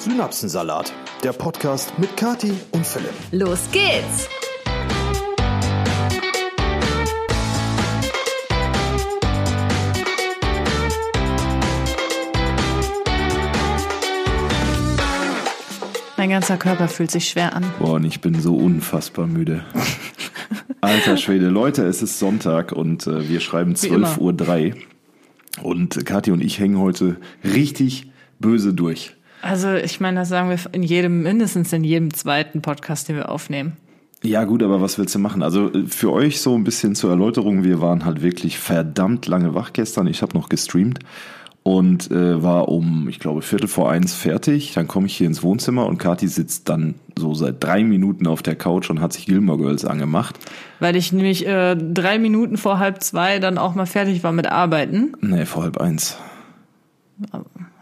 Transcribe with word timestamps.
Synapsensalat, 0.00 0.94
der 1.22 1.34
Podcast 1.34 1.92
mit 1.98 2.16
Kati 2.16 2.54
und 2.70 2.86
Philipp. 2.86 3.12
Los 3.32 3.68
geht's! 3.70 4.30
Mein 16.16 16.30
ganzer 16.30 16.56
Körper 16.56 16.88
fühlt 16.88 17.10
sich 17.10 17.28
schwer 17.28 17.54
an. 17.54 17.66
Boah, 17.78 17.96
und 17.96 18.04
ich 18.04 18.22
bin 18.22 18.40
so 18.40 18.56
unfassbar 18.56 19.26
müde. 19.26 19.66
Alter 20.80 21.18
Schwede, 21.18 21.48
Leute, 21.48 21.84
es 21.84 22.00
ist 22.00 22.18
Sonntag 22.18 22.72
und 22.72 23.06
äh, 23.06 23.28
wir 23.28 23.40
schreiben 23.40 23.74
12.03 23.74 24.74
Uhr. 25.58 25.62
Und 25.62 26.06
Kathi 26.06 26.30
und 26.30 26.40
ich 26.40 26.58
hängen 26.58 26.78
heute 26.78 27.18
richtig 27.44 28.10
böse 28.38 28.72
durch. 28.72 29.14
Also 29.42 29.74
ich 29.74 30.00
meine, 30.00 30.20
das 30.20 30.28
sagen 30.28 30.50
wir 30.50 30.58
in 30.72 30.82
jedem, 30.82 31.22
mindestens 31.22 31.72
in 31.72 31.84
jedem 31.84 32.12
zweiten 32.12 32.62
Podcast, 32.62 33.08
den 33.08 33.16
wir 33.16 33.30
aufnehmen. 33.30 33.76
Ja 34.22 34.44
gut, 34.44 34.62
aber 34.62 34.82
was 34.82 34.98
willst 34.98 35.14
du 35.14 35.18
machen? 35.18 35.42
Also 35.42 35.70
für 35.86 36.12
euch 36.12 36.40
so 36.40 36.54
ein 36.54 36.64
bisschen 36.64 36.94
zur 36.94 37.10
Erläuterung, 37.10 37.64
wir 37.64 37.80
waren 37.80 38.04
halt 38.04 38.22
wirklich 38.22 38.58
verdammt 38.58 39.26
lange 39.26 39.54
wach 39.54 39.72
gestern. 39.72 40.06
Ich 40.06 40.20
habe 40.20 40.36
noch 40.36 40.50
gestreamt 40.50 40.98
und 41.62 42.10
äh, 42.10 42.42
war 42.42 42.68
um, 42.68 43.08
ich 43.08 43.18
glaube, 43.18 43.40
Viertel 43.40 43.68
vor 43.68 43.90
eins 43.90 44.14
fertig. 44.14 44.74
Dann 44.74 44.88
komme 44.88 45.06
ich 45.06 45.16
hier 45.16 45.26
ins 45.26 45.42
Wohnzimmer 45.42 45.86
und 45.86 45.96
Kathi 45.96 46.28
sitzt 46.28 46.68
dann 46.68 46.96
so 47.16 47.32
seit 47.32 47.62
drei 47.62 47.82
Minuten 47.82 48.26
auf 48.26 48.42
der 48.42 48.56
Couch 48.56 48.90
und 48.90 49.00
hat 49.00 49.14
sich 49.14 49.24
Gilmore 49.24 49.58
Girls 49.58 49.86
angemacht. 49.86 50.38
Weil 50.80 50.96
ich 50.96 51.12
nämlich 51.12 51.46
äh, 51.46 51.76
drei 51.76 52.18
Minuten 52.18 52.58
vor 52.58 52.78
halb 52.78 53.02
zwei 53.02 53.38
dann 53.38 53.56
auch 53.56 53.74
mal 53.74 53.86
fertig 53.86 54.22
war 54.22 54.32
mit 54.32 54.50
Arbeiten. 54.50 55.12
Nee, 55.22 55.46
vor 55.46 55.62
halb 55.62 55.78
eins. 55.78 56.18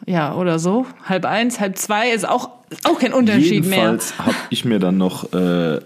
Ja, 0.08 0.34
oder 0.34 0.58
so. 0.58 0.86
Halb 1.04 1.26
eins, 1.26 1.60
halb 1.60 1.76
zwei 1.76 2.10
ist 2.10 2.26
auch, 2.26 2.48
auch 2.84 2.98
kein 2.98 3.12
Unterschied 3.12 3.64
Jedenfalls 3.66 4.16
mehr. 4.16 4.26
habe 4.26 4.36
ich 4.48 4.64
mir 4.64 4.78
dann 4.78 4.96
noch 4.96 5.32
äh, 5.34 5.80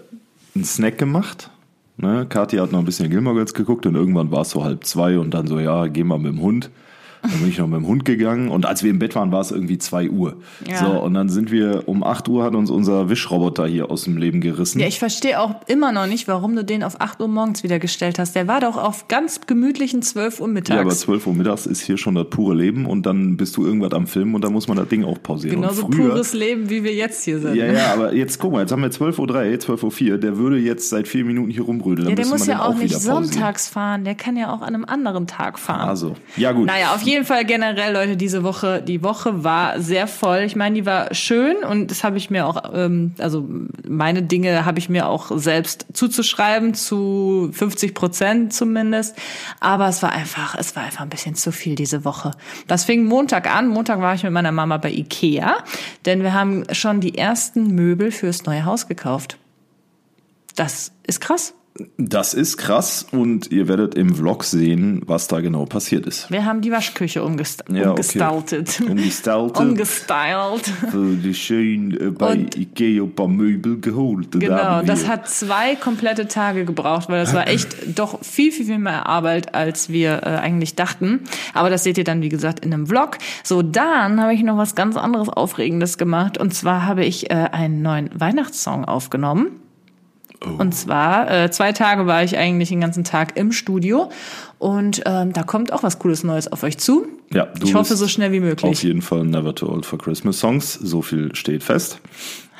einen 0.55 0.63
Snack 0.63 0.97
gemacht. 0.97 1.49
Ne? 1.97 2.25
Kathi 2.27 2.55
hat 2.57 2.71
noch 2.71 2.79
ein 2.79 2.85
bisschen 2.85 3.09
Gilmore 3.09 3.35
Girls 3.35 3.53
geguckt 3.53 3.85
und 3.85 3.95
irgendwann 3.95 4.31
war 4.31 4.41
es 4.41 4.51
so 4.51 4.63
halb 4.63 4.85
zwei 4.85 5.19
und 5.19 5.33
dann 5.33 5.47
so, 5.47 5.59
ja, 5.59 5.87
geh 5.87 6.05
mal 6.05 6.17
mit 6.19 6.31
dem 6.31 6.41
Hund. 6.41 6.69
Dann 7.23 7.39
bin 7.39 7.49
ich 7.49 7.57
noch 7.57 7.67
mit 7.67 7.79
dem 7.79 7.87
Hund 7.87 8.05
gegangen 8.05 8.49
und 8.49 8.65
als 8.65 8.83
wir 8.83 8.91
im 8.91 8.99
Bett 8.99 9.15
waren, 9.15 9.31
war 9.31 9.41
es 9.41 9.51
irgendwie 9.51 9.77
zwei 9.77 10.09
Uhr. 10.09 10.35
Ja. 10.67 10.77
So, 10.77 11.01
und 11.01 11.13
dann 11.13 11.29
sind 11.29 11.51
wir, 11.51 11.83
um 11.87 12.03
acht 12.03 12.27
Uhr 12.27 12.43
hat 12.43 12.53
uns 12.53 12.69
unser 12.69 13.09
Wischroboter 13.09 13.65
hier 13.65 13.89
aus 13.89 14.03
dem 14.03 14.17
Leben 14.17 14.41
gerissen. 14.41 14.79
Ja, 14.79 14.87
ich 14.87 14.99
verstehe 14.99 15.39
auch 15.39 15.55
immer 15.67 15.91
noch 15.91 16.07
nicht, 16.07 16.27
warum 16.27 16.55
du 16.55 16.63
den 16.63 16.83
auf 16.83 16.99
acht 16.99 17.21
Uhr 17.21 17.27
morgens 17.27 17.63
wieder 17.63 17.79
gestellt 17.79 18.19
hast. 18.19 18.35
Der 18.35 18.47
war 18.47 18.59
doch 18.59 18.77
auf 18.77 19.07
ganz 19.07 19.41
gemütlichen 19.47 20.01
zwölf 20.01 20.41
Uhr 20.41 20.47
mittags. 20.47 20.75
Ja, 20.75 20.81
aber 20.81 20.91
zwölf 20.91 21.27
Uhr 21.27 21.33
mittags 21.33 21.65
ist 21.65 21.81
hier 21.81 21.97
schon 21.97 22.15
das 22.15 22.27
pure 22.29 22.55
Leben 22.55 22.85
und 22.85 23.05
dann 23.05 23.37
bist 23.37 23.55
du 23.57 23.65
irgendwas 23.65 23.93
am 23.93 24.07
Filmen 24.07 24.35
und 24.35 24.43
dann 24.43 24.51
muss 24.51 24.67
man 24.67 24.77
das 24.77 24.87
Ding 24.89 25.03
auch 25.05 25.21
pausieren. 25.21 25.61
Genauso 25.61 25.87
früher, 25.89 26.09
pures 26.09 26.33
Leben, 26.33 26.69
wie 26.69 26.83
wir 26.83 26.93
jetzt 26.93 27.23
hier 27.23 27.39
sind. 27.39 27.55
Ja, 27.55 27.71
ja, 27.71 27.93
aber 27.93 28.13
jetzt 28.13 28.39
guck 28.39 28.51
mal, 28.51 28.61
jetzt 28.61 28.71
haben 28.71 28.81
wir 28.81 28.91
zwölf 28.91 29.19
Uhr, 29.19 29.27
drei, 29.27 29.55
zwölf 29.57 29.83
Uhr, 29.83 29.91
vier. 29.91 30.17
der 30.17 30.37
würde 30.37 30.57
jetzt 30.57 30.89
seit 30.89 31.07
vier 31.07 31.25
Minuten 31.25 31.51
hier 31.51 31.63
rumbrüdeln. 31.63 32.09
Ja, 32.09 32.15
der 32.15 32.27
muss 32.27 32.47
ja 32.47 32.65
auch 32.65 32.75
nicht 32.75 32.99
sonntags 32.99 33.67
fahren, 33.67 34.03
der 34.03 34.15
kann 34.15 34.35
ja 34.35 34.51
auch 34.51 34.61
an 34.61 34.73
einem 34.73 34.85
anderen 34.85 35.27
Tag 35.27 35.59
fahren. 35.59 35.87
Also, 35.87 36.15
ja 36.35 36.51
gut. 36.51 36.67
Naja, 36.67 36.93
auf 36.93 37.01
jeden 37.01 37.12
Fall 37.23 37.45
generell 37.45 37.93
Leute, 37.93 38.17
diese 38.17 38.43
Woche, 38.43 38.81
die 38.81 39.03
Woche 39.03 39.43
war 39.43 39.79
sehr 39.79 40.07
voll. 40.07 40.39
Ich 40.39 40.55
meine, 40.55 40.75
die 40.75 40.85
war 40.85 41.13
schön 41.13 41.57
und 41.63 41.91
das 41.91 42.03
habe 42.03 42.17
ich 42.17 42.29
mir 42.29 42.47
auch, 42.47 42.73
ähm, 42.73 43.13
also 43.19 43.47
meine 43.87 44.23
Dinge 44.23 44.65
habe 44.65 44.79
ich 44.79 44.89
mir 44.89 45.07
auch 45.07 45.31
selbst 45.35 45.85
zuzuschreiben, 45.93 46.73
zu 46.73 47.49
50 47.53 47.93
Prozent 47.93 48.53
zumindest. 48.53 49.15
Aber 49.59 49.87
es 49.87 50.01
war 50.01 50.11
einfach, 50.11 50.55
es 50.55 50.75
war 50.75 50.83
einfach 50.83 51.01
ein 51.01 51.09
bisschen 51.09 51.35
zu 51.35 51.51
viel 51.51 51.75
diese 51.75 52.03
Woche. 52.03 52.31
Das 52.67 52.85
fing 52.85 53.05
Montag 53.05 53.53
an. 53.53 53.67
Montag 53.67 54.01
war 54.01 54.15
ich 54.15 54.23
mit 54.23 54.33
meiner 54.33 54.51
Mama 54.51 54.77
bei 54.77 54.91
Ikea, 54.91 55.57
denn 56.05 56.23
wir 56.23 56.33
haben 56.33 56.63
schon 56.71 56.99
die 56.99 57.17
ersten 57.17 57.75
Möbel 57.75 58.11
fürs 58.11 58.45
neue 58.45 58.65
Haus 58.65 58.87
gekauft. 58.87 59.37
Das 60.55 60.91
ist 61.05 61.21
krass. 61.21 61.53
Das 61.97 62.35
ist 62.35 62.57
krass 62.57 63.07
und 63.11 63.51
ihr 63.51 63.67
werdet 63.67 63.95
im 63.95 64.13
Vlog 64.13 64.43
sehen, 64.43 65.01
was 65.07 65.27
da 65.27 65.39
genau 65.39 65.65
passiert 65.65 66.05
ist. 66.05 66.29
Wir 66.29 66.45
haben 66.45 66.61
die 66.61 66.71
Waschküche 66.71 67.23
umgest 67.23 67.63
ja, 67.67 67.89
umgestaltet. 67.89 68.79
Okay. 68.79 68.91
Umgestaltet. 68.91 69.59
Umgestylt. 69.59 70.71
Die 70.93 71.33
schön 71.33 71.99
äh, 71.99 72.11
bei 72.11 72.33
und 72.33 72.55
Ikea 72.55 73.03
ein 73.03 73.15
paar 73.15 73.27
Möbel 73.27 73.79
geholt. 73.79 74.39
Genau, 74.39 74.83
das 74.83 75.07
hat 75.07 75.27
zwei 75.27 75.75
komplette 75.75 76.27
Tage 76.27 76.65
gebraucht, 76.65 77.09
weil 77.09 77.23
das 77.23 77.33
war 77.33 77.47
echt 77.47 77.75
doch 77.97 78.23
viel, 78.23 78.51
viel, 78.51 78.65
viel 78.65 78.77
mehr 78.77 79.07
Arbeit, 79.07 79.55
als 79.55 79.89
wir 79.89 80.21
äh, 80.23 80.37
eigentlich 80.37 80.75
dachten. 80.75 81.21
Aber 81.55 81.71
das 81.71 81.83
seht 81.83 81.97
ihr 81.97 82.03
dann, 82.03 82.21
wie 82.21 82.29
gesagt, 82.29 82.63
in 82.63 82.71
einem 82.71 82.85
Vlog. 82.85 83.17
So, 83.43 83.63
dann 83.63 84.21
habe 84.21 84.35
ich 84.35 84.43
noch 84.43 84.57
was 84.57 84.75
ganz 84.75 84.95
anderes 84.95 85.29
Aufregendes 85.29 85.97
gemacht. 85.97 86.37
Und 86.37 86.53
zwar 86.53 86.85
habe 86.85 87.03
ich 87.03 87.31
äh, 87.31 87.33
einen 87.33 87.81
neuen 87.81 88.11
Weihnachtssong 88.13 88.85
aufgenommen. 88.85 89.62
Oh. 90.45 90.61
Und 90.61 90.73
zwar, 90.73 91.29
äh, 91.31 91.51
zwei 91.51 91.71
Tage 91.71 92.05
war 92.05 92.23
ich 92.23 92.37
eigentlich 92.37 92.69
den 92.69 92.81
ganzen 92.81 93.03
Tag 93.03 93.37
im 93.37 93.51
Studio 93.51 94.09
und 94.59 95.01
ähm, 95.05 95.33
da 95.33 95.43
kommt 95.43 95.71
auch 95.73 95.83
was 95.83 95.99
Cooles 95.99 96.23
Neues 96.23 96.51
auf 96.51 96.63
euch 96.63 96.77
zu. 96.77 97.07
Ja, 97.31 97.45
du 97.45 97.65
ich 97.65 97.75
hoffe 97.75 97.95
so 97.95 98.07
schnell 98.07 98.31
wie 98.31 98.39
möglich. 98.39 98.71
Auf 98.71 98.83
jeden 98.83 99.01
Fall 99.01 99.25
Never 99.25 99.55
Too 99.55 99.69
Old 99.69 99.85
for 99.85 99.99
Christmas 99.99 100.39
Songs, 100.39 100.73
so 100.73 101.01
viel 101.01 101.33
steht 101.35 101.63
fest. 101.63 101.99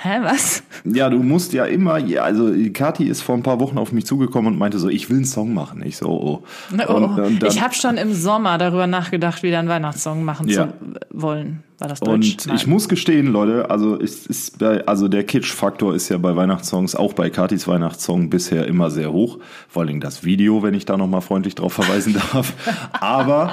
Hä, 0.02 0.20
was? 0.22 0.64
Ja, 0.84 1.10
du 1.10 1.24
musst 1.24 1.54
ja 1.54 1.64
immer, 1.64 1.98
ja, 1.98 2.24
also 2.24 2.52
Kathi 2.74 3.06
ist 3.06 3.22
vor 3.22 3.36
ein 3.36 3.44
paar 3.44 3.62
Wochen 3.62 3.78
auf 3.78 3.94
mich 3.94 4.06
zugekommen 4.06 4.52
und 4.52 4.60
meinte 4.60 4.78
so, 4.78 4.90
ich 4.90 5.10
will 5.10 5.18
einen 5.18 5.26
Song 5.26 5.54
machen. 5.54 5.82
Ich 5.86 5.96
so, 5.96 6.08
oh. 6.08 6.44
oh. 6.44 6.94
Und, 6.94 7.06
und 7.06 7.42
dann, 7.42 7.50
ich 7.50 7.62
habe 7.62 7.74
schon 7.74 7.96
im 7.96 8.14
Sommer 8.14 8.58
darüber 8.58 8.86
nachgedacht, 8.86 9.44
wieder 9.44 9.60
einen 9.60 9.70
Weihnachtssong 9.70 10.26
machen 10.26 10.50
ja. 10.50 10.68
zu 10.68 10.74
wollen. 11.12 11.64
War 11.84 11.90
das 11.90 12.00
Deutsch? 12.00 12.32
Und 12.32 12.48
Nein. 12.48 12.56
ich 12.56 12.66
muss 12.66 12.88
gestehen, 12.88 13.28
Leute, 13.28 13.70
also 13.70 13.98
ist, 13.98 14.26
ist 14.28 14.58
bei, 14.58 14.88
also 14.88 15.10
der 15.10 15.26
Kitsch-Faktor 15.26 15.94
ist 15.94 16.08
ja 16.08 16.18
bei 16.18 16.34
Weihnachtssongs, 16.34 16.96
auch 16.96 17.12
bei 17.12 17.30
Katis 17.30 17.68
Weihnachtssong 17.68 18.30
bisher 18.30 18.68
immer 18.68 18.90
sehr 18.90 19.12
hoch. 19.12 19.40
Vor 19.68 19.82
allem 19.82 20.00
das 20.00 20.24
Video, 20.24 20.64
wenn 20.64 20.76
ich 20.76 20.86
da 20.86 20.96
nochmal 20.96 21.20
freundlich 21.20 21.56
drauf 21.56 21.74
verweisen 21.74 22.14
darf. 22.32 22.54
Aber 22.94 23.52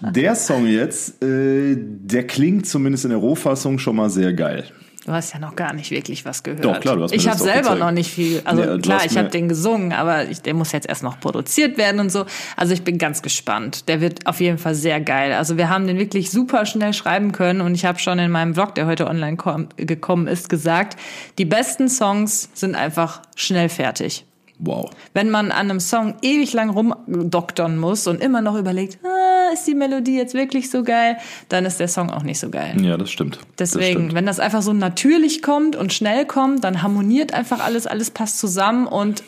der 0.00 0.34
Song 0.34 0.66
jetzt, 0.66 1.22
äh, 1.22 1.76
der 1.76 2.26
klingt 2.26 2.66
zumindest 2.66 3.04
in 3.04 3.10
der 3.10 3.18
Rohfassung 3.18 3.78
schon 3.78 3.96
mal 3.96 4.08
sehr 4.08 4.32
geil. 4.32 4.64
Du 5.08 5.14
hast 5.14 5.32
ja 5.32 5.38
noch 5.38 5.56
gar 5.56 5.72
nicht 5.72 5.90
wirklich 5.90 6.26
was 6.26 6.42
gehört. 6.42 6.62
Doch, 6.62 6.80
klar, 6.80 6.96
du 6.96 7.04
hast 7.04 7.12
Ich 7.14 7.26
habe 7.26 7.38
selber 7.38 7.60
gezeigt. 7.60 7.80
noch 7.80 7.92
nicht 7.92 8.12
viel. 8.12 8.42
Also 8.44 8.62
nee, 8.62 8.78
klar, 8.82 9.06
ich 9.06 9.16
habe 9.16 9.30
den 9.30 9.48
gesungen, 9.48 9.94
aber 9.94 10.28
ich, 10.28 10.42
der 10.42 10.52
muss 10.52 10.70
jetzt 10.72 10.86
erst 10.86 11.02
noch 11.02 11.18
produziert 11.18 11.78
werden 11.78 11.98
und 11.98 12.12
so. 12.12 12.26
Also 12.56 12.74
ich 12.74 12.82
bin 12.82 12.98
ganz 12.98 13.22
gespannt. 13.22 13.88
Der 13.88 14.02
wird 14.02 14.26
auf 14.26 14.38
jeden 14.38 14.58
Fall 14.58 14.74
sehr 14.74 15.00
geil. 15.00 15.32
Also 15.32 15.56
wir 15.56 15.70
haben 15.70 15.86
den 15.86 15.98
wirklich 15.98 16.30
super 16.30 16.66
schnell 16.66 16.92
schreiben 16.92 17.32
können 17.32 17.62
und 17.62 17.74
ich 17.74 17.86
habe 17.86 17.98
schon 17.98 18.18
in 18.18 18.30
meinem 18.30 18.52
Vlog, 18.52 18.74
der 18.74 18.84
heute 18.84 19.06
online 19.06 19.38
gekommen 19.76 20.26
ist, 20.26 20.50
gesagt, 20.50 20.98
die 21.38 21.46
besten 21.46 21.88
Songs 21.88 22.50
sind 22.52 22.74
einfach 22.74 23.22
schnell 23.34 23.70
fertig. 23.70 24.26
Wow. 24.60 24.90
Wenn 25.14 25.30
man 25.30 25.52
an 25.52 25.70
einem 25.70 25.80
Song 25.80 26.16
ewig 26.20 26.52
lang 26.52 26.70
rumdoktern 26.70 27.78
muss 27.78 28.06
und 28.08 28.20
immer 28.20 28.40
noch 28.40 28.56
überlegt, 28.56 28.98
ah, 29.04 29.52
ist 29.52 29.66
die 29.66 29.74
Melodie 29.74 30.16
jetzt 30.16 30.34
wirklich 30.34 30.70
so 30.70 30.82
geil, 30.82 31.16
dann 31.48 31.64
ist 31.64 31.78
der 31.78 31.88
Song 31.88 32.10
auch 32.10 32.24
nicht 32.24 32.40
so 32.40 32.50
geil. 32.50 32.74
Ja, 32.80 32.96
das 32.96 33.10
stimmt. 33.10 33.38
Deswegen, 33.58 33.82
das 33.82 33.90
stimmt. 33.90 34.14
wenn 34.14 34.26
das 34.26 34.40
einfach 34.40 34.62
so 34.62 34.72
natürlich 34.72 35.42
kommt 35.42 35.76
und 35.76 35.92
schnell 35.92 36.26
kommt, 36.26 36.64
dann 36.64 36.82
harmoniert 36.82 37.32
einfach 37.32 37.60
alles, 37.60 37.86
alles 37.86 38.10
passt 38.10 38.38
zusammen 38.38 38.86
und 38.86 39.22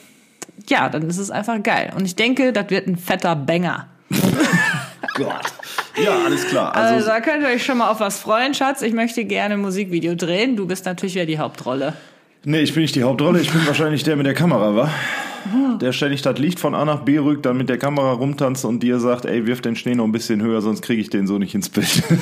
ja, 0.69 0.89
dann 0.89 1.09
ist 1.09 1.19
es 1.19 1.31
einfach 1.31 1.63
geil. 1.63 1.93
Und 1.97 2.05
ich 2.05 2.17
denke, 2.17 2.53
das 2.53 2.71
wird 2.71 2.89
ein 2.89 2.97
fetter 2.97 3.37
Banger. 3.37 3.87
Gott. 5.15 5.53
Ja, 6.03 6.25
alles 6.25 6.47
klar. 6.47 6.75
Also, 6.75 6.95
also 6.95 7.09
da 7.09 7.21
könnt 7.21 7.43
ihr 7.43 7.49
euch 7.49 7.65
schon 7.65 7.79
mal 7.79 7.91
auf 7.91 8.01
was 8.01 8.19
freuen, 8.19 8.55
Schatz. 8.55 8.83
Ich 8.83 8.93
möchte 8.93 9.25
gerne 9.25 9.55
ein 9.55 9.61
Musikvideo 9.61 10.15
drehen. 10.15 10.57
Du 10.57 10.67
bist 10.67 10.87
natürlich 10.87 11.15
wieder 11.15 11.27
die 11.27 11.39
Hauptrolle. 11.39 11.95
Nee, 12.45 12.61
ich 12.61 12.73
bin 12.73 12.83
nicht 12.83 12.95
die 12.95 13.03
Hauptrolle, 13.03 13.41
ich 13.41 13.51
bin 13.51 13.67
wahrscheinlich 13.67 14.03
der 14.03 14.17
mit 14.17 14.27
der 14.27 14.35
Kamera, 14.35 14.75
wa? 14.75 14.91
Der 15.81 15.93
ständig 15.93 16.23
das 16.23 16.39
Licht 16.39 16.61
von 16.61 16.75
A 16.75 16.85
nach 16.85 17.01
B 17.01 17.19
rückt, 17.19 17.47
dann 17.47 17.57
mit 17.57 17.69
der 17.69 17.79
Kamera 17.79 18.13
rumtanzt 18.13 18.65
und 18.65 18.83
dir 18.83 18.99
sagt, 18.99 19.25
ey, 19.25 19.47
wirf 19.47 19.61
den 19.61 19.77
Schnee 19.77 19.95
noch 19.95 20.05
ein 20.05 20.13
bisschen 20.13 20.43
höher, 20.43 20.61
sonst 20.61 20.83
kriege 20.83 21.01
ich 21.01 21.11
den 21.11 21.27
so 21.27 21.39
nicht 21.39 21.55
ins 21.55 21.69
Bild. 21.69 22.03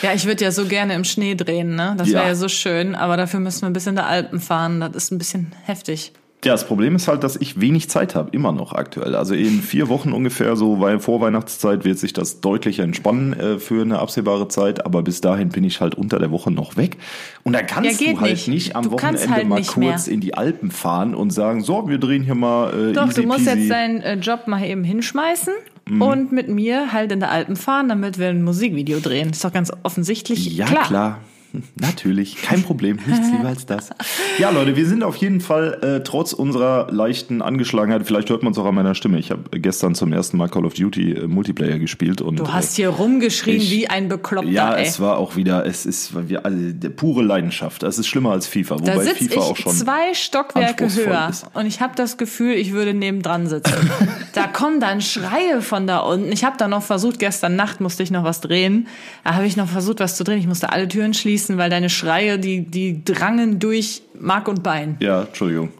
Ja, 0.00 0.12
ich 0.14 0.26
würde 0.26 0.44
ja 0.44 0.52
so 0.52 0.66
gerne 0.66 0.94
im 0.94 1.02
Schnee 1.02 1.34
drehen, 1.34 1.74
ne? 1.74 1.96
Das 1.98 2.06
wäre 2.08 2.22
ja. 2.22 2.28
ja 2.28 2.34
so 2.36 2.46
schön, 2.46 2.94
aber 2.94 3.16
dafür 3.16 3.40
müssen 3.40 3.62
wir 3.62 3.66
ein 3.66 3.72
bisschen 3.72 3.90
in 3.90 3.96
der 3.96 4.06
Alpen 4.06 4.38
fahren, 4.38 4.78
das 4.78 4.94
ist 4.94 5.10
ein 5.10 5.18
bisschen 5.18 5.52
heftig. 5.64 6.12
Ja, 6.44 6.52
das 6.52 6.68
Problem 6.68 6.94
ist 6.94 7.08
halt, 7.08 7.24
dass 7.24 7.34
ich 7.34 7.60
wenig 7.60 7.90
Zeit 7.90 8.14
habe, 8.14 8.30
immer 8.30 8.52
noch 8.52 8.72
aktuell. 8.72 9.16
Also 9.16 9.34
in 9.34 9.60
vier 9.60 9.88
Wochen 9.88 10.12
ungefähr, 10.12 10.54
so 10.54 10.78
weil 10.78 11.00
vor 11.00 11.20
Weihnachtszeit 11.20 11.84
wird 11.84 11.98
sich 11.98 12.12
das 12.12 12.40
deutlich 12.40 12.78
entspannen 12.78 13.32
äh, 13.32 13.58
für 13.58 13.82
eine 13.82 13.98
absehbare 13.98 14.46
Zeit, 14.46 14.86
aber 14.86 15.02
bis 15.02 15.20
dahin 15.20 15.48
bin 15.48 15.64
ich 15.64 15.80
halt 15.80 15.96
unter 15.96 16.20
der 16.20 16.30
Woche 16.30 16.52
noch 16.52 16.76
weg. 16.76 16.96
Und 17.42 17.54
dann 17.54 17.66
kannst 17.66 18.00
ja, 18.00 18.12
du 18.12 18.20
halt 18.20 18.30
nicht, 18.30 18.48
nicht 18.48 18.76
am 18.76 18.84
du 18.84 18.92
Wochenende 18.92 19.30
halt 19.30 19.48
mal 19.48 19.62
kurz 19.64 20.06
mehr. 20.06 20.14
in 20.14 20.20
die 20.20 20.34
Alpen 20.34 20.70
fahren 20.70 21.16
und 21.16 21.30
sagen, 21.30 21.60
so, 21.64 21.88
wir 21.88 21.98
drehen 21.98 22.22
hier 22.22 22.36
mal 22.36 22.90
äh, 22.90 22.92
Doch, 22.92 23.12
du 23.12 23.24
musst 23.24 23.44
peasy. 23.44 23.58
jetzt 23.58 23.70
deinen 23.70 24.00
äh, 24.02 24.14
Job 24.14 24.46
mal 24.46 24.64
eben 24.64 24.84
hinschmeißen 24.84 25.54
mhm. 25.88 26.02
und 26.02 26.32
mit 26.32 26.48
mir 26.48 26.92
halt 26.92 27.10
in 27.10 27.18
der 27.18 27.32
Alpen 27.32 27.56
fahren, 27.56 27.88
damit 27.88 28.16
wir 28.16 28.28
ein 28.28 28.44
Musikvideo 28.44 29.00
drehen. 29.00 29.30
ist 29.30 29.44
doch 29.44 29.52
ganz 29.52 29.72
offensichtlich 29.82 30.56
ja, 30.56 30.66
klar. 30.66 30.86
klar. 30.86 31.20
Natürlich, 31.76 32.36
kein 32.42 32.62
Problem, 32.62 32.98
nichts 33.06 33.28
lieber 33.30 33.48
als 33.48 33.66
das. 33.66 33.90
Ja, 34.38 34.50
Leute, 34.50 34.76
wir 34.76 34.86
sind 34.86 35.02
auf 35.02 35.16
jeden 35.16 35.40
Fall 35.40 35.78
äh, 35.82 36.02
trotz 36.04 36.32
unserer 36.32 36.88
leichten 36.92 37.42
Angeschlagenheit, 37.42 38.06
vielleicht 38.06 38.30
hört 38.30 38.42
man 38.42 38.52
es 38.52 38.58
auch 38.58 38.66
an 38.66 38.74
meiner 38.74 38.94
Stimme. 38.94 39.18
Ich 39.18 39.30
habe 39.30 39.58
gestern 39.58 39.94
zum 39.94 40.12
ersten 40.12 40.36
Mal 40.36 40.48
Call 40.48 40.64
of 40.66 40.74
Duty 40.74 41.12
äh, 41.12 41.26
Multiplayer 41.26 41.78
gespielt 41.78 42.20
und 42.20 42.38
Du 42.38 42.52
hast 42.52 42.76
hier 42.76 42.90
rumgeschrien 42.90 43.56
ich- 43.58 43.70
wie 43.70 43.88
ein 43.88 44.08
Bekloppter, 44.08 44.50
ja, 44.50 44.74
ey. 44.74 44.86
es 44.86 45.00
war 45.00 45.18
auch 45.18 45.36
wieder, 45.36 45.64
es 45.66 45.86
ist 45.86 46.12
also, 46.14 46.58
pure 46.96 47.22
Leidenschaft. 47.22 47.82
Es 47.82 47.98
ist 47.98 48.06
schlimmer 48.06 48.32
als 48.32 48.46
FIFA, 48.46 48.76
Da 48.76 48.92
wobei 48.94 49.04
sitze 49.04 49.24
FIFA 49.24 49.40
auch 49.40 49.56
ich 49.56 49.62
schon 49.62 49.72
zwei 49.72 50.14
Stockwerke 50.14 50.92
höher 50.94 51.28
ist. 51.30 51.46
und 51.54 51.66
ich 51.66 51.80
habe 51.80 51.94
das 51.96 52.16
Gefühl, 52.16 52.52
ich 52.54 52.72
würde 52.72 52.94
nebendran 52.94 53.46
sitzen. 53.46 53.74
da 54.34 54.46
kommen 54.46 54.80
dann 54.80 55.00
Schreie 55.00 55.62
von 55.62 55.86
da 55.86 55.98
unten. 56.00 56.30
Ich 56.32 56.44
habe 56.44 56.56
da 56.58 56.68
noch 56.68 56.82
versucht, 56.82 57.18
gestern 57.18 57.56
Nacht 57.56 57.80
musste 57.80 58.02
ich 58.02 58.10
noch 58.10 58.24
was 58.24 58.40
drehen. 58.40 58.86
Da 59.24 59.34
habe 59.34 59.46
ich 59.46 59.56
noch 59.56 59.68
versucht, 59.68 60.00
was 60.00 60.16
zu 60.16 60.24
drehen. 60.24 60.38
Ich 60.38 60.46
musste 60.46 60.72
alle 60.72 60.88
Türen 60.88 61.14
schließen, 61.14 61.47
weil 61.56 61.70
deine 61.70 61.88
Schreie, 61.88 62.38
die, 62.38 62.62
die 62.62 63.02
drangen 63.04 63.58
durch 63.58 64.02
Mark 64.20 64.48
und 64.48 64.62
Bein. 64.62 64.96
Ja, 65.00 65.22
Entschuldigung. 65.22 65.70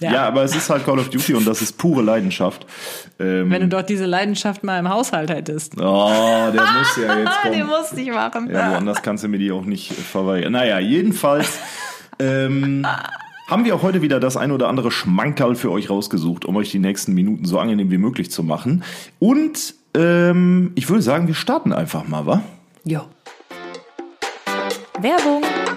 Ja. 0.00 0.12
Ja. 0.12 0.28
aber 0.28 0.44
es 0.44 0.56
ist 0.56 0.70
halt 0.70 0.86
Call 0.86 0.98
of 0.98 1.10
Duty 1.10 1.34
und 1.34 1.46
das 1.46 1.60
ist 1.60 1.76
pure 1.76 2.00
Leidenschaft. 2.02 2.64
Ähm, 3.18 3.50
Wenn 3.50 3.60
du 3.62 3.68
dort 3.68 3.90
diese 3.90 4.06
Leidenschaft 4.06 4.64
mal 4.64 4.78
im 4.78 4.88
Haushalt 4.88 5.28
hättest. 5.28 5.74
oh, 5.76 6.08
der 6.54 6.62
muss 6.78 6.96
ja 6.96 7.18
jetzt 7.18 7.28
Ah, 7.28 7.48
den 7.50 7.60
kommen. 7.60 7.66
musste 7.68 8.00
ich 8.00 8.10
machen. 8.10 8.48
Ja, 8.50 8.70
woanders 8.72 9.02
kannst 9.02 9.24
du 9.24 9.28
mir 9.28 9.38
die 9.38 9.52
auch 9.52 9.64
nicht 9.66 9.92
verweigern. 9.92 10.52
Naja, 10.52 10.78
jedenfalls 10.78 11.58
ähm, 12.18 12.86
haben 13.46 13.64
wir 13.66 13.74
auch 13.74 13.82
heute 13.82 14.00
wieder 14.00 14.20
das 14.20 14.38
ein 14.38 14.52
oder 14.52 14.68
andere 14.68 14.90
Schmankerl 14.90 15.54
für 15.54 15.70
euch 15.70 15.90
rausgesucht, 15.90 16.46
um 16.46 16.56
euch 16.56 16.70
die 16.70 16.78
nächsten 16.78 17.12
Minuten 17.12 17.44
so 17.44 17.58
angenehm 17.58 17.90
wie 17.90 17.98
möglich 17.98 18.30
zu 18.30 18.42
machen. 18.42 18.84
Und 19.18 19.74
ähm, 19.94 20.72
ich 20.76 20.88
würde 20.88 21.02
sagen, 21.02 21.26
wir 21.26 21.34
starten 21.34 21.74
einfach 21.74 22.08
mal, 22.08 22.24
wa? 22.24 22.42
Jo. 22.84 23.02
Werbung. 25.00 25.69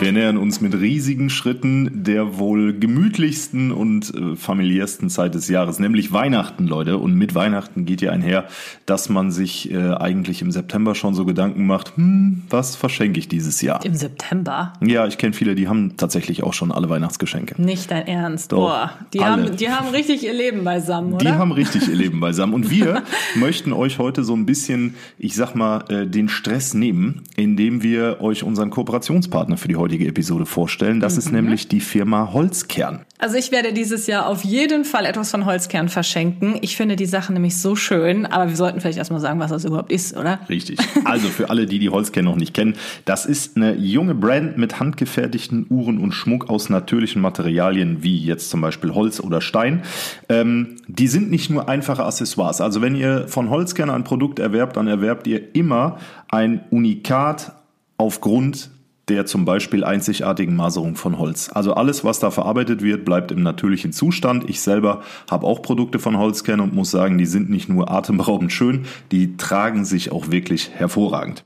Wir 0.00 0.12
nähern 0.12 0.38
uns 0.38 0.62
mit 0.62 0.72
riesigen 0.72 1.28
Schritten 1.28 1.90
der 2.04 2.38
wohl 2.38 2.72
gemütlichsten 2.72 3.70
und 3.70 4.14
äh, 4.14 4.34
familiärsten 4.34 5.10
Zeit 5.10 5.34
des 5.34 5.46
Jahres, 5.48 5.78
nämlich 5.78 6.10
Weihnachten, 6.10 6.66
Leute. 6.66 6.96
Und 6.96 7.16
mit 7.16 7.34
Weihnachten 7.34 7.84
geht 7.84 8.00
ja 8.00 8.10
einher, 8.10 8.46
dass 8.86 9.10
man 9.10 9.30
sich 9.30 9.70
äh, 9.70 9.92
eigentlich 9.92 10.40
im 10.40 10.52
September 10.52 10.94
schon 10.94 11.12
so 11.12 11.26
Gedanken 11.26 11.66
macht, 11.66 11.98
hm, 11.98 12.44
was 12.48 12.76
verschenke 12.76 13.18
ich 13.18 13.28
dieses 13.28 13.60
Jahr? 13.60 13.84
Im 13.84 13.94
September. 13.94 14.72
Ja, 14.82 15.06
ich 15.06 15.18
kenne 15.18 15.34
viele, 15.34 15.54
die 15.54 15.68
haben 15.68 15.98
tatsächlich 15.98 16.44
auch 16.44 16.54
schon 16.54 16.72
alle 16.72 16.88
Weihnachtsgeschenke. 16.88 17.60
Nicht 17.60 17.90
dein 17.90 18.06
Ernst. 18.06 18.52
Boah, 18.52 18.92
die 19.12 19.20
alle. 19.20 19.48
haben, 19.48 19.56
die 19.58 19.68
haben 19.68 19.88
richtig 19.88 20.24
ihr 20.24 20.32
Leben 20.32 20.64
beisammen, 20.64 21.12
oder? 21.12 21.24
Die 21.26 21.32
haben 21.32 21.52
richtig 21.52 21.88
ihr 21.88 21.94
Leben 21.94 22.20
beisammen. 22.20 22.54
Und 22.54 22.70
wir 22.70 23.02
möchten 23.34 23.74
euch 23.74 23.98
heute 23.98 24.24
so 24.24 24.34
ein 24.34 24.46
bisschen, 24.46 24.94
ich 25.18 25.34
sag 25.34 25.54
mal, 25.54 25.84
äh, 25.90 26.06
den 26.06 26.30
Stress 26.30 26.72
nehmen, 26.72 27.20
indem 27.36 27.82
wir 27.82 28.22
euch 28.22 28.44
unseren 28.44 28.70
Kooperationspartner 28.70 29.58
für 29.58 29.68
die 29.68 29.76
heutige 29.76 29.89
Episode 29.98 30.46
vorstellen. 30.46 31.00
Das 31.00 31.16
ist 31.16 31.32
nämlich 31.32 31.68
die 31.68 31.80
Firma 31.80 32.32
Holzkern. 32.32 33.04
Also 33.18 33.36
ich 33.36 33.52
werde 33.52 33.74
dieses 33.74 34.06
Jahr 34.06 34.26
auf 34.26 34.44
jeden 34.44 34.84
Fall 34.86 35.04
etwas 35.04 35.30
von 35.30 35.44
Holzkern 35.44 35.90
verschenken. 35.90 36.56
Ich 36.62 36.76
finde 36.76 36.96
die 36.96 37.06
Sache 37.06 37.32
nämlich 37.32 37.58
so 37.58 37.76
schön, 37.76 38.24
aber 38.24 38.48
wir 38.48 38.56
sollten 38.56 38.80
vielleicht 38.80 38.96
erstmal 38.96 39.20
sagen, 39.20 39.38
was 39.40 39.50
das 39.50 39.64
überhaupt 39.66 39.92
ist, 39.92 40.16
oder? 40.16 40.40
Richtig. 40.48 40.78
Also 41.04 41.28
für 41.28 41.50
alle, 41.50 41.66
die 41.66 41.78
die 41.78 41.88
Holzkern 41.88 42.24
noch 42.24 42.36
nicht 42.36 42.54
kennen, 42.54 42.74
das 43.04 43.26
ist 43.26 43.56
eine 43.56 43.74
junge 43.74 44.14
Brand 44.14 44.58
mit 44.58 44.78
handgefertigten 44.78 45.66
Uhren 45.68 45.98
und 45.98 46.12
Schmuck 46.12 46.48
aus 46.48 46.68
natürlichen 46.68 47.20
Materialien, 47.20 48.02
wie 48.02 48.18
jetzt 48.18 48.50
zum 48.50 48.60
Beispiel 48.60 48.94
Holz 48.94 49.18
oder 49.18 49.40
Stein. 49.40 49.82
Ähm, 50.28 50.76
die 50.86 51.08
sind 51.08 51.30
nicht 51.30 51.50
nur 51.50 51.68
einfache 51.68 52.04
Accessoires. 52.04 52.60
Also 52.60 52.80
wenn 52.80 52.94
ihr 52.94 53.26
von 53.28 53.50
Holzkern 53.50 53.90
ein 53.90 54.04
Produkt 54.04 54.38
erwerbt, 54.38 54.76
dann 54.76 54.86
erwerbt 54.86 55.26
ihr 55.26 55.54
immer 55.54 55.98
ein 56.28 56.60
Unikat 56.70 57.52
aufgrund 57.96 58.70
der 59.10 59.26
zum 59.26 59.44
Beispiel 59.44 59.84
einzigartigen 59.84 60.54
Maserung 60.54 60.94
von 60.94 61.18
Holz. 61.18 61.50
Also 61.52 61.74
alles, 61.74 62.04
was 62.04 62.20
da 62.20 62.30
verarbeitet 62.30 62.80
wird, 62.80 63.04
bleibt 63.04 63.32
im 63.32 63.42
natürlichen 63.42 63.92
Zustand. 63.92 64.48
Ich 64.48 64.60
selber 64.60 65.02
habe 65.30 65.46
auch 65.46 65.62
Produkte 65.62 65.98
von 65.98 66.16
Holzkern 66.16 66.60
und 66.60 66.74
muss 66.74 66.92
sagen, 66.92 67.18
die 67.18 67.26
sind 67.26 67.50
nicht 67.50 67.68
nur 67.68 67.90
atemberaubend 67.90 68.52
schön, 68.52 68.86
die 69.10 69.36
tragen 69.36 69.84
sich 69.84 70.12
auch 70.12 70.30
wirklich 70.30 70.70
hervorragend. 70.70 71.44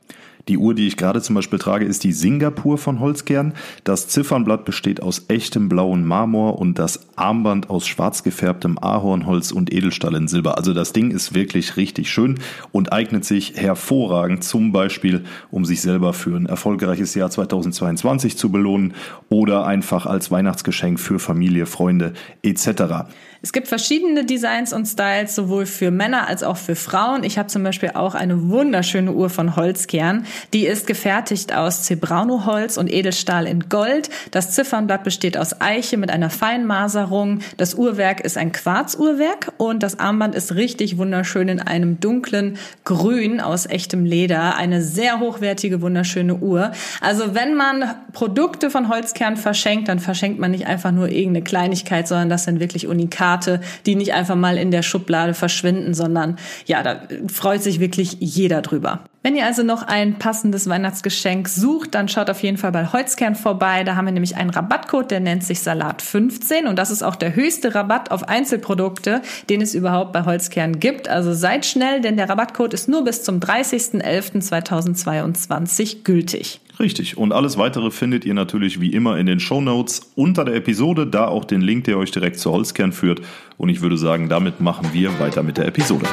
Die 0.48 0.58
Uhr, 0.58 0.74
die 0.74 0.86
ich 0.86 0.98
gerade 0.98 1.22
zum 1.22 1.34
Beispiel 1.34 1.58
trage, 1.58 1.86
ist 1.86 2.04
die 2.04 2.12
Singapur 2.12 2.76
von 2.76 3.00
Holzkern. 3.00 3.54
Das 3.82 4.08
Ziffernblatt 4.08 4.66
besteht 4.66 5.02
aus 5.02 5.24
echtem 5.28 5.70
blauen 5.70 6.04
Marmor 6.04 6.58
und 6.58 6.78
das 6.78 7.08
Armband 7.16 7.70
aus 7.70 7.86
schwarz 7.86 8.22
gefärbtem 8.22 8.78
Ahornholz 8.78 9.52
und 9.52 9.72
Edelstahl 9.72 10.14
in 10.14 10.28
Silber. 10.28 10.58
Also 10.58 10.74
das 10.74 10.92
Ding 10.92 11.10
ist 11.10 11.34
wirklich 11.34 11.78
richtig 11.78 12.10
schön 12.10 12.40
und 12.72 12.92
eignet 12.92 13.24
sich 13.24 13.54
hervorragend 13.56 14.44
zum 14.44 14.72
Beispiel, 14.72 15.24
um 15.50 15.64
sich 15.64 15.80
selber 15.80 16.12
für 16.12 16.36
ein 16.36 16.46
erfolgreiches 16.46 17.14
Jahr 17.14 17.30
2022 17.30 18.36
zu 18.36 18.50
belohnen 18.50 18.92
oder 19.30 19.64
einfach 19.64 20.04
als 20.04 20.30
Weihnachtsgeschenk 20.30 21.00
für 21.00 21.18
Familie, 21.18 21.64
Freunde 21.64 22.12
etc. 22.42 23.06
Es 23.44 23.52
gibt 23.52 23.68
verschiedene 23.68 24.24
Designs 24.24 24.72
und 24.72 24.86
Styles, 24.86 25.34
sowohl 25.34 25.66
für 25.66 25.90
Männer 25.90 26.28
als 26.28 26.42
auch 26.42 26.56
für 26.56 26.74
Frauen. 26.74 27.24
Ich 27.24 27.36
habe 27.36 27.46
zum 27.48 27.62
Beispiel 27.62 27.90
auch 27.92 28.14
eine 28.14 28.48
wunderschöne 28.48 29.12
Uhr 29.12 29.28
von 29.28 29.54
Holzkern. 29.54 30.24
Die 30.52 30.66
ist 30.66 30.86
gefertigt 30.86 31.54
aus 31.54 31.82
Zebrano-Holz 31.82 32.76
und 32.76 32.92
Edelstahl 32.92 33.46
in 33.46 33.68
Gold. 33.68 34.10
Das 34.30 34.52
Ziffernblatt 34.52 35.04
besteht 35.04 35.36
aus 35.36 35.60
Eiche 35.60 35.96
mit 35.96 36.10
einer 36.10 36.30
Feinmaserung. 36.30 37.40
Das 37.56 37.74
Uhrwerk 37.74 38.20
ist 38.20 38.36
ein 38.36 38.52
Quarzuhrwerk 38.52 39.52
und 39.56 39.82
das 39.82 39.98
Armband 39.98 40.34
ist 40.34 40.54
richtig 40.54 40.98
wunderschön 40.98 41.48
in 41.48 41.60
einem 41.60 42.00
dunklen 42.00 42.58
Grün 42.84 43.40
aus 43.40 43.66
echtem 43.66 44.04
Leder. 44.04 44.56
Eine 44.56 44.82
sehr 44.82 45.20
hochwertige, 45.20 45.80
wunderschöne 45.82 46.36
Uhr. 46.36 46.72
Also 47.00 47.34
wenn 47.34 47.54
man 47.54 47.84
Produkte 48.12 48.70
von 48.70 48.88
Holzkern 48.88 49.36
verschenkt, 49.36 49.88
dann 49.88 49.98
verschenkt 49.98 50.38
man 50.38 50.50
nicht 50.50 50.66
einfach 50.66 50.92
nur 50.92 51.08
irgendeine 51.08 51.44
Kleinigkeit, 51.44 52.08
sondern 52.08 52.28
das 52.28 52.44
sind 52.44 52.60
wirklich 52.60 52.86
Unikate, 52.86 53.60
die 53.86 53.94
nicht 53.94 54.12
einfach 54.14 54.36
mal 54.36 54.58
in 54.58 54.70
der 54.70 54.82
Schublade 54.82 55.34
verschwinden, 55.34 55.94
sondern 55.94 56.36
ja, 56.66 56.82
da 56.82 57.02
freut 57.28 57.62
sich 57.62 57.80
wirklich 57.80 58.16
jeder 58.20 58.62
drüber. 58.62 59.04
Wenn 59.26 59.36
ihr 59.36 59.46
also 59.46 59.62
noch 59.62 59.82
ein 59.82 60.18
passendes 60.18 60.68
Weihnachtsgeschenk 60.68 61.48
sucht, 61.48 61.94
dann 61.94 62.08
schaut 62.08 62.28
auf 62.28 62.42
jeden 62.42 62.58
Fall 62.58 62.72
bei 62.72 62.92
Holzkern 62.92 63.34
vorbei. 63.34 63.82
Da 63.82 63.96
haben 63.96 64.04
wir 64.04 64.12
nämlich 64.12 64.36
einen 64.36 64.50
Rabattcode, 64.50 65.10
der 65.10 65.20
nennt 65.20 65.42
sich 65.42 65.60
Salat15 65.60 66.68
und 66.68 66.78
das 66.78 66.90
ist 66.90 67.02
auch 67.02 67.16
der 67.16 67.34
höchste 67.34 67.74
Rabatt 67.74 68.10
auf 68.10 68.28
Einzelprodukte, 68.28 69.22
den 69.48 69.62
es 69.62 69.74
überhaupt 69.74 70.12
bei 70.12 70.26
Holzkern 70.26 70.78
gibt. 70.78 71.08
Also 71.08 71.32
seid 71.32 71.64
schnell, 71.64 72.02
denn 72.02 72.18
der 72.18 72.28
Rabattcode 72.28 72.74
ist 72.74 72.86
nur 72.86 73.02
bis 73.02 73.22
zum 73.22 73.40
30.11.2022 73.40 76.02
gültig. 76.04 76.60
Richtig. 76.78 77.16
Und 77.16 77.32
alles 77.32 77.56
weitere 77.56 77.90
findet 77.90 78.26
ihr 78.26 78.34
natürlich 78.34 78.82
wie 78.82 78.92
immer 78.92 79.16
in 79.16 79.24
den 79.24 79.40
Show 79.40 79.62
Notes 79.62 80.02
unter 80.16 80.44
der 80.44 80.56
Episode, 80.56 81.06
da 81.06 81.28
auch 81.28 81.46
den 81.46 81.62
Link, 81.62 81.84
der 81.84 81.96
euch 81.96 82.10
direkt 82.10 82.40
zu 82.40 82.52
Holzkern 82.52 82.92
führt. 82.92 83.22
Und 83.56 83.70
ich 83.70 83.80
würde 83.80 83.96
sagen, 83.96 84.28
damit 84.28 84.60
machen 84.60 84.90
wir 84.92 85.18
weiter 85.18 85.42
mit 85.42 85.56
der 85.56 85.64
Episode. 85.64 86.04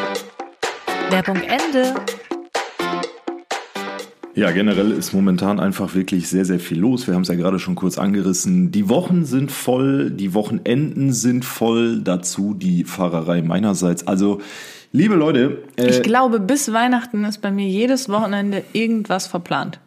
Werbung 1.10 1.42
Ende. 1.42 1.94
Ja, 4.34 4.52
generell 4.52 4.92
ist 4.92 5.14
momentan 5.14 5.60
einfach 5.60 5.94
wirklich 5.94 6.30
sehr, 6.30 6.46
sehr 6.46 6.60
viel 6.60 6.80
los. 6.80 7.08
Wir 7.08 7.16
haben 7.16 7.24
es 7.24 7.28
ja 7.28 7.36
gerade 7.36 7.60
schon 7.60 7.76
kurz 7.76 7.98
angerissen. 7.98 8.72
Die 8.72 8.88
Wochen 8.88 9.26
sind 9.26 9.52
voll, 9.52 10.10
die 10.10 10.34
Wochenenden 10.34 11.12
sind 11.12 11.44
voll, 11.44 12.02
dazu 12.02 12.54
die 12.54 12.86
Fahrerei 12.86 13.42
meinerseits. 13.42 14.08
Also, 14.08 14.40
liebe 14.94 15.16
Leute, 15.16 15.64
äh, 15.76 15.90
Ich 15.90 16.02
glaube, 16.02 16.40
bis 16.40 16.72
Weihnachten 16.72 17.26
ist 17.26 17.40
bei 17.40 17.52
mir 17.52 17.68
jedes 17.68 18.08
Wochenende 18.08 18.64
irgendwas 18.74 19.28
verplant. 19.28 19.80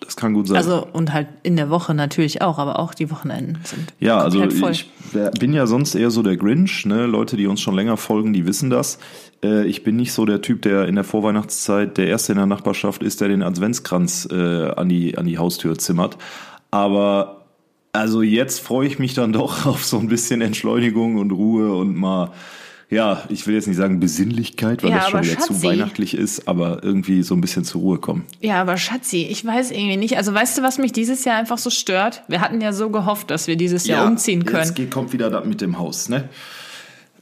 Das 0.00 0.16
kann 0.16 0.34
gut 0.34 0.48
sein. 0.48 0.56
Also 0.56 0.86
und 0.92 1.12
halt 1.12 1.28
in 1.42 1.56
der 1.56 1.70
Woche 1.70 1.94
natürlich 1.94 2.42
auch, 2.42 2.58
aber 2.58 2.78
auch 2.78 2.94
die 2.94 3.10
Wochenenden 3.10 3.58
sind 3.64 3.92
Ja, 3.98 4.18
also 4.18 4.48
voll. 4.50 4.72
ich 4.72 4.90
bin 5.38 5.52
ja 5.52 5.66
sonst 5.66 5.94
eher 5.94 6.10
so 6.10 6.22
der 6.22 6.36
Grinch. 6.36 6.84
Ne? 6.86 7.06
Leute, 7.06 7.36
die 7.36 7.46
uns 7.46 7.60
schon 7.60 7.74
länger 7.74 7.96
folgen, 7.96 8.32
die 8.32 8.46
wissen 8.46 8.70
das. 8.70 8.98
Äh, 9.42 9.66
ich 9.66 9.84
bin 9.84 9.96
nicht 9.96 10.12
so 10.12 10.24
der 10.26 10.42
Typ, 10.42 10.62
der 10.62 10.86
in 10.86 10.94
der 10.94 11.04
Vorweihnachtszeit 11.04 11.96
der 11.96 12.08
Erste 12.08 12.32
in 12.32 12.38
der 12.38 12.46
Nachbarschaft 12.46 13.02
ist, 13.02 13.20
der 13.20 13.28
den 13.28 13.42
Adventskranz 13.42 14.28
äh, 14.30 14.70
an, 14.70 14.88
die, 14.88 15.16
an 15.16 15.26
die 15.26 15.38
Haustür 15.38 15.78
zimmert. 15.78 16.18
Aber 16.70 17.44
also 17.92 18.22
jetzt 18.22 18.60
freue 18.60 18.86
ich 18.86 18.98
mich 18.98 19.14
dann 19.14 19.32
doch 19.32 19.66
auf 19.66 19.84
so 19.84 19.98
ein 19.98 20.08
bisschen 20.08 20.40
Entschleunigung 20.40 21.16
und 21.16 21.30
Ruhe 21.32 21.74
und 21.74 21.96
mal, 21.96 22.32
ja, 22.88 23.24
ich 23.28 23.46
will 23.46 23.54
jetzt 23.54 23.66
nicht 23.66 23.76
sagen 23.76 23.98
Besinnlichkeit, 23.98 24.82
weil 24.82 24.90
Ja, 24.90 24.98
das 24.98 25.08
schon 25.10 25.24
wieder 25.24 25.38
zu 25.40 25.52
Schatzi. 25.54 25.66
weihnachtlich 25.66 26.14
ist, 26.14 26.46
aber 26.46 26.84
irgendwie 26.84 27.22
so 27.22 27.34
ein 27.34 27.40
bisschen 27.40 27.64
zur 27.64 27.80
Ruhe 27.80 27.98
kommen. 27.98 28.24
Ja, 28.40 28.60
aber 28.60 28.76
Schatzi, 28.76 29.26
ich 29.28 29.44
weiß 29.44 29.72
irgendwie 29.72 29.96
nicht. 29.96 30.16
Also 30.16 30.32
weißt 30.32 30.58
du, 30.58 30.62
was 30.62 30.78
mich 30.78 30.92
dieses 30.92 31.24
Jahr 31.24 31.36
einfach 31.36 31.58
so 31.58 31.70
stört? 31.70 32.22
Wir 32.28 32.40
hatten 32.40 32.60
ja 32.60 32.72
so 32.72 32.90
gehofft, 32.90 33.30
dass 33.30 33.48
wir 33.48 33.56
dieses 33.56 33.86
Jahr 33.86 34.06
umziehen 34.06 34.44
können. 34.44 34.64
Jetzt 34.64 34.76
geht, 34.76 34.90
kommt 34.92 35.12
wieder 35.12 35.30
das 35.30 35.44
mit 35.44 35.60
dem 35.60 35.78
Haus, 35.78 36.08
ne? 36.08 36.28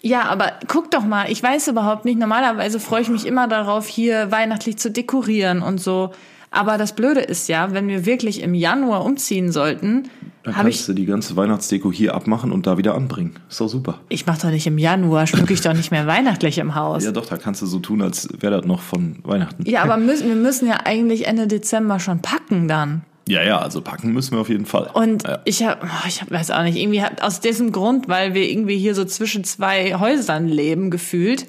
Ja, 0.02 0.24
aber 0.24 0.52
guck 0.68 0.90
doch 0.90 1.02
mal, 1.04 1.30
ich 1.30 1.42
weiß 1.42 1.68
überhaupt 1.68 2.04
nicht. 2.04 2.18
Normalerweise 2.18 2.78
freue 2.78 3.00
ich 3.00 3.08
mich 3.08 3.24
immer 3.24 3.48
darauf, 3.48 3.86
hier 3.86 4.30
weihnachtlich 4.30 4.76
zu 4.76 4.90
dekorieren 4.90 5.62
und 5.62 5.80
so. 5.80 6.10
Aber 6.54 6.78
das 6.78 6.94
Blöde 6.94 7.20
ist 7.20 7.48
ja, 7.48 7.72
wenn 7.72 7.88
wir 7.88 8.06
wirklich 8.06 8.40
im 8.40 8.54
Januar 8.54 9.04
umziehen 9.04 9.50
sollten, 9.50 10.04
Dann 10.44 10.54
kannst 10.54 10.80
ich. 10.80 10.86
du 10.86 10.92
die 10.92 11.04
ganze 11.04 11.34
Weihnachtsdeko 11.34 11.90
hier 11.90 12.14
abmachen 12.14 12.52
und 12.52 12.68
da 12.68 12.78
wieder 12.78 12.94
anbringen. 12.94 13.34
Ist 13.48 13.60
doch 13.60 13.68
super. 13.68 13.98
Ich 14.08 14.24
mache 14.24 14.42
doch 14.42 14.50
nicht 14.50 14.66
im 14.68 14.78
Januar, 14.78 15.26
schmücke 15.26 15.52
ich 15.54 15.62
doch 15.62 15.74
nicht 15.74 15.90
mehr 15.90 16.06
weihnachtlich 16.06 16.58
im 16.58 16.76
Haus. 16.76 17.02
Ja, 17.04 17.10
doch, 17.10 17.26
da 17.26 17.38
kannst 17.38 17.60
du 17.62 17.66
so 17.66 17.80
tun, 17.80 18.02
als 18.02 18.28
wäre 18.38 18.58
das 18.58 18.66
noch 18.66 18.82
von 18.82 19.16
Weihnachten. 19.24 19.68
Ja, 19.68 19.82
aber 19.82 19.96
müssen, 19.96 20.28
wir 20.28 20.36
müssen 20.36 20.68
ja 20.68 20.78
eigentlich 20.84 21.26
Ende 21.26 21.48
Dezember 21.48 21.98
schon 21.98 22.20
packen 22.20 22.68
dann. 22.68 23.02
Ja, 23.26 23.42
ja, 23.42 23.58
also 23.58 23.80
packen 23.80 24.12
müssen 24.12 24.32
wir 24.32 24.40
auf 24.40 24.48
jeden 24.48 24.66
Fall. 24.66 24.90
Und 24.92 25.24
ja. 25.24 25.38
ich 25.44 25.64
habe, 25.64 25.88
ich 26.06 26.20
hab, 26.20 26.30
weiß 26.30 26.52
auch 26.52 26.62
nicht, 26.62 26.76
irgendwie 26.76 27.02
hab, 27.02 27.20
aus 27.22 27.40
diesem 27.40 27.72
Grund, 27.72 28.08
weil 28.08 28.34
wir 28.34 28.48
irgendwie 28.48 28.76
hier 28.76 28.94
so 28.94 29.04
zwischen 29.04 29.42
zwei 29.42 29.98
Häusern 29.98 30.46
leben 30.46 30.90
gefühlt, 30.90 31.46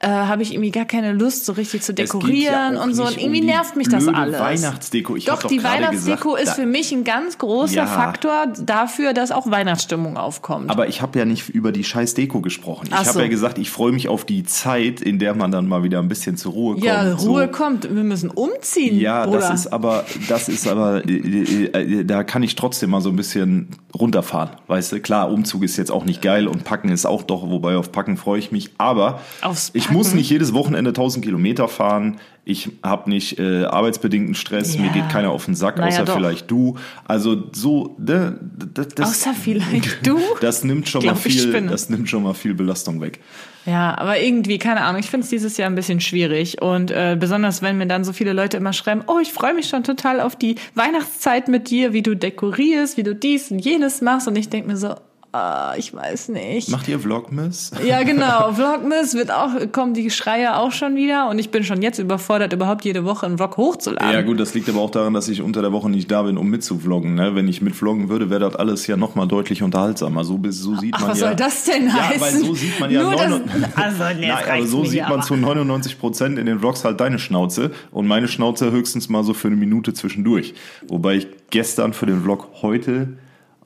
äh, 0.00 0.06
habe 0.08 0.42
ich 0.42 0.52
irgendwie 0.52 0.70
gar 0.70 0.84
keine 0.84 1.12
Lust, 1.12 1.44
so 1.44 1.52
richtig 1.52 1.82
zu 1.82 1.92
dekorieren 1.92 2.74
ja 2.74 2.82
und 2.82 2.94
so. 2.94 3.04
Und 3.04 3.18
irgendwie 3.18 3.40
um 3.40 3.46
nervt 3.46 3.74
mich 3.74 3.88
das 3.88 4.06
alles. 4.06 4.38
Weihnachtsdeko. 4.38 5.16
Ich 5.16 5.24
doch, 5.24 5.40
doch 5.40 5.48
die 5.48 5.64
Weihnachtsdeko 5.64 6.34
gesagt, 6.34 6.48
ist 6.48 6.54
für 6.54 6.66
mich 6.66 6.92
ein 6.92 7.02
ganz 7.02 7.38
großer 7.38 7.74
Ja. 7.74 7.86
Faktor 7.86 8.46
dafür, 8.60 9.12
dass 9.12 9.32
auch 9.32 9.50
Weihnachtsstimmung 9.50 10.16
aufkommt. 10.16 10.70
Aber 10.70 10.86
ich 10.88 11.02
habe 11.02 11.18
ja 11.18 11.24
nicht 11.24 11.48
über 11.48 11.72
die 11.72 11.82
scheiß 11.82 12.14
Deko 12.14 12.40
gesprochen. 12.40 12.86
Ich 12.88 12.92
Ach 12.94 12.98
habe 13.00 13.10
so. 13.10 13.20
ja 13.20 13.26
gesagt, 13.28 13.58
ich 13.58 13.70
freue 13.70 13.90
mich 13.90 14.08
auf 14.08 14.24
die 14.24 14.44
Zeit, 14.44 15.00
in 15.00 15.18
der 15.18 15.34
man 15.34 15.50
dann 15.50 15.66
mal 15.66 15.82
wieder 15.82 15.98
ein 15.98 16.08
bisschen 16.08 16.36
zur 16.36 16.52
Ruhe 16.52 16.74
kommt. 16.74 16.84
ja, 16.84 17.14
Ruhe 17.14 17.46
so. 17.46 17.58
kommt. 17.58 17.92
Wir 17.92 18.04
müssen 18.04 18.30
umziehen. 18.30 19.00
Ja, 19.00 19.24
Bruder. 19.24 19.40
das 19.40 19.50
ist 19.62 19.72
aber, 19.72 20.04
das 20.28 20.48
ist 20.48 20.68
aber, 20.68 21.04
äh, 21.08 21.12
äh, 21.12 22.00
äh, 22.00 22.04
da 22.04 22.22
kann 22.22 22.44
ich 22.44 22.54
trotzdem 22.54 22.90
mal 22.90 23.00
so 23.00 23.08
ein 23.08 23.16
bisschen 23.16 23.68
runterfahren. 23.98 24.50
Weißt 24.68 24.92
du, 24.92 25.00
klar, 25.00 25.30
Umzug 25.30 25.64
ist 25.64 25.76
jetzt 25.76 25.90
auch 25.90 26.04
nicht 26.04 26.22
geil 26.22 26.46
und 26.46 26.62
Packen 26.62 26.90
ist 26.90 27.04
auch 27.04 27.22
doch, 27.22 27.50
wobei 27.50 27.76
auf 27.76 27.90
Packen 27.90 28.16
freue 28.16 28.38
ich 28.38 28.52
mich. 28.52 28.70
Aber 28.78 29.20
Aufs 29.42 29.70
ich 29.74 29.87
muss 29.90 30.08
Packen? 30.08 30.18
nicht 30.18 30.30
jedes 30.30 30.52
Wochenende 30.54 30.90
1000 30.90 31.24
Kilometer 31.24 31.68
fahren. 31.68 32.18
Ich 32.44 32.70
habe 32.82 33.10
nicht 33.10 33.38
äh, 33.38 33.64
arbeitsbedingten 33.64 34.34
Stress. 34.34 34.74
Ja. 34.74 34.80
Mir 34.80 34.90
geht 34.90 35.10
keiner 35.10 35.30
auf 35.30 35.44
den 35.44 35.54
Sack, 35.54 35.76
Naja, 35.76 35.88
außer 35.88 36.04
doch. 36.06 36.16
vielleicht 36.16 36.50
du. 36.50 36.76
Also 37.06 37.44
so, 37.52 37.94
ne, 37.98 38.38
das, 38.72 38.88
das, 38.88 39.10
Außer 39.10 39.34
vielleicht 39.34 40.06
du. 40.06 40.18
Das 40.40 40.64
nimmt 40.64 40.88
schon 40.88 41.02
Glaub, 41.02 41.16
mal 41.16 41.26
ich 41.26 41.42
viel, 41.42 41.66
das 41.66 41.90
nimmt 41.90 42.08
schon 42.08 42.22
mal 42.22 42.32
viel 42.32 42.54
Belastung 42.54 43.02
weg. 43.02 43.20
Ja, 43.66 43.98
aber 43.98 44.18
irgendwie, 44.18 44.56
keine 44.56 44.80
Ahnung, 44.80 45.00
ich 45.00 45.10
finde 45.10 45.24
es 45.24 45.30
dieses 45.30 45.58
Jahr 45.58 45.68
ein 45.68 45.74
bisschen 45.74 46.00
schwierig. 46.00 46.62
Und 46.62 46.90
äh, 46.90 47.18
besonders, 47.20 47.60
wenn 47.60 47.76
mir 47.76 47.86
dann 47.86 48.02
so 48.02 48.14
viele 48.14 48.32
Leute 48.32 48.56
immer 48.56 48.72
schreiben, 48.72 49.02
oh, 49.06 49.18
ich 49.20 49.32
freue 49.32 49.52
mich 49.52 49.68
schon 49.68 49.84
total 49.84 50.20
auf 50.20 50.34
die 50.34 50.54
Weihnachtszeit 50.74 51.48
mit 51.48 51.68
dir, 51.68 51.92
wie 51.92 52.00
du 52.02 52.16
dekorierst, 52.16 52.96
wie 52.96 53.02
du 53.02 53.14
dies 53.14 53.50
und 53.50 53.58
jenes 53.58 54.00
machst. 54.00 54.26
Und 54.26 54.36
ich 54.36 54.48
denke 54.48 54.68
mir 54.68 54.78
so, 54.78 54.94
ah, 55.32 55.74
ich 55.76 55.94
weiß 55.94 56.28
nicht. 56.30 56.68
Macht 56.70 56.88
ihr 56.88 56.98
Vlogmas? 56.98 57.70
Ja, 57.84 58.02
genau. 58.02 58.52
Vlogmas 58.54 59.14
wird 59.14 59.30
auch, 59.30 59.50
kommen 59.72 59.94
die 59.94 60.10
Schreie 60.10 60.56
auch 60.56 60.72
schon 60.72 60.96
wieder. 60.96 61.28
Und 61.28 61.38
ich 61.38 61.50
bin 61.50 61.64
schon 61.64 61.82
jetzt 61.82 61.98
überfordert, 61.98 62.52
überhaupt 62.52 62.84
jede 62.84 63.04
Woche 63.04 63.26
einen 63.26 63.36
Vlog 63.36 63.56
hochzuladen. 63.56 64.10
Ja 64.12 64.22
gut, 64.22 64.40
das 64.40 64.54
liegt 64.54 64.68
aber 64.68 64.80
auch 64.80 64.90
daran, 64.90 65.14
dass 65.14 65.28
ich 65.28 65.42
unter 65.42 65.62
der 65.62 65.72
Woche 65.72 65.90
nicht 65.90 66.10
da 66.10 66.22
bin, 66.22 66.36
um 66.38 66.48
mitzuvloggen. 66.48 67.14
Ne? 67.14 67.34
Wenn 67.34 67.48
ich 67.48 67.62
mitvloggen 67.62 68.08
würde, 68.08 68.30
wäre 68.30 68.40
das 68.40 68.56
alles 68.56 68.86
ja 68.86 68.96
nochmal 68.96 69.28
deutlich 69.28 69.62
unterhaltsamer. 69.62 70.24
So, 70.24 70.40
so 70.48 70.76
sieht 70.76 70.94
Ach, 70.94 71.00
man 71.00 71.10
was 71.10 71.20
ja. 71.20 71.26
soll 71.26 71.36
das 71.36 71.64
denn 71.64 71.86
ja, 71.86 72.08
heißen? 72.08 72.20
weil 72.20 72.32
so 72.32 72.54
sieht 72.54 72.80
man 72.80 72.90
ja 72.90 73.02
Nur 73.02 73.12
neun- 73.12 73.42
das, 73.46 73.76
also, 73.76 74.04
nee, 74.18 74.28
Nein, 74.28 74.44
aber 74.48 74.66
so 74.66 74.84
sieht 74.84 75.02
man 75.02 75.12
aber. 75.12 75.22
zu 75.22 75.36
99 75.36 75.98
Prozent 75.98 76.38
in 76.38 76.46
den 76.46 76.60
Vlogs 76.60 76.84
halt 76.84 77.00
deine 77.00 77.18
Schnauze 77.18 77.70
und 77.90 78.06
meine 78.06 78.28
Schnauze 78.28 78.70
höchstens 78.70 79.08
mal 79.08 79.24
so 79.24 79.34
für 79.34 79.48
eine 79.48 79.56
Minute 79.56 79.92
zwischendurch. 79.92 80.54
Wobei 80.88 81.16
ich 81.16 81.28
gestern 81.50 81.92
für 81.92 82.06
den 82.06 82.22
Vlog 82.22 82.48
heute 82.62 83.08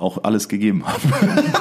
auch 0.03 0.25
alles 0.25 0.49
gegeben 0.49 0.85
habe. 0.87 1.01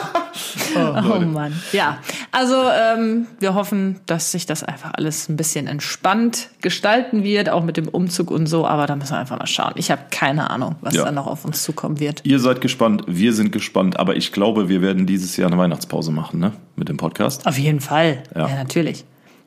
Oh 0.73 1.19
Mann. 1.19 1.53
Ja, 1.73 1.97
also 2.31 2.55
ähm, 2.55 3.27
wir 3.39 3.53
hoffen, 3.55 3.99
dass 4.05 4.31
sich 4.31 4.45
das 4.45 4.63
einfach 4.63 4.91
alles 4.93 5.27
ein 5.27 5.35
bisschen 5.35 5.67
entspannt 5.67 6.49
gestalten 6.61 7.23
wird, 7.23 7.49
auch 7.49 7.63
mit 7.63 7.75
dem 7.75 7.89
Umzug 7.89 8.31
und 8.31 8.47
so. 8.47 8.65
Aber 8.65 8.87
da 8.87 8.95
müssen 8.95 9.11
wir 9.11 9.17
einfach 9.19 9.37
mal 9.37 9.47
schauen. 9.47 9.73
Ich 9.75 9.91
habe 9.91 10.03
keine 10.11 10.49
Ahnung, 10.49 10.77
was 10.81 10.93
Ja. 10.95 11.03
da 11.03 11.11
noch 11.11 11.27
auf 11.27 11.43
uns 11.43 11.63
zukommen 11.63 11.99
wird. 11.99 12.21
Ihr 12.23 12.39
seid 12.39 12.61
gespannt, 12.61 13.03
wir 13.07 13.33
sind 13.33 13.51
gespannt, 13.51 13.99
aber 13.99 14.15
ich 14.15 14.31
glaube, 14.31 14.69
wir 14.69 14.81
werden 14.81 15.05
dieses 15.05 15.35
Jahr 15.35 15.47
eine 15.51 15.57
Weihnachtspause 15.57 16.11
machen, 16.11 16.39
ne? 16.39 16.53
Mit 16.77 16.87
dem 16.87 16.95
Podcast. 16.97 17.45
Auf 17.45 17.57
jeden 17.57 17.81
Fall. 17.81 18.23
Ja. 18.33 18.47
Ja, 18.47 18.55
natürlich. 18.55 19.03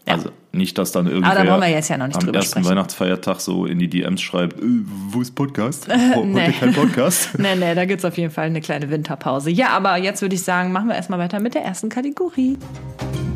Ja. 0.06 0.14
Also 0.14 0.28
nicht, 0.54 0.78
dass 0.78 0.92
dann 0.92 1.06
irgendwer 1.06 1.32
Aber 1.32 1.44
da 1.44 1.50
wollen 1.50 1.62
wir 1.62 1.68
jetzt 1.68 1.88
ja 1.88 1.98
noch 1.98 2.06
nicht 2.06 2.16
am 2.16 2.24
drüber 2.24 2.38
ersten 2.38 2.60
sprechen. 2.60 2.70
Weihnachtsfeiertag 2.70 3.40
so 3.40 3.66
in 3.66 3.78
die 3.78 3.88
DMs 3.88 4.20
schreibt, 4.20 4.60
äh, 4.60 4.64
wo 5.10 5.20
ist 5.20 5.34
Podcast? 5.34 5.88
Heute 6.14 6.26
nee. 6.26 6.52
kein 6.52 6.72
Podcast. 6.72 7.30
Nee, 7.38 7.56
nee, 7.56 7.74
da 7.74 7.84
gibt's 7.84 8.04
auf 8.04 8.16
jeden 8.16 8.30
Fall 8.30 8.46
eine 8.46 8.60
kleine 8.60 8.90
Winterpause. 8.90 9.50
Ja, 9.50 9.68
aber 9.68 9.96
jetzt 9.96 10.22
würde 10.22 10.34
ich 10.34 10.42
sagen, 10.42 10.72
machen 10.72 10.88
wir 10.88 10.94
erstmal 10.94 11.18
weiter 11.18 11.40
mit 11.40 11.54
der 11.54 11.62
ersten 11.62 11.88
Kategorie. 11.88 12.56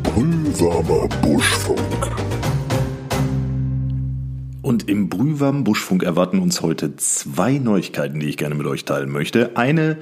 Brühwarmer 0.03 1.07
Buschfunk. 1.21 1.79
Und 4.61 4.89
im 4.89 5.09
Brühwarmen 5.09 5.63
Buschfunk 5.63 6.03
erwarten 6.03 6.39
uns 6.39 6.61
heute 6.61 6.95
zwei 6.95 7.57
Neuigkeiten, 7.57 8.19
die 8.19 8.27
ich 8.27 8.37
gerne 8.37 8.55
mit 8.55 8.67
euch 8.67 8.85
teilen 8.85 9.09
möchte. 9.09 9.55
Eine 9.55 9.97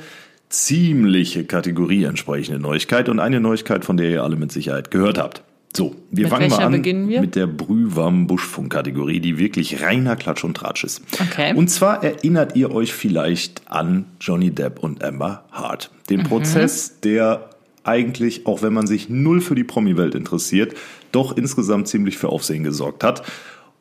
ziemliche 0.49 1.45
Kategorie 1.45 2.05
entsprechende 2.05 2.59
Neuigkeit 2.59 3.09
und 3.09 3.19
eine 3.19 3.39
Neuigkeit, 3.39 3.85
von 3.85 3.97
der 3.97 4.09
ihr 4.09 4.23
alle 4.23 4.35
mit 4.35 4.51
Sicherheit 4.51 4.91
gehört 4.91 5.17
habt. 5.17 5.43
So, 5.77 5.95
wir 6.09 6.23
Mit 6.23 6.31
fangen 6.31 6.49
mal 6.49 6.57
an 6.63 6.71
beginnen 6.71 7.07
wir? 7.07 7.21
mit 7.21 7.35
der 7.35 7.45
Brühwarmen 7.45 8.25
Buschfunk-Kategorie, 8.25 9.19
die 9.19 9.37
wirklich 9.37 9.83
reiner 9.83 10.15
Klatsch 10.15 10.43
und 10.43 10.57
Tratsch 10.57 10.83
ist. 10.83 11.03
Okay. 11.21 11.53
Und 11.55 11.67
zwar 11.67 12.03
erinnert 12.03 12.55
ihr 12.55 12.71
euch 12.71 12.93
vielleicht 12.93 13.61
an 13.67 14.05
Johnny 14.19 14.49
Depp 14.49 14.79
und 14.79 15.03
Amber 15.03 15.45
Hart. 15.51 15.91
Den 16.09 16.21
Mhm. 16.21 16.23
Prozess, 16.23 16.99
der 17.01 17.51
eigentlich, 17.83 18.47
auch 18.47 18.63
wenn 18.63 18.73
man 18.73 18.87
sich 18.87 19.07
null 19.09 19.39
für 19.39 19.53
die 19.53 19.63
Promi-Welt 19.63 20.15
interessiert, 20.15 20.73
doch 21.11 21.37
insgesamt 21.37 21.87
ziemlich 21.87 22.17
für 22.17 22.29
Aufsehen 22.29 22.63
gesorgt 22.63 23.03
hat. 23.03 23.21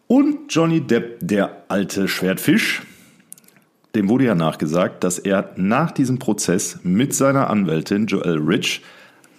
Und 0.07 0.55
Johnny 0.55 0.83
Depp, 0.83 1.21
der 1.23 1.65
alte 1.69 2.09
Schwertfisch, 2.09 2.83
dem 3.95 4.11
wurde 4.11 4.27
ja 4.27 4.35
nachgesagt, 4.35 5.03
dass 5.03 5.19
er 5.19 5.53
nach 5.57 5.93
diesem 5.93 6.19
Prozess 6.19 6.79
mit 6.83 7.15
seiner 7.15 7.49
Anwältin 7.49 8.07
Joelle 8.07 8.47
Rich 8.47 8.83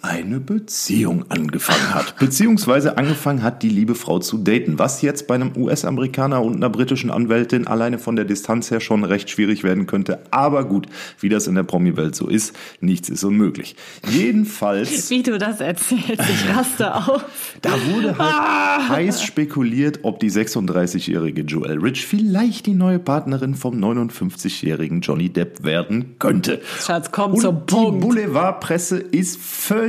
eine 0.02 0.38
Beziehung 0.38 1.24
angefangen 1.28 1.94
hat. 1.94 2.16
Beziehungsweise 2.18 2.96
angefangen 2.98 3.42
hat, 3.42 3.62
die 3.62 3.68
liebe 3.68 3.94
Frau 3.94 4.18
zu 4.20 4.38
daten. 4.38 4.78
Was 4.78 5.02
jetzt 5.02 5.26
bei 5.26 5.34
einem 5.34 5.56
US-Amerikaner 5.56 6.42
und 6.42 6.56
einer 6.56 6.70
britischen 6.70 7.10
Anwältin 7.10 7.66
alleine 7.66 7.98
von 7.98 8.14
der 8.14 8.24
Distanz 8.24 8.70
her 8.70 8.80
schon 8.80 9.04
recht 9.04 9.28
schwierig 9.28 9.64
werden 9.64 9.86
könnte. 9.86 10.20
Aber 10.30 10.64
gut, 10.64 10.86
wie 11.20 11.28
das 11.28 11.46
in 11.46 11.56
der 11.56 11.64
Promi-Welt 11.64 12.14
so 12.14 12.28
ist, 12.28 12.54
nichts 12.80 13.08
ist 13.08 13.24
unmöglich. 13.24 13.74
Jedenfalls. 14.08 15.10
Wie 15.10 15.22
du 15.22 15.38
das 15.38 15.60
erzählst, 15.60 16.10
ich 16.10 16.56
raste 16.56 16.94
auf. 17.08 17.24
Da 17.62 17.70
wurde 17.90 18.16
halt 18.16 18.88
heiß 18.90 19.22
spekuliert, 19.22 20.00
ob 20.02 20.20
die 20.20 20.30
36-jährige 20.30 21.42
Joelle 21.42 21.82
Rich 21.82 22.06
vielleicht 22.06 22.66
die 22.66 22.74
neue 22.74 22.98
Partnerin 22.98 23.54
vom 23.54 23.82
59-jährigen 23.82 25.00
Johnny 25.00 25.28
Depp 25.30 25.64
werden 25.64 26.16
könnte. 26.18 26.60
Schatz, 26.80 27.10
komm 27.10 27.32
Und 27.32 27.40
zum 27.40 27.66
die 27.66 27.74
Punkt. 27.74 28.00
Boulevardpresse 28.00 28.98
ist 28.98 29.40
völlig 29.40 29.87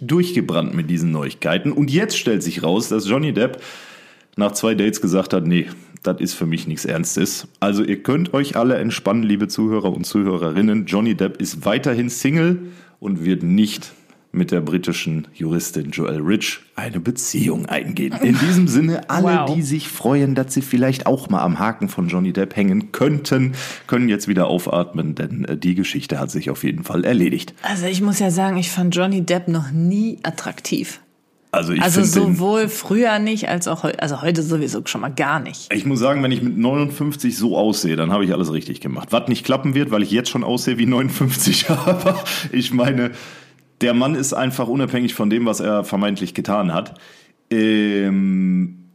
durchgebrannt 0.00 0.74
mit 0.74 0.90
diesen 0.90 1.10
Neuigkeiten. 1.12 1.72
Und 1.72 1.90
jetzt 1.90 2.18
stellt 2.18 2.42
sich 2.42 2.62
raus, 2.62 2.88
dass 2.88 3.08
Johnny 3.08 3.32
Depp 3.32 3.62
nach 4.36 4.52
zwei 4.52 4.74
Dates 4.74 5.00
gesagt 5.00 5.32
hat, 5.32 5.46
nee, 5.46 5.66
das 6.02 6.20
ist 6.20 6.34
für 6.34 6.46
mich 6.46 6.66
nichts 6.66 6.84
Ernstes. 6.84 7.48
Also 7.58 7.82
ihr 7.82 8.02
könnt 8.02 8.34
euch 8.34 8.56
alle 8.56 8.76
entspannen, 8.76 9.22
liebe 9.22 9.48
Zuhörer 9.48 9.92
und 9.92 10.04
Zuhörerinnen. 10.04 10.86
Johnny 10.86 11.14
Depp 11.14 11.40
ist 11.40 11.64
weiterhin 11.64 12.10
Single 12.10 12.58
und 13.00 13.24
wird 13.24 13.42
nicht 13.42 13.92
mit 14.36 14.50
der 14.52 14.60
britischen 14.60 15.26
Juristin 15.34 15.90
Joelle 15.90 16.20
Rich 16.20 16.60
eine 16.76 17.00
Beziehung 17.00 17.66
eingehen. 17.66 18.14
In 18.22 18.38
diesem 18.38 18.68
Sinne, 18.68 19.08
alle, 19.10 19.40
Wow. 19.48 19.54
die 19.54 19.62
sich 19.62 19.88
freuen, 19.88 20.34
dass 20.34 20.54
sie 20.54 20.62
vielleicht 20.62 21.06
auch 21.06 21.28
mal 21.30 21.40
am 21.42 21.58
Haken 21.58 21.88
von 21.88 22.08
Johnny 22.08 22.32
Depp 22.32 22.54
hängen 22.56 22.92
könnten, 22.92 23.52
können 23.86 24.08
jetzt 24.08 24.28
wieder 24.28 24.46
aufatmen, 24.46 25.14
denn 25.14 25.44
äh, 25.46 25.56
die 25.56 25.74
Geschichte 25.74 26.20
hat 26.20 26.30
sich 26.30 26.50
auf 26.50 26.62
jeden 26.64 26.84
Fall 26.84 27.04
erledigt. 27.04 27.54
Also 27.62 27.86
ich 27.86 28.00
muss 28.02 28.18
ja 28.18 28.30
sagen, 28.30 28.56
ich 28.56 28.70
fand 28.70 28.94
Johnny 28.94 29.22
Depp 29.22 29.48
noch 29.48 29.70
nie 29.72 30.18
attraktiv. 30.22 31.00
Also 31.52 31.72
ich 31.72 31.80
Also 31.80 32.02
sowohl 32.02 32.68
früher 32.68 33.18
nicht 33.18 33.48
als 33.48 33.66
auch 33.66 33.82
heute, 33.82 34.02
also 34.02 34.20
heute 34.20 34.42
sowieso 34.42 34.82
schon 34.84 35.00
mal 35.00 35.08
gar 35.08 35.40
nicht. 35.40 35.72
ich 35.72 35.86
muss 35.86 36.00
sagen, 36.00 36.22
wenn 36.22 36.30
ich 36.32 36.42
mit 36.42 36.58
59 36.58 37.34
so 37.34 37.56
aussehe, 37.56 37.96
dann 37.96 38.12
habe 38.12 38.26
ich 38.26 38.32
alles 38.34 38.52
richtig 38.52 38.82
gemacht. 38.82 39.08
Was 39.12 39.28
nicht 39.28 39.42
klappen 39.46 39.74
wird, 39.74 39.90
weil 39.90 40.02
ich 40.02 40.10
jetzt 40.10 40.28
schon 40.28 40.44
aussehe 40.44 40.76
wie 40.76 40.84
59, 40.84 41.70
aber 41.70 42.22
ich 42.52 42.74
meine, 42.74 43.12
der 43.80 43.94
Mann 43.94 44.14
ist 44.14 44.32
einfach 44.32 44.68
unabhängig 44.68 45.14
von 45.14 45.30
dem, 45.30 45.46
was 45.46 45.60
er 45.60 45.84
vermeintlich 45.84 46.34
getan 46.34 46.72
hat. 46.72 46.94
Ähm, 47.50 48.86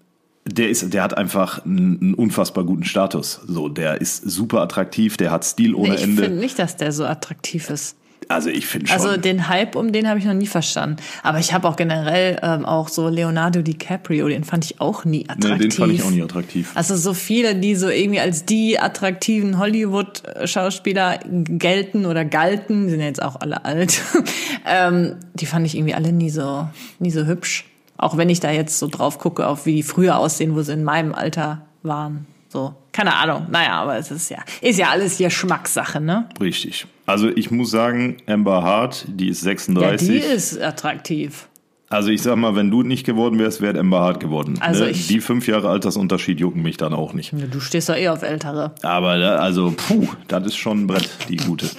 der 0.46 0.70
ist, 0.70 0.94
der 0.94 1.04
hat 1.04 1.18
einfach 1.18 1.64
einen, 1.66 2.14
unfassbar 2.16 2.64
guten 2.64 2.84
Status. 2.84 3.42
So, 3.46 3.70
der 3.70 4.02
ist 4.02 4.24
super 4.24 4.62
attraktiv, 4.62 5.18
der 5.18 5.32
hat 5.32 5.46
Stil 5.46 5.76
ohne 5.76 5.96
ich 5.96 6.04
Ende. 6.04 6.24
finde 6.24 6.40
nicht, 6.40 6.58
dass 6.58 6.78
der 6.78 6.92
so 6.92 7.06
attraktiv 7.06 7.70
ist. 7.70 7.96
Also 8.32 8.50
ich 8.50 8.66
finde 8.66 8.88
schon. 8.88 8.98
Also 8.98 9.18
den 9.18 9.48
Hype 9.48 9.76
um 9.76 9.92
den 9.92 10.08
habe 10.08 10.20
ich 10.20 10.26
noch 10.26 10.34
nie 10.34 10.48
verstanden. 10.48 10.98
Aber 11.24 11.40
ich 11.40 11.54
habe 11.54 11.68
auch 11.68 11.76
generell 11.76 12.40
ähm, 12.42 12.66
auch 12.66 12.88
so 12.88 13.10
Leonardo 13.10 13.62
DiCaprio, 13.62 14.28
den 14.28 14.44
fand 14.44 14.66
ich 14.66 14.82
auch 14.82 15.06
nie 15.06 15.30
attraktiv. 15.30 15.52
nee, 15.52 15.58
den 15.58 15.72
fand 15.72 15.94
ich 15.94 16.04
auch 16.04 16.12
nie 16.12 16.24
attraktiv. 16.24 16.72
Also 16.76 16.96
so 16.96 17.14
viele, 17.14 17.56
die 17.56 17.76
so 17.76 17.90
irgendwie 17.90 18.20
als 18.20 18.46
die 18.46 18.80
attraktiven 18.80 19.58
Hollywood-Schauspieler 19.58 21.20
gelten 21.26 22.06
oder 22.06 22.26
galten, 22.26 22.86
die 22.86 22.92
sind 22.92 23.00
ja 23.00 23.08
jetzt 23.08 23.22
auch 23.22 23.40
alle 23.40 23.66
alt, 23.66 24.02
ähm, 24.66 25.16
die 25.34 25.46
fand 25.46 25.66
ich 25.66 25.76
irgendwie 25.76 25.94
alle 25.94 26.12
nie 26.12 26.30
so, 26.30 26.68
nie 27.00 27.12
so 27.12 27.26
hübsch. 27.26 27.66
Auch 27.98 28.18
wenn 28.18 28.30
ich 28.30 28.40
da 28.40 28.52
jetzt 28.52 28.80
so 28.80 28.88
drauf 28.88 29.20
gucke, 29.20 29.46
auf 29.46 29.66
wie 29.66 29.76
die 29.76 29.84
früher 29.84 30.18
aussehen, 30.18 30.56
wo 30.56 30.62
sie 30.64 30.74
in 30.74 30.84
meinem 30.84 31.14
Alter 31.14 31.68
waren. 31.84 32.26
So. 32.50 32.74
Keine 32.92 33.16
Ahnung. 33.16 33.48
Naja, 33.50 33.74
aber 33.82 33.98
es 33.98 34.12
ist 34.12 34.30
ja, 34.30 34.40
ist 34.62 34.78
ja 34.78 34.90
alles 34.90 35.18
hier 35.18 35.30
Schmackssache, 35.30 36.02
ne? 36.02 36.28
Richtig. 36.42 36.86
Also 37.06 37.30
ich 37.30 37.50
muss 37.52 37.72
sagen, 37.72 38.18
Amber 38.28 38.64
Hart, 38.64 39.06
die 39.08 39.30
ist 39.30 39.42
Ja, 39.42 39.52
36. 39.52 40.08
die 40.08 40.18
ist 40.18 40.62
attraktiv. 40.62 41.48
also 41.90 42.10
ich 42.10 42.22
sag 42.22 42.36
mal, 42.38 42.56
wenn 42.56 42.70
du 42.72 42.84
nicht 42.84 43.06
geworden 43.06 43.40
wärst, 43.40 43.62
wäre 43.62 43.80
Amber 43.80 44.02
Hart 44.02 44.20
geworden. 44.20 44.58
Also 44.62 44.86
ne? 44.86 44.92
Die 44.92 45.20
fünf 45.22 45.48
Jahre 45.48 45.70
Altersunterschied 45.70 46.40
jucken 46.40 46.62
mich 46.62 46.78
dann 46.78 46.94
auch 46.94 47.14
nicht. 47.14 47.34
Du 47.52 47.60
stehst 47.62 47.88
doch 47.90 47.96
eh 47.96 48.10
auf 48.10 48.24
Ältere. 48.24 48.74
Aber 48.82 49.18
da, 49.18 49.36
also, 49.38 49.74
puh, 49.76 50.08
das 50.28 50.48
ist 50.48 50.58
schon 50.58 50.82
ein 50.84 50.88
Brett, 50.88 51.10
die 51.30 51.38
gute. 51.38 51.70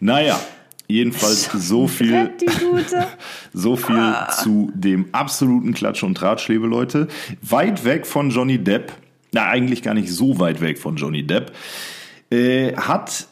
Naja, 0.00 0.38
jedenfalls 0.86 1.44
so 1.54 1.86
viel, 1.88 2.30
so 3.52 3.76
viel 3.76 4.14
zu 4.42 4.70
dem 4.74 5.06
absoluten 5.12 5.72
Klatsch- 5.74 6.02
und 6.04 6.14
Tratsch, 6.16 6.48
liebe 6.48 6.66
Leute. 6.66 7.08
Weit 7.42 7.84
weg 7.84 8.06
von 8.06 8.30
Johnny 8.30 8.58
Depp, 8.58 8.92
na 9.32 9.48
eigentlich 9.48 9.82
gar 9.82 9.94
nicht 9.94 10.10
so 10.12 10.38
weit 10.38 10.60
weg 10.60 10.78
von 10.78 10.96
Johnny 10.96 11.26
Depp, 11.26 11.52
äh, 12.30 12.74
hat 12.74 13.28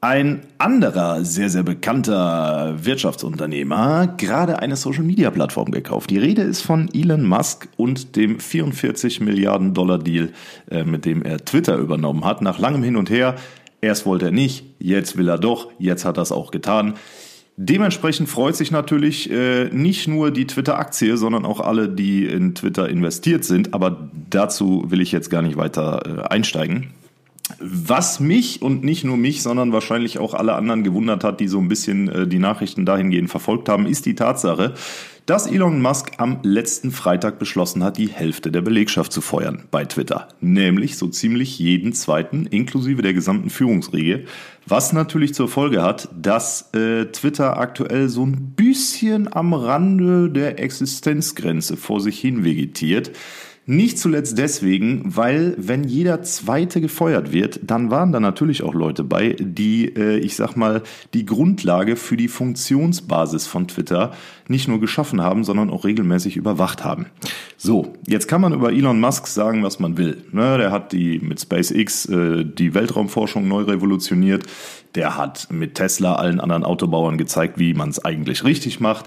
ein 0.00 0.42
anderer 0.58 1.24
sehr, 1.24 1.48
sehr 1.50 1.62
bekannter 1.62 2.76
Wirtschaftsunternehmer 2.78 4.14
gerade 4.18 4.60
eine 4.60 4.76
Social-Media-Plattform 4.76 5.70
gekauft. 5.70 6.10
Die 6.10 6.18
Rede 6.18 6.42
ist 6.42 6.60
von 6.60 6.88
Elon 6.94 7.24
Musk 7.24 7.68
und 7.76 8.14
dem 8.14 8.38
44 8.38 9.20
Milliarden 9.20 9.74
Dollar 9.74 9.98
Deal, 9.98 10.30
äh, 10.70 10.84
mit 10.84 11.06
dem 11.06 11.22
er 11.22 11.44
Twitter 11.44 11.76
übernommen 11.76 12.24
hat. 12.24 12.42
Nach 12.42 12.58
langem 12.58 12.82
Hin 12.82 12.96
und 12.96 13.10
Her, 13.10 13.36
erst 13.80 14.06
wollte 14.06 14.26
er 14.26 14.32
nicht, 14.32 14.64
jetzt 14.78 15.16
will 15.16 15.28
er 15.28 15.38
doch, 15.38 15.70
jetzt 15.78 16.04
hat 16.04 16.18
er 16.18 16.22
es 16.22 16.32
auch 16.32 16.50
getan. 16.50 16.94
Dementsprechend 17.58 18.28
freut 18.28 18.54
sich 18.54 18.70
natürlich 18.70 19.30
äh, 19.30 19.70
nicht 19.70 20.08
nur 20.08 20.30
die 20.30 20.46
Twitter-Aktie, 20.46 21.16
sondern 21.16 21.46
auch 21.46 21.60
alle, 21.60 21.88
die 21.88 22.26
in 22.26 22.54
Twitter 22.54 22.88
investiert 22.88 23.44
sind. 23.44 23.72
Aber 23.72 24.10
dazu 24.28 24.84
will 24.88 25.00
ich 25.00 25.10
jetzt 25.10 25.30
gar 25.30 25.40
nicht 25.40 25.56
weiter 25.56 26.02
äh, 26.04 26.28
einsteigen. 26.28 26.92
Was 27.60 28.18
mich 28.18 28.60
und 28.60 28.82
nicht 28.82 29.04
nur 29.04 29.16
mich, 29.16 29.42
sondern 29.42 29.72
wahrscheinlich 29.72 30.18
auch 30.18 30.34
alle 30.34 30.54
anderen 30.54 30.82
gewundert 30.82 31.22
hat, 31.22 31.38
die 31.38 31.46
so 31.46 31.58
ein 31.60 31.68
bisschen 31.68 32.08
äh, 32.08 32.26
die 32.26 32.40
Nachrichten 32.40 32.84
dahingehend 32.84 33.30
verfolgt 33.30 33.68
haben, 33.68 33.86
ist 33.86 34.04
die 34.04 34.16
Tatsache, 34.16 34.74
dass 35.26 35.48
Elon 35.48 35.82
Musk 35.82 36.12
am 36.18 36.38
letzten 36.42 36.92
Freitag 36.92 37.38
beschlossen 37.38 37.82
hat, 37.82 37.98
die 37.98 38.08
Hälfte 38.08 38.52
der 38.52 38.62
Belegschaft 38.62 39.12
zu 39.12 39.20
feuern 39.20 39.64
bei 39.72 39.84
Twitter. 39.84 40.28
Nämlich 40.40 40.96
so 40.96 41.08
ziemlich 41.08 41.58
jeden 41.58 41.92
zweiten, 41.92 42.46
inklusive 42.46 43.02
der 43.02 43.12
gesamten 43.12 43.50
Führungsriege. 43.50 44.24
Was 44.66 44.92
natürlich 44.92 45.34
zur 45.34 45.48
Folge 45.48 45.82
hat, 45.82 46.08
dass 46.20 46.72
äh, 46.74 47.06
Twitter 47.06 47.58
aktuell 47.58 48.08
so 48.08 48.24
ein 48.24 48.54
bisschen 48.56 49.32
am 49.32 49.52
Rande 49.52 50.30
der 50.30 50.60
Existenzgrenze 50.60 51.76
vor 51.76 52.00
sich 52.00 52.20
hin 52.20 52.44
vegetiert. 52.44 53.10
Nicht 53.68 53.98
zuletzt 53.98 54.38
deswegen, 54.38 55.02
weil 55.16 55.56
wenn 55.58 55.82
jeder 55.82 56.22
Zweite 56.22 56.80
gefeuert 56.80 57.32
wird, 57.32 57.58
dann 57.64 57.90
waren 57.90 58.12
da 58.12 58.20
natürlich 58.20 58.62
auch 58.62 58.74
Leute 58.74 59.02
bei, 59.02 59.34
die, 59.40 59.86
äh, 59.86 60.18
ich 60.18 60.36
sag 60.36 60.54
mal, 60.54 60.84
die 61.14 61.26
Grundlage 61.26 61.96
für 61.96 62.16
die 62.16 62.28
Funktionsbasis 62.28 63.48
von 63.48 63.66
Twitter 63.66 64.12
nicht 64.46 64.68
nur 64.68 64.78
geschaffen 64.78 65.20
haben, 65.20 65.42
sondern 65.42 65.70
auch 65.70 65.84
regelmäßig 65.84 66.36
überwacht 66.36 66.84
haben. 66.84 67.06
So, 67.56 67.94
jetzt 68.06 68.28
kann 68.28 68.40
man 68.40 68.52
über 68.52 68.70
Elon 68.70 69.00
Musk 69.00 69.26
sagen, 69.26 69.64
was 69.64 69.80
man 69.80 69.98
will. 69.98 70.22
Ne, 70.30 70.58
der 70.58 70.70
hat 70.70 70.92
die 70.92 71.18
mit 71.18 71.40
SpaceX 71.40 72.06
äh, 72.06 72.44
die 72.44 72.72
Weltraumforschung 72.72 73.48
neu 73.48 73.62
revolutioniert. 73.62 74.44
Der 74.94 75.16
hat 75.16 75.48
mit 75.50 75.74
Tesla 75.74 76.14
allen 76.14 76.38
anderen 76.38 76.62
Autobauern 76.62 77.18
gezeigt, 77.18 77.58
wie 77.58 77.74
man 77.74 77.88
es 77.88 78.04
eigentlich 78.04 78.44
richtig 78.44 78.78
macht. 78.78 79.06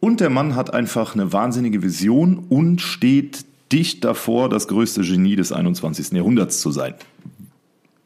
Und 0.00 0.20
der 0.20 0.30
Mann 0.30 0.56
hat 0.56 0.72
einfach 0.72 1.14
eine 1.14 1.34
wahnsinnige 1.34 1.82
Vision 1.82 2.46
und 2.48 2.80
steht 2.80 3.44
dicht 3.74 4.04
davor, 4.04 4.48
das 4.48 4.68
größte 4.68 5.02
Genie 5.02 5.36
des 5.36 5.52
21. 5.52 6.12
Jahrhunderts 6.12 6.60
zu 6.60 6.70
sein. 6.70 6.94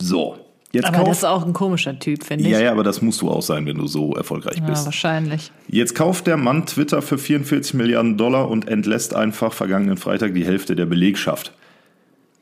So, 0.00 0.36
jetzt 0.72 0.86
Aber 0.86 0.96
das 0.98 1.04
kauft. 1.06 1.18
ist 1.18 1.24
auch 1.24 1.46
ein 1.46 1.52
komischer 1.52 1.98
Typ, 1.98 2.24
finde 2.24 2.44
ich. 2.44 2.50
Ja, 2.50 2.60
ja, 2.60 2.72
aber 2.72 2.82
das 2.84 3.02
musst 3.02 3.20
du 3.20 3.30
auch 3.30 3.42
sein, 3.42 3.66
wenn 3.66 3.76
du 3.78 3.86
so 3.86 4.14
erfolgreich 4.14 4.58
Ja, 4.58 4.64
bist. 4.64 4.84
wahrscheinlich. 4.86 5.52
Jetzt 5.68 5.94
kauft 5.94 6.26
der 6.26 6.36
Mann 6.36 6.66
Twitter 6.66 7.02
für 7.02 7.18
44 7.18 7.74
Milliarden 7.74 8.16
Dollar 8.16 8.48
und 8.48 8.66
entlässt 8.68 9.14
einfach 9.14 9.52
vergangenen 9.52 9.96
Freitag 9.98 10.34
die 10.34 10.44
Hälfte 10.44 10.74
der 10.74 10.86
Belegschaft. 10.86 11.52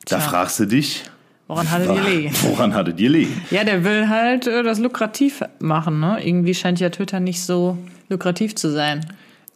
Da 0.08 0.18
Tja. 0.18 0.28
fragst 0.28 0.60
du 0.60 0.66
dich, 0.66 1.02
Woran 1.48 1.70
hattet 1.70 1.94
ihr 1.94 2.02
liegen? 2.02 2.34
woran 2.42 2.74
hattet 2.74 3.00
ihr 3.00 3.10
liegen? 3.10 3.40
Ja, 3.50 3.64
der 3.64 3.84
will 3.84 4.08
halt 4.08 4.46
äh, 4.46 4.62
das 4.62 4.78
lukrativ 4.80 5.42
machen, 5.60 6.00
ne? 6.00 6.18
Irgendwie 6.24 6.54
scheint 6.54 6.80
ja 6.80 6.90
Twitter 6.90 7.20
nicht 7.20 7.40
so 7.42 7.78
lukrativ 8.08 8.54
zu 8.56 8.70
sein. 8.70 9.06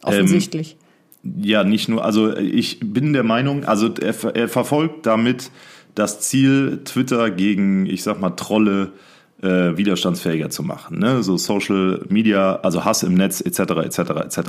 Offensichtlich. 0.01 0.77
Ja, 1.23 1.63
nicht 1.63 1.87
nur, 1.87 2.03
also 2.03 2.35
ich 2.35 2.79
bin 2.79 3.13
der 3.13 3.23
Meinung, 3.23 3.63
also 3.63 3.93
er, 3.93 4.35
er 4.35 4.47
verfolgt 4.47 5.05
damit 5.05 5.51
das 5.93 6.21
Ziel, 6.21 6.81
Twitter 6.83 7.29
gegen, 7.29 7.85
ich 7.85 8.01
sag 8.03 8.19
mal, 8.19 8.31
Trolle 8.31 8.93
äh, 9.41 9.77
widerstandsfähiger 9.77 10.49
zu 10.49 10.63
machen. 10.63 10.99
Ne? 10.99 11.23
So 11.23 11.37
Social 11.37 12.05
Media, 12.09 12.55
also 12.57 12.85
Hass 12.85 13.03
im 13.03 13.13
Netz, 13.13 13.41
etc., 13.41 13.59
etc., 13.59 13.99
etc. 13.99 14.39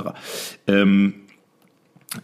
Ähm, 0.66 1.14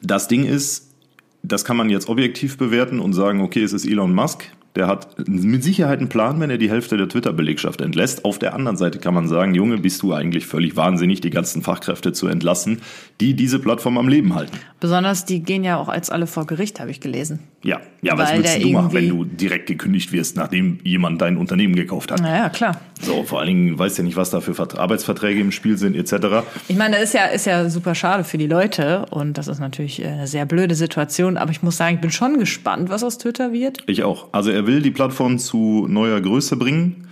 das 0.02 0.28
Ding 0.28 0.44
ist, 0.44 0.94
das 1.42 1.64
kann 1.64 1.76
man 1.76 1.90
jetzt 1.90 2.08
objektiv 2.08 2.58
bewerten 2.58 3.00
und 3.00 3.12
sagen, 3.12 3.40
okay, 3.40 3.62
es 3.62 3.72
ist 3.72 3.86
Elon 3.86 4.14
Musk. 4.14 4.44
Der 4.78 4.86
hat 4.86 5.28
mit 5.28 5.64
Sicherheit 5.64 5.98
einen 5.98 6.08
Plan, 6.08 6.38
wenn 6.38 6.50
er 6.50 6.56
die 6.56 6.70
Hälfte 6.70 6.96
der 6.96 7.08
Twitter-Belegschaft 7.08 7.80
entlässt. 7.80 8.24
Auf 8.24 8.38
der 8.38 8.54
anderen 8.54 8.76
Seite 8.76 9.00
kann 9.00 9.12
man 9.12 9.26
sagen, 9.26 9.52
Junge, 9.56 9.78
bist 9.78 10.02
du 10.02 10.12
eigentlich 10.14 10.46
völlig 10.46 10.76
wahnsinnig, 10.76 11.20
die 11.20 11.30
ganzen 11.30 11.62
Fachkräfte 11.62 12.12
zu 12.12 12.28
entlassen, 12.28 12.80
die 13.20 13.34
diese 13.34 13.58
Plattform 13.58 13.98
am 13.98 14.06
Leben 14.06 14.36
halten. 14.36 14.56
Besonders 14.78 15.24
die 15.24 15.42
gehen 15.42 15.64
ja 15.64 15.78
auch 15.78 15.88
als 15.88 16.10
alle 16.10 16.28
vor 16.28 16.46
Gericht, 16.46 16.78
habe 16.78 16.92
ich 16.92 17.00
gelesen. 17.00 17.40
Ja, 17.64 17.80
ja, 18.02 18.16
was 18.16 18.32
würdest 18.32 18.54
der 18.54 18.62
du 18.62 18.68
machen, 18.70 18.92
wenn 18.92 19.08
du 19.08 19.24
direkt 19.24 19.66
gekündigt 19.66 20.12
wirst, 20.12 20.36
nachdem 20.36 20.78
jemand 20.84 21.20
dein 21.20 21.36
Unternehmen 21.36 21.74
gekauft 21.74 22.12
hat? 22.12 22.22
Naja, 22.22 22.48
klar. 22.48 22.80
So, 23.00 23.24
vor 23.24 23.40
allen 23.40 23.48
Dingen 23.48 23.78
weißt 23.78 23.98
ja 23.98 24.04
nicht, 24.04 24.16
was 24.16 24.30
da 24.30 24.40
für 24.40 24.54
Vert- 24.54 24.78
Arbeitsverträge 24.78 25.40
im 25.40 25.50
Spiel 25.50 25.76
sind, 25.76 25.96
etc. 25.96 26.46
Ich 26.68 26.76
meine, 26.76 26.94
das 26.94 27.06
ist 27.06 27.14
ja, 27.14 27.24
ist 27.24 27.46
ja 27.46 27.68
super 27.68 27.96
schade 27.96 28.22
für 28.22 28.38
die 28.38 28.46
Leute 28.46 29.06
und 29.10 29.36
das 29.38 29.48
ist 29.48 29.58
natürlich 29.58 30.00
äh, 30.04 30.06
eine 30.06 30.28
sehr 30.28 30.46
blöde 30.46 30.76
Situation, 30.76 31.36
aber 31.36 31.50
ich 31.50 31.64
muss 31.64 31.76
sagen, 31.76 31.96
ich 31.96 32.00
bin 32.00 32.12
schon 32.12 32.38
gespannt, 32.38 32.88
was 32.88 33.02
aus 33.02 33.18
Twitter 33.18 33.52
wird. 33.52 33.78
Ich 33.86 34.04
auch. 34.04 34.28
Also 34.30 34.52
er 34.52 34.67
will 34.68 34.82
die 34.82 34.92
Plattform 34.92 35.38
zu 35.38 35.86
neuer 35.88 36.20
Größe 36.20 36.56
bringen. 36.56 37.08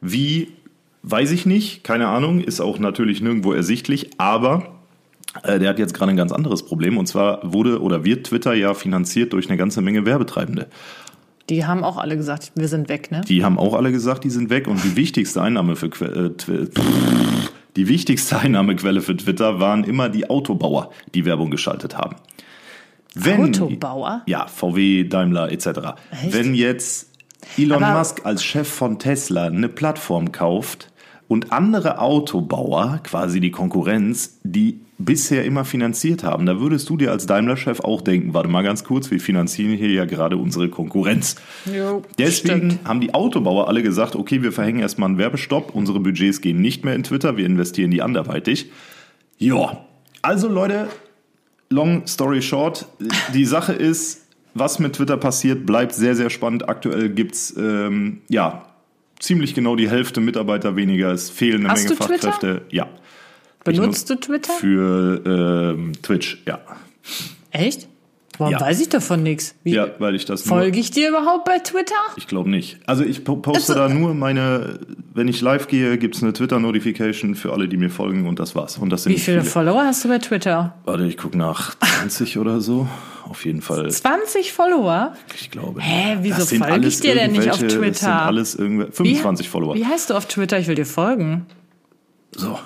Wie, 0.00 0.52
weiß 1.02 1.32
ich 1.32 1.44
nicht, 1.44 1.82
keine 1.82 2.06
Ahnung, 2.06 2.40
ist 2.40 2.60
auch 2.60 2.78
natürlich 2.78 3.20
nirgendwo 3.20 3.52
ersichtlich, 3.52 4.10
aber 4.18 4.78
äh, 5.42 5.58
der 5.58 5.70
hat 5.70 5.80
jetzt 5.80 5.94
gerade 5.94 6.10
ein 6.10 6.16
ganz 6.16 6.30
anderes 6.30 6.64
Problem 6.64 6.96
und 6.96 7.06
zwar 7.06 7.40
wurde 7.52 7.82
oder 7.82 8.04
wird 8.04 8.26
Twitter 8.26 8.54
ja 8.54 8.74
finanziert 8.74 9.32
durch 9.32 9.48
eine 9.48 9.56
ganze 9.56 9.80
Menge 9.80 10.06
Werbetreibende. 10.06 10.68
Die 11.48 11.64
haben 11.64 11.82
auch 11.82 11.96
alle 11.96 12.16
gesagt, 12.16 12.52
wir 12.54 12.68
sind 12.68 12.88
weg, 12.90 13.10
ne? 13.10 13.22
Die 13.26 13.42
haben 13.42 13.58
auch 13.58 13.74
alle 13.74 13.90
gesagt, 13.90 14.22
die 14.24 14.30
sind 14.30 14.50
weg 14.50 14.68
und 14.68 14.84
die 14.84 14.96
wichtigste 14.96 15.40
Einnahme 15.40 15.76
für 15.76 15.86
äh, 15.86 16.68
die 17.76 17.88
wichtigste 17.88 18.38
Einnahmequelle 18.38 19.00
für 19.00 19.16
Twitter 19.16 19.60
waren 19.60 19.84
immer 19.84 20.08
die 20.08 20.28
Autobauer, 20.28 20.90
die 21.14 21.24
Werbung 21.24 21.50
geschaltet 21.50 21.96
haben. 21.96 22.16
Wenn, 23.14 23.44
Autobauer? 23.54 24.22
Ja, 24.26 24.46
VW, 24.46 25.04
Daimler 25.04 25.50
etc. 25.50 25.66
Echt? 25.66 26.32
Wenn 26.32 26.54
jetzt 26.54 27.10
Elon 27.56 27.82
Aber- 27.82 27.98
Musk 27.98 28.20
als 28.24 28.44
Chef 28.44 28.68
von 28.68 28.98
Tesla 28.98 29.46
eine 29.46 29.68
Plattform 29.68 30.32
kauft 30.32 30.90
und 31.28 31.52
andere 31.52 32.00
Autobauer, 32.00 33.00
quasi 33.04 33.40
die 33.40 33.50
Konkurrenz, 33.50 34.38
die 34.44 34.80
bisher 35.00 35.44
immer 35.44 35.64
finanziert 35.64 36.24
haben, 36.24 36.44
da 36.44 36.58
würdest 36.58 36.88
du 36.90 36.96
dir 36.96 37.12
als 37.12 37.26
Daimler-Chef 37.26 37.78
auch 37.80 38.00
denken, 38.00 38.34
warte 38.34 38.48
mal 38.48 38.62
ganz 38.62 38.82
kurz, 38.82 39.10
wir 39.12 39.20
finanzieren 39.20 39.76
hier 39.76 39.90
ja 39.92 40.04
gerade 40.06 40.36
unsere 40.36 40.68
Konkurrenz. 40.68 41.36
Jo, 41.72 42.02
Deswegen 42.18 42.70
stimmt. 42.72 42.88
haben 42.88 43.00
die 43.00 43.14
Autobauer 43.14 43.68
alle 43.68 43.84
gesagt, 43.84 44.16
okay, 44.16 44.42
wir 44.42 44.50
verhängen 44.50 44.80
erstmal 44.80 45.08
einen 45.08 45.18
Werbestopp, 45.18 45.72
unsere 45.72 46.00
Budgets 46.00 46.40
gehen 46.40 46.60
nicht 46.60 46.84
mehr 46.84 46.94
in 46.96 47.04
Twitter, 47.04 47.36
wir 47.36 47.46
investieren 47.46 47.92
die 47.92 48.02
anderweitig. 48.02 48.70
Ja, 49.38 49.84
also 50.20 50.48
Leute, 50.48 50.88
long 51.70 52.06
story 52.06 52.42
short, 52.42 52.86
die 53.34 53.44
Sache 53.44 53.72
ist, 53.72 54.22
was 54.54 54.78
mit 54.78 54.94
Twitter 54.94 55.16
passiert, 55.16 55.66
bleibt 55.66 55.92
sehr, 55.94 56.14
sehr 56.14 56.30
spannend. 56.30 56.68
Aktuell 56.68 57.10
gibt's 57.10 57.54
ähm, 57.56 58.22
ja 58.28 58.64
ziemlich 59.20 59.54
genau 59.54 59.76
die 59.76 59.88
Hälfte 59.90 60.20
Mitarbeiter 60.20 60.76
weniger, 60.76 61.10
es 61.12 61.30
fehlen 61.30 61.60
eine 61.64 61.70
Hast 61.70 61.84
Menge 61.84 61.96
du 61.96 62.04
Twitter? 62.04 62.32
Fachkräfte. 62.32 62.62
Ja. 62.70 62.88
Benutzt 63.64 64.08
nutz- 64.08 64.20
du 64.20 64.26
Twitter? 64.26 64.52
Für 64.52 65.74
ähm, 65.74 65.92
Twitch, 66.02 66.42
ja. 66.46 66.60
Echt? 67.50 67.88
Warum 68.38 68.52
Ja. 68.52 68.60
weiß 68.60 68.80
ich 68.80 68.88
davon 68.88 69.22
nichts? 69.22 69.54
Wie, 69.64 69.72
Ja, 69.74 69.88
weil 69.98 70.14
ich 70.14 70.24
das 70.24 70.46
nur- 70.46 70.58
Folge 70.58 70.78
ich 70.78 70.90
dir 70.92 71.08
überhaupt 71.08 71.44
bei 71.44 71.58
Twitter? 71.58 71.94
Ich 72.16 72.26
glaube 72.28 72.48
nicht. 72.48 72.78
Also 72.86 73.02
ich 73.04 73.24
po- 73.24 73.36
poste 73.36 73.74
Also- 73.74 73.88
da 73.88 73.88
nur 73.92 74.14
meine, 74.14 74.78
wenn 75.12 75.26
ich 75.28 75.40
live 75.40 75.66
gehe, 75.68 75.98
gibt's 75.98 76.22
eine 76.22 76.32
Twitter-Notification 76.32 77.34
für 77.34 77.52
alle, 77.52 77.68
die 77.68 77.76
mir 77.76 77.90
folgen 77.90 78.26
und 78.28 78.38
das 78.38 78.54
war's. 78.54 78.78
Und 78.78 78.90
das 78.90 79.02
sind 79.02 79.10
Wie 79.10 79.14
nicht 79.16 79.24
viele 79.24 79.42
Follower 79.44 79.82
hast 79.84 80.04
du 80.04 80.08
bei 80.08 80.18
Twitter? 80.18 80.74
Warte, 80.84 81.04
ich 81.04 81.16
gucke 81.16 81.36
nach 81.36 81.74
20 81.80 82.38
oder 82.38 82.60
so. 82.60 82.88
Auf 83.28 83.44
jeden 83.44 83.60
Fall, 83.60 83.90
20 83.90 84.52
Follower? 84.54 85.12
ich 85.38 85.50
glaube. 85.50 85.82
Hä, 85.82 86.16
wieso 86.22 86.46
folge 86.46 86.86
ich 86.86 87.00
dir 87.00 87.14
denn 87.14 87.32
nicht 87.32 87.50
auf 87.50 87.60
irgendwelche- 87.60 87.90
Das 87.90 88.00
sind 88.00 88.00
Twitter? 88.00 88.22
alles 88.22 88.54
irgendwelche 88.54 88.92
25 88.92 89.48
Follower. 89.50 89.74
Wie 89.74 89.84
heißt 89.84 90.08
du 90.08 90.14
auf 90.14 90.26
Twitter? 90.26 90.58
Ich 90.58 90.66
will 90.68 90.76
dir 90.76 90.86
folgen. 90.86 91.44
So. 92.34 92.58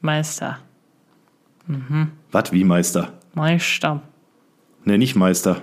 Meister. 0.00 0.58
Was, 2.30 2.52
wie 2.52 2.64
Meister? 2.64 3.12
Meister. 3.34 4.02
Ne, 4.84 4.98
nicht 4.98 5.14
Meister. 5.16 5.62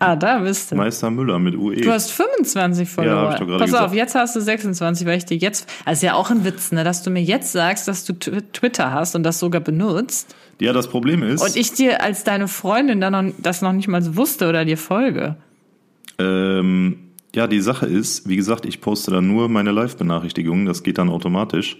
Ah, 0.00 0.14
da 0.16 0.38
bist 0.40 0.70
du. 0.70 0.76
Meister 0.76 1.10
Müller 1.10 1.38
mit 1.38 1.56
UE. 1.56 1.76
Du 1.80 1.90
hast 1.90 2.10
25 2.12 2.88
Follower. 2.88 3.10
Ja, 3.14 3.22
hab 3.22 3.32
ich 3.32 3.38
doch 3.40 3.46
gerade 3.46 3.58
Pass 3.60 3.70
gesagt. 3.70 3.84
auf, 3.86 3.94
jetzt 3.94 4.14
hast 4.14 4.36
du 4.36 4.40
26, 4.40 5.06
weil 5.06 5.18
ich 5.18 5.24
dir 5.24 5.36
jetzt. 5.38 5.68
Also 5.84 5.98
ist 5.98 6.02
ja 6.02 6.14
auch 6.14 6.30
ein 6.30 6.44
Witz, 6.44 6.70
ne, 6.72 6.84
dass 6.84 7.02
du 7.02 7.10
mir 7.10 7.22
jetzt 7.22 7.50
sagst, 7.52 7.88
dass 7.88 8.04
du 8.04 8.12
Tw- 8.12 8.42
Twitter 8.52 8.92
hast 8.92 9.16
und 9.16 9.22
das 9.24 9.38
sogar 9.40 9.60
benutzt. 9.60 10.36
Ja, 10.60 10.72
das 10.72 10.88
Problem 10.88 11.22
ist, 11.22 11.42
Und 11.42 11.56
ich 11.56 11.72
dir 11.72 12.02
als 12.02 12.22
deine 12.22 12.46
Freundin 12.48 13.00
dann 13.00 13.12
noch, 13.12 13.32
das 13.38 13.62
noch 13.62 13.72
nicht 13.72 13.88
mal 13.88 14.16
wusste 14.16 14.48
oder 14.48 14.64
dir 14.64 14.76
folge. 14.78 15.36
ähm, 16.18 16.98
ja, 17.34 17.46
die 17.46 17.60
Sache 17.60 17.86
ist, 17.86 18.28
wie 18.28 18.36
gesagt, 18.36 18.66
ich 18.66 18.80
poste 18.80 19.10
dann 19.10 19.28
nur 19.28 19.48
meine 19.48 19.70
Live-Benachrichtigungen, 19.70 20.66
das 20.66 20.82
geht 20.82 20.98
dann 20.98 21.10
automatisch. 21.10 21.76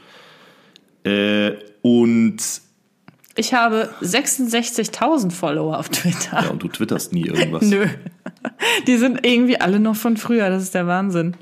Äh, 1.04 1.52
und 1.82 2.36
Ich 3.38 3.54
habe 3.54 3.88
66.000 4.02 5.30
Follower 5.30 5.78
auf 5.78 5.88
Twitter. 5.90 6.42
ja, 6.42 6.48
und 6.50 6.60
du 6.60 6.66
twitterst 6.66 7.12
nie 7.12 7.26
irgendwas. 7.26 7.62
Nö. 7.62 7.86
Die 8.88 8.96
sind 8.96 9.24
irgendwie 9.24 9.60
alle 9.60 9.78
noch 9.78 9.94
von 9.94 10.16
früher. 10.16 10.50
Das 10.50 10.64
ist 10.64 10.74
der 10.74 10.88
Wahnsinn. 10.88 11.36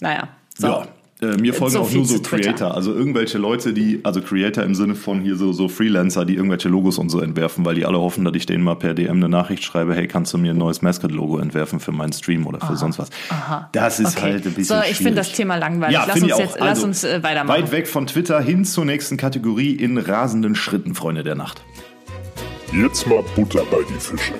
Naja. 0.00 0.28
So. 0.56 0.66
Ja. 0.68 0.88
Äh, 1.22 1.36
mir 1.40 1.54
folgen 1.54 1.72
So 1.74 1.80
auch 1.82 1.90
nur 1.92 2.04
so 2.04 2.16
zu 2.16 2.22
Twitter. 2.22 2.48
Creator, 2.50 2.74
also 2.74 2.92
irgendwelche 2.92 3.38
Leute, 3.38 3.72
die, 3.72 4.00
also 4.02 4.20
Creator 4.20 4.64
im 4.64 4.74
Sinne 4.74 4.96
von 4.96 5.20
hier 5.20 5.36
so, 5.36 5.52
so 5.52 5.68
Freelancer, 5.68 6.24
die 6.24 6.34
irgendwelche 6.34 6.68
Logos 6.68 6.98
und 6.98 7.10
so 7.10 7.20
entwerfen, 7.20 7.64
weil 7.64 7.76
die 7.76 7.86
alle 7.86 7.98
hoffen, 8.00 8.24
dass 8.24 8.34
ich 8.34 8.44
denen 8.44 8.64
mal 8.64 8.74
per 8.74 8.92
DM 8.94 9.18
eine 9.18 9.28
Nachricht 9.28 9.62
schreibe, 9.62 9.94
hey, 9.94 10.08
kannst 10.08 10.34
du 10.34 10.38
mir 10.38 10.50
ein 10.50 10.58
neues 10.58 10.82
Mascot-Logo 10.82 11.38
entwerfen 11.38 11.78
für 11.78 11.92
meinen 11.92 12.12
Stream 12.12 12.44
oder 12.46 12.60
für 12.66 12.76
sonst 12.76 12.98
was. 12.98 13.08
Das 13.72 14.00
ist 14.00 14.16
Okay. 14.18 14.32
halt 14.32 14.46
ein 14.46 14.52
bisschen 14.54 14.76
So, 14.76 14.82
ich 14.90 14.96
finde 14.96 15.14
das. 15.14 15.32
Thema 15.32 15.56
langweilig. 15.56 15.94
Ja, 15.94 16.04
lass 16.06 16.16
uns 16.16 16.26
ich 16.26 16.34
auch. 16.34 16.38
jetzt, 16.40 16.56
lass 16.58 16.68
Also, 16.68 16.86
uns 16.86 17.04
äh, 17.04 17.22
weitermachen. 17.22 17.62
Weit 17.62 17.70
weg 17.72 17.86
von 17.86 18.06
Twitter 18.08 18.40
hin 18.40 18.64
zur 18.64 18.84
nächsten 18.84 19.16
Kategorie 19.16 19.70
in 19.72 19.98
rasenden 19.98 20.54
Schritten, 20.56 20.94
Freunde 20.96 21.22
der 21.22 21.36
Nacht. 21.36 21.62
Jetzt 22.72 23.06
mal 23.06 23.22
Butter 23.36 23.62
bei 23.70 23.78
die 23.88 24.00
Fische. 24.00 24.32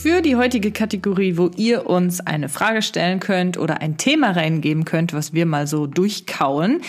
Für 0.00 0.22
die 0.22 0.36
heutige 0.36 0.70
Kategorie, 0.70 1.36
wo 1.36 1.50
ihr 1.56 1.86
uns 1.86 2.20
eine 2.20 2.48
Frage 2.48 2.82
stellen 2.82 3.18
könnt 3.18 3.58
oder 3.58 3.80
ein 3.80 3.96
Thema 3.96 4.30
reingeben 4.30 4.84
könnt, 4.84 5.12
was 5.12 5.32
wir 5.32 5.44
mal 5.44 5.66
so 5.66 5.88
durchkauen, 5.88 6.82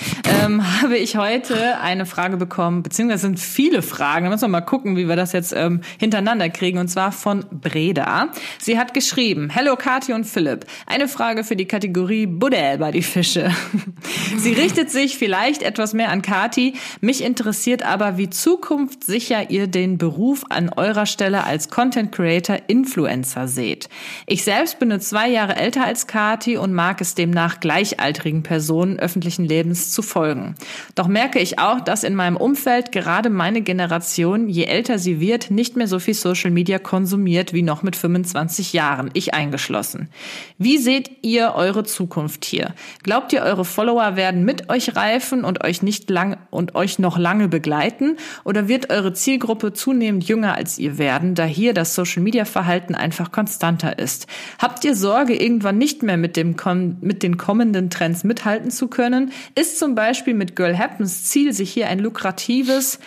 ähm, 0.44 0.64
habe 0.82 0.96
ich 0.96 1.18
heute 1.18 1.80
eine 1.80 2.06
Frage 2.06 2.38
bekommen, 2.38 2.84
beziehungsweise 2.84 3.22
sind 3.22 3.40
viele 3.40 3.82
Fragen. 3.82 4.26
Da 4.26 4.30
müssen 4.30 4.44
wir 4.44 4.50
mal 4.50 4.62
gucken, 4.62 4.96
wie 4.96 5.08
wir 5.08 5.16
das 5.16 5.32
jetzt 5.32 5.54
ähm, 5.58 5.82
hintereinander 6.00 6.50
kriegen, 6.50 6.78
und 6.78 6.88
zwar 6.88 7.12
von 7.12 7.46
Breda. 7.50 8.30
Sie 8.60 8.78
hat 8.78 8.94
geschrieben, 8.94 9.50
Hello 9.50 9.76
Kathi 9.76 10.14
und 10.14 10.26
Philipp, 10.26 10.68
eine 10.86 11.08
Frage 11.08 11.44
für 11.44 11.56
die 11.56 11.66
Kategorie 11.66 12.28
Buddel 12.28 12.78
bei 12.78 12.92
die 12.92 13.02
Fische. 13.02 13.50
Sie 14.38 14.54
richtet 14.54 14.92
sich 14.92 15.18
vielleicht 15.18 15.64
etwas 15.64 15.96
mehr 15.96 16.12
an 16.12 16.22
Kathi. 16.22 16.74
Mich 17.02 17.24
interessiert 17.24 17.82
aber, 17.82 18.20
wie 18.20 18.30
zukunftssicher 18.30 19.50
ihr 19.50 19.66
den 19.66 19.98
Beruf 19.98 20.44
an 20.50 20.70
eurer 20.70 21.08
Stelle 21.08 21.44
als 21.44 21.70
Content 21.70 22.12
Creator 22.12 22.58
Influencer 22.68 22.99
seht. 23.46 23.90
Ich 24.26 24.44
selbst 24.44 24.80
bin 24.80 24.90
nur 24.90 25.00
zwei 25.00 25.30
Jahre 25.30 25.56
älter 25.56 25.86
als 25.86 26.08
Kathi 26.08 26.58
und 26.58 26.74
mag 26.74 27.02
es 27.02 27.16
demnach 27.16 27.60
gleichaltrigen 27.60 28.44
Personen 28.44 29.00
öffentlichen 29.00 29.46
Lebens 29.46 29.92
zu 29.92 30.02
folgen. 30.02 30.56
Doch 30.96 31.08
merke 31.08 31.40
ich 31.40 31.60
auch, 31.60 31.80
dass 31.82 32.04
in 32.04 32.16
meinem 32.16 32.38
Umfeld 32.38 32.92
gerade 32.92 33.30
meine 33.30 33.62
Generation, 33.62 34.50
je 34.50 34.66
älter 34.66 35.00
sie 35.00 35.20
wird, 35.20 35.52
nicht 35.52 35.76
mehr 35.76 35.88
so 35.88 36.00
viel 36.00 36.14
Social 36.14 36.52
Media 36.52 36.80
konsumiert 36.80 37.54
wie 37.54 37.62
noch 37.62 37.84
mit 37.84 37.96
25 37.96 38.74
Jahren, 38.74 39.10
ich 39.14 39.34
eingeschlossen. 39.34 40.10
Wie 40.58 40.78
seht 40.78 41.24
ihr 41.24 41.54
eure 41.56 41.84
Zukunft 41.84 42.46
hier? 42.46 42.74
Glaubt 43.04 43.34
ihr, 43.34 43.42
eure 43.42 43.66
Follower 43.66 44.16
werden 44.16 44.44
mit 44.46 44.70
euch 44.70 44.96
reifen 44.96 45.44
und 45.44 45.64
euch 45.64 45.82
nicht 45.82 46.10
lang 46.10 46.38
und 46.50 46.76
euch 46.76 47.00
noch 47.00 47.18
lange 47.18 47.48
begleiten? 47.48 48.18
Oder 48.44 48.68
wird 48.68 48.90
eure 48.90 49.14
Zielgruppe 49.14 49.74
zunehmend 49.74 50.28
jünger 50.28 50.56
als 50.56 50.78
ihr 50.80 50.98
werden, 50.98 51.36
da 51.36 51.46
hier 51.46 51.74
das 51.74 51.96
Social 51.96 52.24
Media 52.24 52.46
Verhalten 52.46 52.89
einfach 52.96 53.32
konstanter 53.32 54.00
ist? 54.00 54.28
Habt 54.58 54.84
ihr 54.84 54.96
Sorge, 54.96 55.36
irgendwann 55.36 55.78
nicht 55.78 56.04
mehr 56.04 56.18
mit 56.18 56.38
dem 56.38 56.56
mit 57.02 57.24
den 57.24 57.38
kommenden 57.38 57.90
Trends 57.90 58.24
mithalten 58.24 58.72
zu 58.72 58.88
können? 58.88 59.32
Ist 59.56 59.80
zum 59.80 59.96
Beispiel 59.96 60.34
mit 60.34 60.56
Girl 60.56 60.78
Happens 60.78 61.26
Ziel, 61.26 61.54
sich 61.54 61.72
hier 61.72 61.88
ein 61.88 62.00
lukratives 62.00 63.00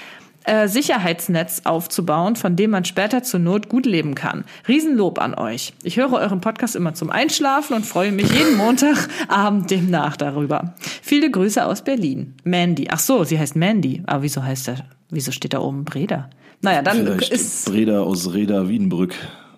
äh, 0.45 0.67
Sicherheitsnetz 0.69 1.63
aufzubauen, 1.65 2.37
von 2.37 2.57
dem 2.57 2.71
man 2.71 2.85
später 2.85 3.23
zur 3.23 3.41
Not 3.41 3.69
gut 3.69 3.87
leben 3.87 4.15
kann. 4.15 4.45
Riesenlob 4.67 5.21
an 5.21 5.35
euch. 5.35 5.73
Ich 5.83 5.97
höre 5.97 6.13
euren 6.13 6.41
Podcast 6.41 6.75
immer 6.75 6.95
zum 6.95 7.11
Einschlafen 7.11 7.75
und 7.75 7.87
freue 7.87 8.13
mich 8.13 8.33
jeden 8.33 8.57
Montagabend 8.57 9.71
demnach 9.71 10.17
darüber. 10.17 10.75
Viele 11.03 11.31
Grüße 11.31 11.65
aus 11.65 11.83
Berlin. 11.83 12.35
Mandy. 12.45 12.89
Ach 12.91 12.99
so, 12.99 13.25
sie 13.25 13.39
heißt 13.39 13.57
Mandy. 13.57 14.03
Aber 14.07 14.23
wieso 14.23 14.43
heißt 14.43 14.69
er, 14.69 14.77
wieso 15.11 15.31
steht 15.31 15.53
da 15.53 15.61
oben 15.61 15.85
Breda? 15.85 16.29
Naja, 16.61 16.83
dann 16.83 16.99
Vielleicht 16.99 17.33
ist, 17.33 17.67
Breda 17.67 18.01
aus 18.01 18.33
Reda 18.33 18.69
Wiedenbrück. 18.69 19.15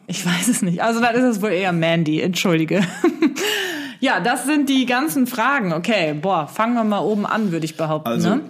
Ich 0.06 0.24
weiß 0.24 0.48
es 0.48 0.62
nicht. 0.62 0.82
Also 0.82 1.00
dann 1.00 1.14
ist 1.14 1.36
es 1.36 1.42
wohl 1.42 1.50
eher 1.50 1.72
Mandy. 1.72 2.20
Entschuldige. 2.20 2.82
Ja, 4.00 4.20
das 4.20 4.44
sind 4.44 4.68
die 4.68 4.84
ganzen 4.84 5.26
Fragen. 5.26 5.72
Okay, 5.72 6.14
boah, 6.20 6.46
fangen 6.46 6.74
wir 6.74 6.84
mal 6.84 6.98
oben 6.98 7.24
an, 7.24 7.52
würde 7.52 7.64
ich 7.64 7.78
behaupten. 7.78 8.06
Also, 8.06 8.34
ne? 8.34 8.40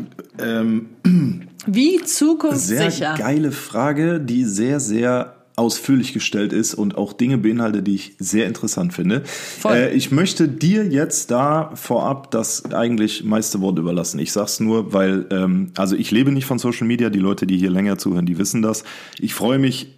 ähm, 0.40 0.86
Wie 1.66 1.98
sehr 1.98 2.06
zukunftssicher? 2.06 3.14
geile 3.16 3.52
Frage, 3.52 4.18
die 4.18 4.44
sehr, 4.44 4.80
sehr 4.80 5.36
ausführlich 5.54 6.12
gestellt 6.12 6.52
ist 6.52 6.74
und 6.74 6.96
auch 6.96 7.12
Dinge 7.12 7.38
beinhaltet, 7.38 7.86
die 7.86 7.94
ich 7.94 8.16
sehr 8.18 8.46
interessant 8.46 8.92
finde. 8.92 9.22
Äh, 9.64 9.94
ich 9.94 10.10
möchte 10.10 10.48
dir 10.48 10.88
jetzt 10.88 11.30
da 11.30 11.70
vorab 11.74 12.32
das 12.32 12.72
eigentlich 12.72 13.22
meiste 13.22 13.60
Wort 13.60 13.78
überlassen. 13.78 14.18
Ich 14.18 14.32
sag's 14.32 14.58
nur, 14.58 14.92
weil, 14.92 15.26
ähm, 15.30 15.70
also 15.76 15.94
ich 15.94 16.10
lebe 16.10 16.32
nicht 16.32 16.46
von 16.46 16.58
Social 16.58 16.88
Media. 16.88 17.10
Die 17.10 17.20
Leute, 17.20 17.46
die 17.46 17.56
hier 17.56 17.70
länger 17.70 17.96
zuhören, 17.96 18.26
die 18.26 18.38
wissen 18.38 18.62
das. 18.62 18.82
Ich 19.20 19.34
freue 19.34 19.60
mich 19.60 19.94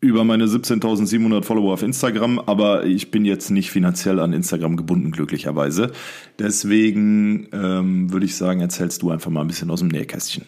über 0.00 0.24
meine 0.24 0.46
17.700 0.46 1.42
Follower 1.42 1.72
auf 1.72 1.82
Instagram, 1.82 2.38
aber 2.38 2.84
ich 2.84 3.10
bin 3.10 3.24
jetzt 3.24 3.50
nicht 3.50 3.70
finanziell 3.70 4.20
an 4.20 4.32
Instagram 4.32 4.76
gebunden, 4.76 5.10
glücklicherweise. 5.10 5.92
Deswegen 6.38 7.48
ähm, 7.52 8.12
würde 8.12 8.26
ich 8.26 8.36
sagen, 8.36 8.60
erzählst 8.60 9.02
du 9.02 9.10
einfach 9.10 9.30
mal 9.30 9.40
ein 9.40 9.48
bisschen 9.48 9.70
aus 9.70 9.80
dem 9.80 9.88
Nähkästchen. 9.88 10.44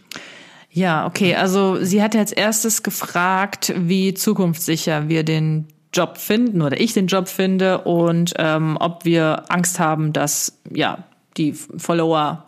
Ja, 0.71 1.07
okay. 1.07 1.35
Also 1.35 1.83
sie 1.83 2.03
hat 2.03 2.15
als 2.15 2.31
erstes 2.31 2.83
gefragt, 2.83 3.73
wie 3.77 4.13
zukunftssicher 4.13 5.09
wir 5.09 5.25
den 5.25 5.67
Job 5.95 6.19
finden 6.19 6.61
oder 6.61 6.79
ich 6.79 6.93
den 6.93 7.07
Job 7.07 7.29
finde 7.29 7.79
und 7.79 8.35
ähm, 8.37 8.77
ob 8.79 9.07
wir 9.07 9.45
Angst 9.51 9.81
haben, 9.81 10.13
dass 10.13 10.61
ja 10.71 11.05
die 11.39 11.55
Follower 11.55 12.45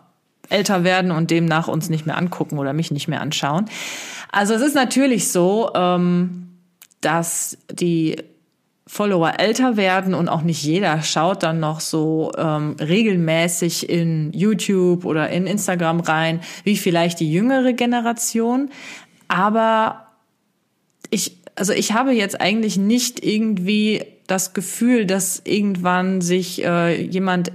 älter 0.49 0.83
werden 0.83 1.11
und 1.11 1.31
demnach 1.31 1.67
uns 1.67 1.89
nicht 1.89 2.05
mehr 2.05 2.17
angucken 2.17 2.59
oder 2.59 2.73
mich 2.73 2.91
nicht 2.91 3.07
mehr 3.07 3.21
anschauen. 3.21 3.65
Also 4.31 4.53
es 4.53 4.61
ist 4.61 4.75
natürlich 4.75 5.29
so, 5.29 5.71
ähm, 5.73 6.50
dass 7.01 7.57
die 7.71 8.15
Follower 8.87 9.39
älter 9.39 9.77
werden 9.77 10.13
und 10.13 10.27
auch 10.27 10.41
nicht 10.41 10.63
jeder 10.63 11.01
schaut 11.01 11.43
dann 11.43 11.59
noch 11.59 11.79
so 11.79 12.31
ähm, 12.37 12.75
regelmäßig 12.79 13.89
in 13.89 14.33
YouTube 14.33 15.05
oder 15.05 15.29
in 15.29 15.47
Instagram 15.47 16.01
rein, 16.01 16.41
wie 16.63 16.75
vielleicht 16.75 17.19
die 17.19 17.31
jüngere 17.31 17.73
Generation. 17.73 18.69
Aber 19.27 20.07
ich, 21.09 21.37
also 21.55 21.71
ich 21.71 21.93
habe 21.93 22.11
jetzt 22.11 22.41
eigentlich 22.41 22.77
nicht 22.77 23.23
irgendwie 23.23 24.03
das 24.27 24.53
Gefühl, 24.53 25.05
dass 25.05 25.41
irgendwann 25.45 26.19
sich 26.19 26.63
äh, 26.63 27.01
jemand 27.01 27.51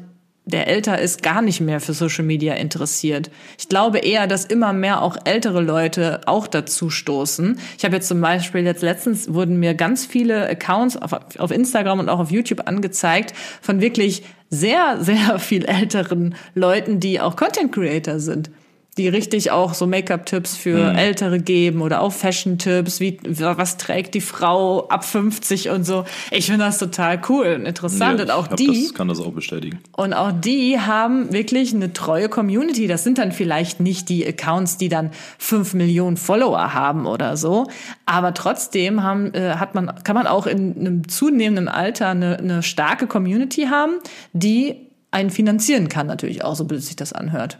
der 0.47 0.69
älter 0.69 1.01
ist, 1.01 1.25
gar 1.25 1.43
nicht 1.43 1.61
mehr 1.61 1.81
für 1.81 1.93
Social 1.93 2.25
Media 2.25 2.55
interessiert. 2.55 3.31
Ich 3.59 3.69
glaube 3.69 3.99
eher, 3.99 4.29
dass 4.29 4.45
immer 4.45 4.73
mehr 4.73 5.03
auch 5.03 5.17
ältere 5.25 5.61
Leute 5.61 6.21
auch 6.27 6.47
dazu 6.47 6.89
stoßen. 6.89 7.59
Ich 7.77 7.85
habe 7.85 7.97
jetzt 7.97 8.07
zum 8.07 8.21
Beispiel 8.21 8.65
jetzt 8.65 8.83
letztens 8.83 9.35
wurden 9.35 9.59
mir 9.59 9.75
ganz 9.75 10.07
viele 10.07 10.49
Accounts 10.49 10.97
auf, 10.97 11.13
auf 11.39 11.51
Instagram 11.51 11.99
und 11.99 12.09
auch 12.09 12.21
auf 12.21 12.31
YouTube 12.31 12.69
angezeigt 12.69 13.35
von 13.61 13.81
wirklich 13.81 14.23
sehr, 14.49 14.99
sehr 15.01 15.39
viel 15.41 15.65
älteren 15.65 16.37
Leuten, 16.55 17.01
die 17.01 17.21
auch 17.21 17.35
Content 17.35 17.73
Creator 17.73 18.21
sind 18.21 18.51
die 18.99 19.09
richtig 19.09 19.51
auch 19.51 19.75
so 19.75 19.87
Make-up-Tipps 19.87 20.57
für 20.57 20.93
Mhm. 20.93 20.97
Ältere 20.99 21.39
geben 21.39 21.83
oder 21.83 22.01
auch 22.01 22.13
Fashion-Tipps, 22.13 23.01
wie 23.01 23.19
was 23.25 23.77
trägt 23.77 24.15
die 24.15 24.21
Frau 24.21 24.89
ab 24.89 25.05
50 25.05 25.69
und 25.71 25.85
so. 25.85 26.05
Ich 26.31 26.47
finde 26.47 26.65
das 26.65 26.79
total 26.79 27.21
cool 27.29 27.57
und 27.59 27.67
interessant. 27.67 28.19
Ja, 28.19 28.25
und 28.25 28.31
auch 28.31 28.47
die 28.49 28.85
Das, 28.85 28.95
kann 28.95 29.09
das 29.09 29.21
auch 29.21 29.33
bestätigen. 29.33 29.81
und 29.97 30.15
auch 30.15 30.33
die 30.33 30.81
haben 30.81 31.33
wirklich 31.33 31.75
eine 31.75 31.93
treue 31.93 32.29
Community. 32.29 32.87
Das 32.87 33.05
sind 33.05 33.19
dann 33.19 33.33
vielleicht 33.33 33.81
nicht 33.81 34.09
die 34.09 34.27
Accounts, 34.27 34.79
die 34.79 34.89
dann 34.89 35.11
fünf 35.39 35.75
Millionen 35.75 36.17
Follower 36.17 36.73
haben 36.75 37.07
oder 37.07 37.37
so. 37.37 37.67
Aber 38.07 38.33
trotzdem 38.35 39.03
haben, 39.03 39.35
äh, 39.35 39.57
hat 39.57 39.75
man, 39.75 39.93
kann 40.05 40.15
man 40.15 40.27
auch 40.27 40.47
in 40.47 40.75
einem 40.79 41.09
zunehmenden 41.09 41.69
Alter 41.69 42.09
eine, 42.09 42.39
eine 42.39 42.63
starke 42.63 43.07
Community 43.07 43.65
haben, 43.71 43.93
die 44.33 44.77
einen 45.11 45.31
finanzieren 45.31 45.89
kann, 45.89 46.07
natürlich 46.07 46.45
auch, 46.45 46.57
so 46.57 46.65
blöd 46.65 46.83
sich 46.83 46.97
das 46.97 47.13
anhört. 47.13 47.59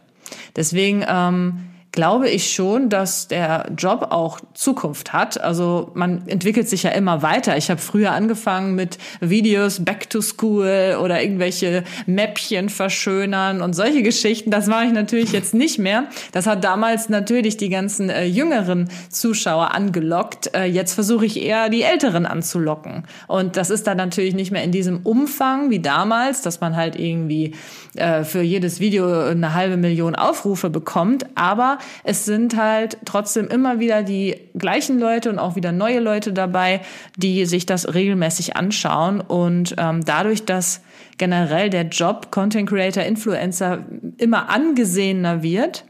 Deswegen, 0.55 1.05
ähm, 1.09 1.71
glaube 1.93 2.29
ich 2.29 2.53
schon, 2.53 2.91
dass 2.91 3.27
der 3.27 3.71
Job 3.77 4.09
auch 4.11 4.39
Zukunft 4.53 5.15
hat. 5.15 5.41
Also 5.41 5.91
man 5.95 6.29
entwickelt 6.29 6.69
sich 6.69 6.83
ja 6.83 6.91
immer 6.91 7.23
weiter. 7.23 7.57
Ich 7.57 7.71
habe 7.71 7.81
früher 7.81 8.13
angefangen 8.13 8.75
mit 8.75 8.99
Videos 9.21 9.83
Back 9.83 10.11
to 10.11 10.21
School 10.21 10.99
oder 11.03 11.23
irgendwelche 11.23 11.85
Mäppchen 12.05 12.69
verschönern 12.69 13.63
und 13.63 13.75
solche 13.75 14.03
Geschichten. 14.03 14.51
Das 14.51 14.67
mache 14.67 14.85
ich 14.85 14.93
natürlich 14.93 15.33
jetzt 15.33 15.55
nicht 15.55 15.79
mehr. 15.79 16.05
Das 16.33 16.47
hat 16.47 16.65
damals 16.65 17.09
natürlich 17.09 17.57
die 17.57 17.71
ganzen 17.71 18.11
äh, 18.11 18.25
jüngeren 18.25 18.91
Zuschauer 19.09 19.75
angelockt. 19.75 20.55
Äh, 20.55 20.65
jetzt 20.65 20.93
versuche 20.93 21.25
ich 21.25 21.43
eher 21.43 21.71
die 21.71 21.83
Älteren 21.83 22.27
anzulocken. 22.27 23.05
Und 23.27 23.57
das 23.57 23.71
ist 23.71 23.87
dann 23.87 23.97
natürlich 23.97 24.35
nicht 24.35 24.51
mehr 24.51 24.63
in 24.63 24.71
diesem 24.71 25.01
Umfang 25.01 25.71
wie 25.71 25.81
damals, 25.81 26.43
dass 26.43 26.61
man 26.61 26.77
halt 26.77 26.99
irgendwie 26.99 27.55
äh, 27.95 28.23
für 28.25 28.43
jedes 28.43 28.81
Video 28.81 29.29
eine 29.29 29.55
halbe 29.55 29.79
Million 29.79 30.15
Aufrufe 30.15 30.69
bekommt. 30.69 31.25
Aber 31.35 31.76
es 32.05 32.25
sind 32.25 32.57
halt 32.57 32.99
trotzdem 33.05 33.49
immer 33.49 33.81
wieder 33.81 34.03
die 34.03 34.37
gleichen 34.57 34.99
Leute 34.99 35.31
und 35.31 35.39
auch 35.39 35.57
wieder 35.57 35.73
neue 35.73 36.01
Leute 36.01 36.33
dabei, 36.33 36.81
die 37.17 37.47
sich 37.47 37.67
das 37.67 37.95
regelmäßig 37.95 38.57
anschauen. 38.57 39.21
Und 39.21 39.75
ähm, 39.79 40.05
dadurch, 40.05 40.45
dass 40.45 40.81
generell 41.19 41.71
der 41.71 41.85
Job 41.85 42.31
Content 42.31 42.69
Creator, 42.69 43.03
Influencer 43.03 43.85
immer 44.19 44.49
angesehener 44.49 45.43
wird, 45.43 45.85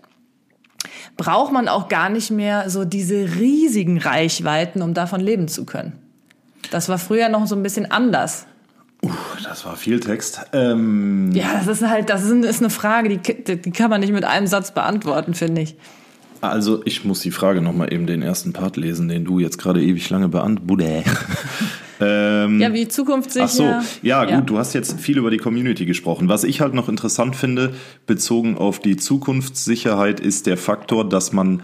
braucht 1.17 1.53
man 1.53 1.69
auch 1.69 1.89
gar 1.89 2.09
nicht 2.09 2.31
mehr 2.31 2.69
so 2.71 2.85
diese 2.85 3.37
riesigen 3.37 3.99
Reichweiten, 3.99 4.83
um 4.83 4.95
davon 4.95 5.21
leben 5.21 5.49
zu 5.49 5.65
können. 5.65 5.99
Das 6.71 6.89
war 6.89 6.99
früher 6.99 7.29
noch 7.29 7.47
so 7.47 7.55
ein 7.55 7.63
bisschen 7.63 7.91
anders. 7.91 8.47
Uh, 9.07 9.43
das 9.45 9.65
war 9.65 9.77
viel 9.77 10.01
Text. 10.01 10.41
Ähm 10.53 11.31
ja, 11.33 11.55
das 11.55 11.67
ist 11.67 11.89
halt, 11.89 12.11
das 12.11 12.25
ist 12.25 12.61
eine 12.61 12.71
Frage, 12.71 13.09
die, 13.09 13.57
die 13.57 13.71
kann 13.71 13.91
man 13.91 14.01
nicht 14.01 14.13
mit 14.13 14.25
einem 14.25 14.47
Satz 14.47 14.73
beantworten, 14.73 15.35
finde 15.35 15.63
ich. 15.63 15.77
Also 16.41 16.83
ich 16.85 17.05
muss 17.05 17.21
die 17.21 17.31
Frage 17.31 17.61
nochmal 17.61 17.93
eben 17.93 18.07
den 18.07 18.23
ersten 18.23 18.53
Part 18.53 18.77
lesen, 18.77 19.09
den 19.09 19.25
du 19.25 19.39
jetzt 19.39 19.59
gerade 19.59 19.83
ewig 19.83 20.09
lange 20.11 20.29
beantwortet. 20.29 21.05
ähm, 22.01 22.61
ja, 22.61 22.73
wie 22.73 22.89
zukunftssicher. 22.89 23.45
Ach 23.45 23.83
so, 23.83 23.99
ja, 24.03 24.25
gut, 24.25 24.31
ja. 24.31 24.41
du 24.43 24.59
hast 24.59 24.75
jetzt 24.75 25.01
viel 25.01 25.19
über 25.19 25.31
die 25.31 25.39
Community 25.39 25.87
gesprochen. 25.87 26.29
Was 26.29 26.45
ich 26.45 26.61
halt 26.61 26.75
noch 26.75 26.89
interessant 26.89 27.37
finde, 27.37 27.75
bezogen 28.07 28.59
auf 28.59 28.81
die 28.81 28.97
Zukunftssicherheit, 28.97 30.21
ist 30.21 30.47
der 30.47 30.57
Faktor, 30.57 31.09
dass 31.09 31.33
man 31.33 31.63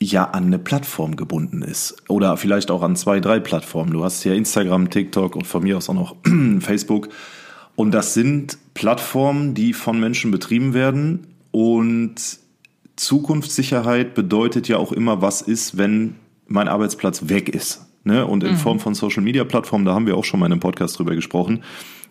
ja 0.00 0.24
an 0.24 0.46
eine 0.46 0.58
Plattform 0.58 1.16
gebunden 1.16 1.62
ist. 1.62 1.96
Oder 2.08 2.36
vielleicht 2.36 2.70
auch 2.70 2.82
an 2.82 2.96
zwei, 2.96 3.20
drei 3.20 3.40
Plattformen. 3.40 3.92
Du 3.92 4.04
hast 4.04 4.24
ja 4.24 4.32
Instagram, 4.32 4.90
TikTok 4.90 5.36
und 5.36 5.46
von 5.46 5.62
mir 5.62 5.76
aus 5.76 5.88
auch 5.88 5.94
noch 5.94 6.16
Facebook. 6.60 7.08
Und 7.74 7.92
das 7.92 8.14
sind 8.14 8.58
Plattformen, 8.74 9.54
die 9.54 9.72
von 9.72 9.98
Menschen 9.98 10.30
betrieben 10.30 10.74
werden. 10.74 11.28
Und 11.50 12.16
Zukunftssicherheit 12.96 14.14
bedeutet 14.14 14.68
ja 14.68 14.76
auch 14.76 14.92
immer, 14.92 15.22
was 15.22 15.42
ist, 15.42 15.78
wenn 15.78 16.16
mein 16.46 16.68
Arbeitsplatz 16.68 17.28
weg 17.28 17.48
ist. 17.48 17.86
Ne? 18.04 18.26
Und 18.26 18.42
in 18.42 18.52
mhm. 18.52 18.56
Form 18.56 18.80
von 18.80 18.94
Social 18.94 19.22
Media 19.22 19.44
Plattformen, 19.44 19.84
da 19.84 19.94
haben 19.94 20.06
wir 20.06 20.16
auch 20.16 20.24
schon 20.24 20.40
mal 20.40 20.46
in 20.46 20.52
einem 20.52 20.60
Podcast 20.60 20.98
drüber 20.98 21.14
gesprochen, 21.14 21.62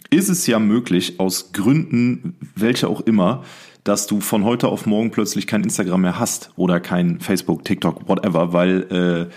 ist 0.09 0.29
es 0.29 0.47
ja 0.47 0.59
möglich, 0.59 1.19
aus 1.19 1.51
Gründen, 1.51 2.35
welche 2.55 2.87
auch 2.87 3.01
immer, 3.01 3.43
dass 3.87 4.05
du 4.05 4.19
von 4.19 4.43
heute 4.43 4.67
auf 4.67 4.85
morgen 4.85 5.11
plötzlich 5.11 5.47
kein 5.47 5.63
Instagram 5.63 6.01
mehr 6.01 6.19
hast 6.19 6.51
oder 6.57 6.79
kein 6.81 7.21
Facebook, 7.21 7.63
TikTok, 7.63 8.07
whatever, 8.09 8.51
weil, 8.51 9.29
äh, 9.29 9.33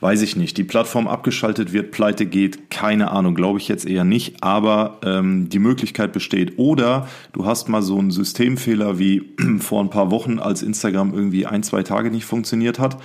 weiß 0.00 0.22
ich 0.22 0.34
nicht, 0.34 0.56
die 0.58 0.64
Plattform 0.64 1.06
abgeschaltet 1.06 1.72
wird, 1.72 1.92
pleite 1.92 2.26
geht, 2.26 2.70
keine 2.70 3.12
Ahnung, 3.12 3.36
glaube 3.36 3.58
ich 3.58 3.68
jetzt 3.68 3.86
eher 3.86 4.04
nicht, 4.04 4.42
aber 4.42 4.98
ähm, 5.04 5.48
die 5.48 5.60
Möglichkeit 5.60 6.12
besteht. 6.12 6.58
Oder 6.58 7.08
du 7.32 7.46
hast 7.46 7.68
mal 7.68 7.82
so 7.82 7.98
einen 7.98 8.10
Systemfehler 8.10 8.98
wie 8.98 9.30
vor 9.60 9.80
ein 9.82 9.90
paar 9.90 10.10
Wochen, 10.10 10.40
als 10.40 10.62
Instagram 10.62 11.14
irgendwie 11.14 11.46
ein, 11.46 11.62
zwei 11.62 11.84
Tage 11.84 12.10
nicht 12.10 12.24
funktioniert 12.24 12.80
hat, 12.80 13.00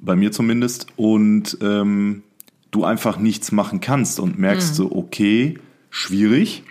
bei 0.00 0.16
mir 0.16 0.32
zumindest, 0.32 0.88
und 0.96 1.56
ähm, 1.62 2.24
du 2.70 2.84
einfach 2.84 3.18
nichts 3.18 3.52
machen 3.52 3.80
kannst 3.80 4.20
und 4.20 4.38
merkst 4.38 4.72
mhm. 4.72 4.74
so, 4.74 4.92
okay, 4.92 5.58
schwierig 5.88 6.62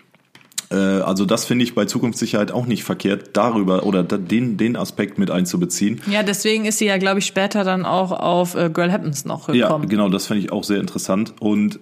also 0.75 1.25
das 1.25 1.45
finde 1.45 1.63
ich 1.63 1.75
bei 1.75 1.85
Zukunftssicherheit 1.85 2.51
auch 2.51 2.65
nicht 2.65 2.83
verkehrt, 2.83 3.31
darüber 3.33 3.83
oder 3.83 4.03
den, 4.03 4.57
den 4.57 4.75
Aspekt 4.75 5.17
mit 5.17 5.31
einzubeziehen. 5.31 6.01
Ja, 6.09 6.23
deswegen 6.23 6.65
ist 6.65 6.79
sie 6.79 6.85
ja, 6.85 6.97
glaube 6.97 7.19
ich, 7.19 7.25
später 7.25 7.63
dann 7.63 7.85
auch 7.85 8.11
auf 8.11 8.55
äh, 8.55 8.69
Girl 8.69 8.91
Happens 8.91 9.25
noch 9.25 9.47
gekommen. 9.47 9.83
Ja, 9.83 9.89
genau, 9.89 10.09
das 10.09 10.27
finde 10.27 10.43
ich 10.43 10.51
auch 10.51 10.63
sehr 10.63 10.79
interessant. 10.79 11.33
Und 11.39 11.79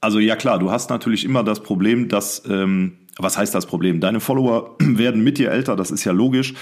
also 0.00 0.18
ja 0.18 0.36
klar, 0.36 0.58
du 0.58 0.70
hast 0.70 0.90
natürlich 0.90 1.24
immer 1.24 1.42
das 1.42 1.60
Problem, 1.60 2.08
dass, 2.08 2.42
ähm, 2.48 2.92
was 3.16 3.38
heißt 3.38 3.54
das 3.54 3.66
Problem? 3.66 4.00
Deine 4.00 4.20
Follower 4.20 4.76
werden 4.80 5.24
mit 5.24 5.38
dir 5.38 5.50
älter, 5.50 5.76
das 5.76 5.90
ist 5.90 6.04
ja 6.04 6.12
logisch. 6.12 6.54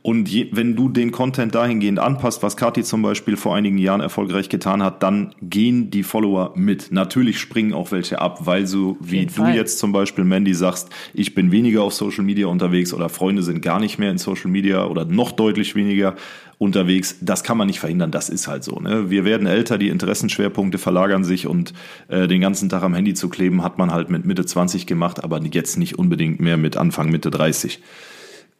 Und 0.00 0.28
je, 0.28 0.48
wenn 0.52 0.76
du 0.76 0.88
den 0.88 1.10
Content 1.10 1.54
dahingehend 1.54 1.98
anpasst, 1.98 2.42
was 2.42 2.56
Kati 2.56 2.84
zum 2.84 3.02
Beispiel 3.02 3.36
vor 3.36 3.56
einigen 3.56 3.78
Jahren 3.78 4.00
erfolgreich 4.00 4.48
getan 4.48 4.82
hat, 4.82 5.02
dann 5.02 5.34
gehen 5.42 5.90
die 5.90 6.04
Follower 6.04 6.52
mit. 6.54 6.92
Natürlich 6.92 7.40
springen 7.40 7.72
auch 7.72 7.90
welche 7.90 8.20
ab, 8.20 8.46
weil 8.46 8.66
so 8.66 8.96
wie 9.00 9.26
du 9.26 9.32
Fall. 9.32 9.56
jetzt 9.56 9.78
zum 9.78 9.92
Beispiel, 9.92 10.24
Mandy, 10.24 10.54
sagst, 10.54 10.88
ich 11.14 11.34
bin 11.34 11.50
weniger 11.50 11.82
auf 11.82 11.94
Social 11.94 12.24
Media 12.24 12.46
unterwegs 12.46 12.94
oder 12.94 13.08
Freunde 13.08 13.42
sind 13.42 13.60
gar 13.60 13.80
nicht 13.80 13.98
mehr 13.98 14.10
in 14.10 14.18
Social 14.18 14.50
Media 14.50 14.86
oder 14.86 15.04
noch 15.04 15.32
deutlich 15.32 15.74
weniger 15.74 16.14
unterwegs. 16.58 17.18
Das 17.20 17.42
kann 17.42 17.56
man 17.56 17.66
nicht 17.66 17.80
verhindern, 17.80 18.10
das 18.10 18.28
ist 18.28 18.46
halt 18.46 18.64
so. 18.64 18.78
Ne? 18.78 19.10
Wir 19.10 19.24
werden 19.24 19.46
älter, 19.46 19.78
die 19.78 19.88
Interessenschwerpunkte 19.88 20.78
verlagern 20.78 21.24
sich 21.24 21.46
und 21.46 21.72
äh, 22.08 22.28
den 22.28 22.40
ganzen 22.40 22.68
Tag 22.68 22.82
am 22.82 22.94
Handy 22.94 23.14
zu 23.14 23.28
kleben, 23.28 23.62
hat 23.62 23.78
man 23.78 23.92
halt 23.92 24.10
mit 24.10 24.24
Mitte 24.24 24.46
20 24.46 24.86
gemacht, 24.86 25.24
aber 25.24 25.40
jetzt 25.42 25.76
nicht 25.76 25.98
unbedingt 25.98 26.40
mehr 26.40 26.56
mit 26.56 26.76
Anfang, 26.76 27.10
Mitte 27.10 27.30
30. 27.30 27.80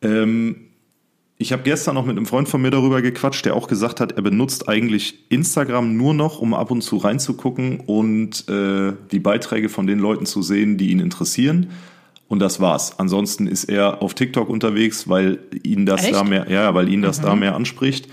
Ähm, 0.02 0.67
ich 1.40 1.52
habe 1.52 1.62
gestern 1.62 1.94
noch 1.94 2.04
mit 2.04 2.16
einem 2.16 2.26
Freund 2.26 2.48
von 2.48 2.60
mir 2.60 2.72
darüber 2.72 3.00
gequatscht, 3.00 3.44
der 3.44 3.54
auch 3.54 3.68
gesagt 3.68 4.00
hat, 4.00 4.12
er 4.12 4.22
benutzt 4.22 4.68
eigentlich 4.68 5.24
Instagram 5.28 5.96
nur 5.96 6.12
noch, 6.12 6.40
um 6.40 6.52
ab 6.52 6.72
und 6.72 6.82
zu 6.82 6.96
reinzugucken 6.96 7.78
und 7.80 8.48
äh, 8.48 8.92
die 9.12 9.20
Beiträge 9.20 9.68
von 9.68 9.86
den 9.86 10.00
Leuten 10.00 10.26
zu 10.26 10.42
sehen, 10.42 10.76
die 10.78 10.90
ihn 10.90 10.98
interessieren. 10.98 11.70
Und 12.26 12.40
das 12.40 12.60
war's. 12.60 12.98
Ansonsten 12.98 13.46
ist 13.46 13.64
er 13.64 14.02
auf 14.02 14.14
TikTok 14.14 14.48
unterwegs, 14.48 15.08
weil 15.08 15.38
ihn 15.62 15.86
das 15.86 16.04
Echt? 16.04 16.14
da 16.14 16.24
mehr, 16.24 16.50
ja, 16.50 16.74
weil 16.74 16.88
ihn 16.88 17.02
das 17.02 17.20
mhm. 17.20 17.24
da 17.24 17.36
mehr 17.36 17.54
anspricht. 17.54 18.08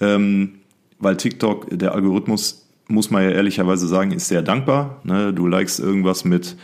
Ähm, 0.00 0.54
weil 0.98 1.18
TikTok, 1.18 1.66
der 1.70 1.92
Algorithmus, 1.92 2.66
muss 2.88 3.10
man 3.10 3.24
ja 3.24 3.30
ehrlicherweise 3.30 3.86
sagen, 3.86 4.10
ist 4.10 4.28
sehr 4.28 4.42
dankbar. 4.42 5.00
Ne? 5.04 5.34
Du 5.34 5.46
likest 5.46 5.80
irgendwas 5.80 6.24
mit 6.24 6.56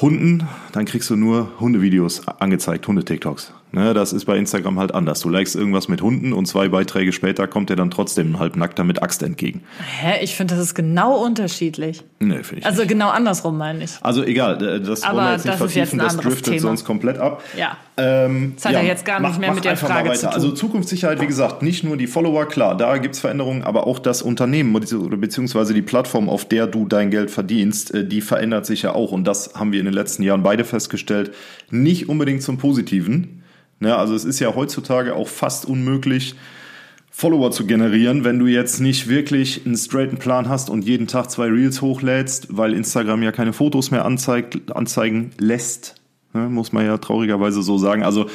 Hunden, 0.00 0.46
dann 0.72 0.84
kriegst 0.84 1.08
du 1.10 1.16
nur 1.16 1.52
Hundevideos 1.58 2.26
angezeigt, 2.28 2.86
Hunde-TikToks. 2.86 3.52
Ne, 3.72 3.92
das 3.94 4.12
ist 4.12 4.24
bei 4.26 4.38
Instagram 4.38 4.78
halt 4.78 4.94
anders. 4.94 5.20
Du 5.20 5.28
likest 5.28 5.56
irgendwas 5.56 5.88
mit 5.88 6.00
Hunden 6.00 6.32
und 6.32 6.46
zwei 6.46 6.68
Beiträge 6.68 7.12
später 7.12 7.48
kommt 7.48 7.68
dir 7.68 7.76
dann 7.76 7.90
trotzdem 7.90 8.38
halb 8.38 8.56
nackter 8.56 8.84
mit 8.84 9.02
Axt 9.02 9.22
entgegen. 9.22 9.62
Hä? 10.00 10.22
Ich 10.22 10.36
finde, 10.36 10.54
das 10.54 10.62
ist 10.64 10.74
genau 10.74 11.16
unterschiedlich. 11.22 12.04
Nee, 12.20 12.42
finde 12.44 12.60
ich 12.60 12.66
Also 12.66 12.82
nicht. 12.82 12.88
genau 12.90 13.08
andersrum, 13.10 13.58
meine 13.58 13.84
ich. 13.84 13.90
Also 14.00 14.22
egal, 14.22 14.56
das 14.80 15.02
Aber 15.02 15.18
wollen 15.18 15.26
wir 15.26 15.32
jetzt 15.34 15.44
nicht 15.44 15.52
das 15.52 15.58
vertiefen, 15.72 15.98
das 15.98 16.16
driftet 16.16 16.44
Thema. 16.44 16.60
sonst 16.60 16.84
komplett 16.84 17.18
ab. 17.18 17.42
Ja. 17.58 17.76
Ähm, 17.98 18.52
das 18.54 18.66
hat 18.66 18.72
ja, 18.72 18.80
ja 18.80 18.86
jetzt 18.86 19.04
gar 19.04 19.20
nicht 19.20 19.30
mach, 19.32 19.38
mehr 19.38 19.52
mit 19.52 19.64
der 19.64 19.76
Frage 19.76 20.12
zu 20.12 20.26
tun. 20.26 20.34
Also 20.34 20.52
Zukunftssicherheit, 20.52 21.20
wie 21.20 21.26
gesagt, 21.26 21.62
nicht 21.62 21.82
nur 21.82 21.96
die 21.96 22.06
Follower, 22.06 22.46
klar, 22.46 22.76
da 22.76 22.96
gibt's 22.98 23.18
Veränderungen, 23.18 23.62
aber 23.64 23.86
auch 23.86 23.98
das 23.98 24.22
Unternehmen 24.22 24.72
beziehungsweise 24.72 25.74
die 25.74 25.82
Plattform, 25.82 26.28
auf 26.28 26.46
der 26.46 26.66
du 26.66 26.86
dein 26.86 27.10
Geld 27.10 27.30
verdienst, 27.30 27.92
äh, 27.92 28.06
die 28.06 28.20
verändert 28.20 28.64
sich 28.64 28.82
ja 28.82 28.94
auch. 28.94 29.12
Und 29.12 29.24
das 29.24 29.54
haben 29.54 29.72
wir 29.72 29.80
in 29.80 29.86
den 29.86 29.94
letzten 29.94 30.22
Jahren 30.22 30.42
beide 30.42 30.64
festgestellt. 30.64 31.34
Nicht 31.70 32.08
unbedingt 32.08 32.42
zum 32.42 32.58
Positiven. 32.58 33.42
Ne, 33.78 33.94
also 33.96 34.14
es 34.14 34.24
ist 34.24 34.40
ja 34.40 34.54
heutzutage 34.54 35.14
auch 35.14 35.28
fast 35.28 35.66
unmöglich, 35.66 36.34
Follower 37.10 37.50
zu 37.50 37.66
generieren, 37.66 38.24
wenn 38.24 38.38
du 38.38 38.46
jetzt 38.46 38.78
nicht 38.78 39.08
wirklich 39.08 39.64
einen 39.64 39.76
straighten 39.76 40.18
Plan 40.18 40.50
hast 40.50 40.68
und 40.68 40.84
jeden 40.84 41.06
Tag 41.06 41.30
zwei 41.30 41.46
Reels 41.46 41.80
hochlädst, 41.80 42.48
weil 42.50 42.74
Instagram 42.74 43.22
ja 43.22 43.32
keine 43.32 43.54
Fotos 43.54 43.90
mehr 43.90 44.04
anzeigt, 44.04 44.76
anzeigen 44.76 45.30
lässt, 45.38 45.94
ne, 46.34 46.50
muss 46.50 46.72
man 46.72 46.84
ja 46.84 46.98
traurigerweise 46.98 47.62
so 47.62 47.78
sagen. 47.78 48.02
Also 48.02 48.28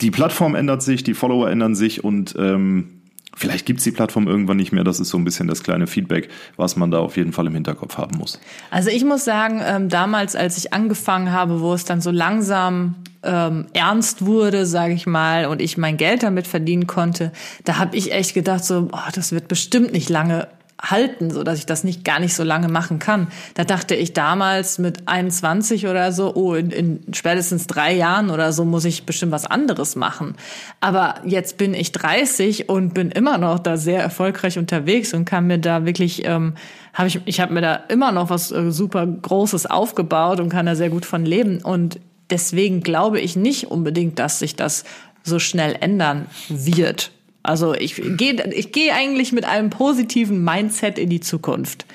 die 0.00 0.12
Plattform 0.12 0.54
ändert 0.54 0.82
sich, 0.82 1.02
die 1.02 1.14
Follower 1.14 1.50
ändern 1.50 1.74
sich 1.74 2.04
und 2.04 2.34
ähm, 2.38 3.00
Vielleicht 3.36 3.64
gibt's 3.64 3.84
die 3.84 3.92
Plattform 3.92 4.26
irgendwann 4.26 4.56
nicht 4.56 4.72
mehr. 4.72 4.82
Das 4.84 4.98
ist 4.98 5.08
so 5.08 5.16
ein 5.16 5.24
bisschen 5.24 5.46
das 5.46 5.62
kleine 5.62 5.86
Feedback, 5.86 6.28
was 6.56 6.76
man 6.76 6.90
da 6.90 6.98
auf 6.98 7.16
jeden 7.16 7.32
Fall 7.32 7.46
im 7.46 7.54
Hinterkopf 7.54 7.96
haben 7.96 8.18
muss. 8.18 8.40
Also 8.70 8.90
ich 8.90 9.04
muss 9.04 9.24
sagen, 9.24 9.62
ähm, 9.64 9.88
damals, 9.88 10.34
als 10.34 10.58
ich 10.58 10.72
angefangen 10.72 11.32
habe, 11.32 11.60
wo 11.60 11.72
es 11.72 11.84
dann 11.84 12.00
so 12.00 12.10
langsam 12.10 12.96
ähm, 13.22 13.66
ernst 13.72 14.24
wurde, 14.24 14.66
sage 14.66 14.94
ich 14.94 15.06
mal, 15.06 15.46
und 15.46 15.60
ich 15.60 15.76
mein 15.76 15.96
Geld 15.96 16.22
damit 16.22 16.46
verdienen 16.46 16.86
konnte, 16.86 17.32
da 17.64 17.78
habe 17.78 17.96
ich 17.96 18.12
echt 18.12 18.34
gedacht, 18.34 18.64
so, 18.64 18.88
oh, 18.92 19.10
das 19.14 19.32
wird 19.32 19.48
bestimmt 19.48 19.92
nicht 19.92 20.08
lange 20.08 20.48
halten, 20.82 21.30
so 21.30 21.42
dass 21.42 21.58
ich 21.58 21.66
das 21.66 21.84
nicht 21.84 22.04
gar 22.04 22.20
nicht 22.20 22.34
so 22.34 22.42
lange 22.42 22.68
machen 22.68 22.98
kann. 22.98 23.28
Da 23.54 23.64
dachte 23.64 23.94
ich 23.94 24.12
damals 24.12 24.78
mit 24.78 25.06
21 25.08 25.86
oder 25.86 26.12
so, 26.12 26.34
oh, 26.34 26.54
in, 26.54 26.70
in 26.70 27.02
spätestens 27.12 27.66
drei 27.66 27.94
Jahren 27.94 28.30
oder 28.30 28.52
so 28.52 28.64
muss 28.64 28.84
ich 28.84 29.04
bestimmt 29.04 29.32
was 29.32 29.46
anderes 29.46 29.96
machen. 29.96 30.36
Aber 30.80 31.16
jetzt 31.24 31.58
bin 31.58 31.74
ich 31.74 31.92
30 31.92 32.68
und 32.68 32.94
bin 32.94 33.10
immer 33.10 33.38
noch 33.38 33.58
da 33.58 33.76
sehr 33.76 34.02
erfolgreich 34.02 34.58
unterwegs 34.58 35.12
und 35.12 35.24
kann 35.24 35.46
mir 35.46 35.58
da 35.58 35.84
wirklich, 35.84 36.24
ähm, 36.24 36.54
habe 36.94 37.08
ich, 37.08 37.20
ich 37.26 37.40
habe 37.40 37.52
mir 37.52 37.60
da 37.60 37.74
immer 37.74 38.12
noch 38.12 38.30
was 38.30 38.50
äh, 38.50 38.70
super 38.70 39.06
Großes 39.06 39.66
aufgebaut 39.66 40.40
und 40.40 40.48
kann 40.48 40.66
da 40.66 40.74
sehr 40.74 40.90
gut 40.90 41.04
von 41.04 41.24
leben. 41.24 41.60
Und 41.62 42.00
deswegen 42.30 42.82
glaube 42.82 43.20
ich 43.20 43.36
nicht 43.36 43.70
unbedingt, 43.70 44.18
dass 44.18 44.38
sich 44.38 44.56
das 44.56 44.84
so 45.22 45.38
schnell 45.38 45.76
ändern 45.80 46.26
wird. 46.48 47.10
Also 47.42 47.74
ich 47.74 47.96
gehe 48.16 48.42
ich 48.52 48.72
gehe 48.72 48.92
eigentlich 48.94 49.32
mit 49.32 49.44
einem 49.44 49.70
positiven 49.70 50.44
Mindset 50.44 50.98
in 50.98 51.08
die 51.08 51.20
Zukunft. 51.20 51.86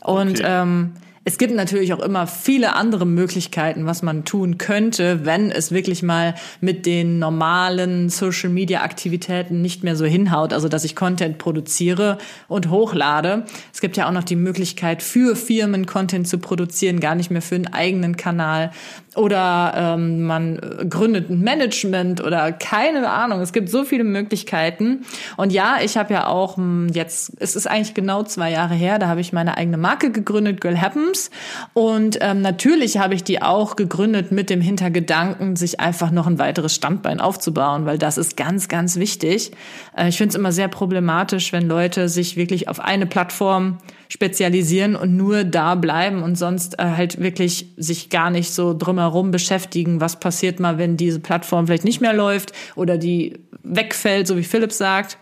Und 0.00 0.40
Okay. 0.40 0.42
ähm, 0.44 0.92
es 1.26 1.38
gibt 1.38 1.54
natürlich 1.54 1.94
auch 1.94 2.00
immer 2.00 2.26
viele 2.26 2.74
andere 2.74 3.06
Möglichkeiten, 3.06 3.86
was 3.86 4.02
man 4.02 4.26
tun 4.26 4.58
könnte, 4.58 5.24
wenn 5.24 5.50
es 5.50 5.72
wirklich 5.72 6.02
mal 6.02 6.34
mit 6.60 6.84
den 6.84 7.18
normalen 7.18 8.10
Social 8.10 8.50
Media 8.50 8.82
Aktivitäten 8.82 9.62
nicht 9.62 9.82
mehr 9.82 9.96
so 9.96 10.04
hinhaut. 10.04 10.52
Also, 10.52 10.68
dass 10.68 10.84
ich 10.84 10.94
Content 10.94 11.38
produziere 11.38 12.18
und 12.46 12.68
hochlade. 12.68 13.44
Es 13.72 13.80
gibt 13.80 13.96
ja 13.96 14.06
auch 14.06 14.12
noch 14.12 14.24
die 14.24 14.36
Möglichkeit 14.36 15.02
für 15.02 15.34
Firmen 15.34 15.86
Content 15.86 16.28
zu 16.28 16.36
produzieren, 16.36 17.00
gar 17.00 17.14
nicht 17.14 17.30
mehr 17.30 17.42
für 17.42 17.54
einen 17.54 17.72
eigenen 17.72 18.18
Kanal. 18.18 18.70
Oder 19.16 19.74
ähm, 19.76 20.22
man 20.22 20.58
äh, 20.58 20.86
gründet 20.86 21.30
ein 21.30 21.40
Management 21.40 22.22
oder 22.22 22.52
keine 22.52 23.08
Ahnung. 23.08 23.40
Es 23.40 23.52
gibt 23.52 23.68
so 23.68 23.84
viele 23.84 24.04
Möglichkeiten. 24.04 25.04
Und 25.36 25.52
ja, 25.52 25.78
ich 25.82 25.96
habe 25.96 26.12
ja 26.12 26.26
auch 26.26 26.56
hm, 26.56 26.88
jetzt, 26.92 27.32
es 27.38 27.54
ist 27.54 27.66
eigentlich 27.66 27.94
genau 27.94 28.24
zwei 28.24 28.50
Jahre 28.50 28.74
her, 28.74 28.98
da 28.98 29.08
habe 29.08 29.20
ich 29.20 29.32
meine 29.32 29.56
eigene 29.56 29.76
Marke 29.76 30.10
gegründet, 30.10 30.60
Girl 30.60 30.80
Happens. 30.80 31.30
Und 31.74 32.18
ähm, 32.20 32.40
natürlich 32.40 32.98
habe 32.98 33.14
ich 33.14 33.22
die 33.22 33.40
auch 33.40 33.76
gegründet 33.76 34.32
mit 34.32 34.50
dem 34.50 34.60
Hintergedanken, 34.60 35.56
sich 35.56 35.80
einfach 35.80 36.10
noch 36.10 36.26
ein 36.26 36.38
weiteres 36.38 36.74
Standbein 36.74 37.20
aufzubauen, 37.20 37.86
weil 37.86 37.98
das 37.98 38.18
ist 38.18 38.36
ganz, 38.36 38.68
ganz 38.68 38.96
wichtig. 38.96 39.52
Äh, 39.96 40.08
ich 40.08 40.16
finde 40.16 40.30
es 40.30 40.34
immer 40.34 40.52
sehr 40.52 40.68
problematisch, 40.68 41.52
wenn 41.52 41.68
Leute 41.68 42.08
sich 42.08 42.36
wirklich 42.36 42.68
auf 42.68 42.80
eine 42.80 43.06
Plattform 43.06 43.78
spezialisieren 44.14 44.94
und 44.94 45.16
nur 45.16 45.42
da 45.42 45.74
bleiben 45.74 46.22
und 46.22 46.36
sonst 46.36 46.78
äh, 46.78 46.84
halt 46.84 47.20
wirklich 47.20 47.66
sich 47.76 48.10
gar 48.10 48.30
nicht 48.30 48.52
so 48.52 48.72
drumherum 48.72 49.32
beschäftigen, 49.32 50.00
was 50.00 50.20
passiert 50.20 50.60
mal, 50.60 50.78
wenn 50.78 50.96
diese 50.96 51.18
Plattform 51.18 51.66
vielleicht 51.66 51.82
nicht 51.82 52.00
mehr 52.00 52.12
läuft 52.12 52.52
oder 52.76 52.96
die 52.96 53.40
wegfällt, 53.64 54.28
so 54.28 54.36
wie 54.36 54.44
Philipp 54.44 54.70
sagt. 54.70 55.18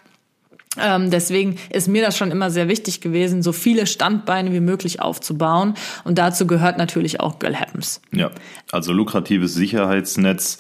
Ähm, 0.78 1.11
deswegen 1.11 1.57
ist 1.70 1.88
mir 1.88 2.02
das 2.05 2.18
schon 2.18 2.31
immer 2.31 2.50
sehr 2.50 2.68
wichtig 2.68 3.00
gewesen, 3.00 3.42
so 3.42 3.52
viele 3.52 3.87
Standbeine 3.87 4.52
wie 4.52 4.61
möglich 4.61 5.00
aufzubauen. 5.00 5.72
Und 6.05 6.18
dazu 6.18 6.46
gehört 6.46 6.76
natürlich 6.76 7.18
auch 7.18 7.38
Girl 7.38 7.59
Happens. 7.59 8.02
Ja, 8.12 8.31
also 8.72 8.92
lukratives 8.92 9.55
Sicherheitsnetz. 9.55 10.59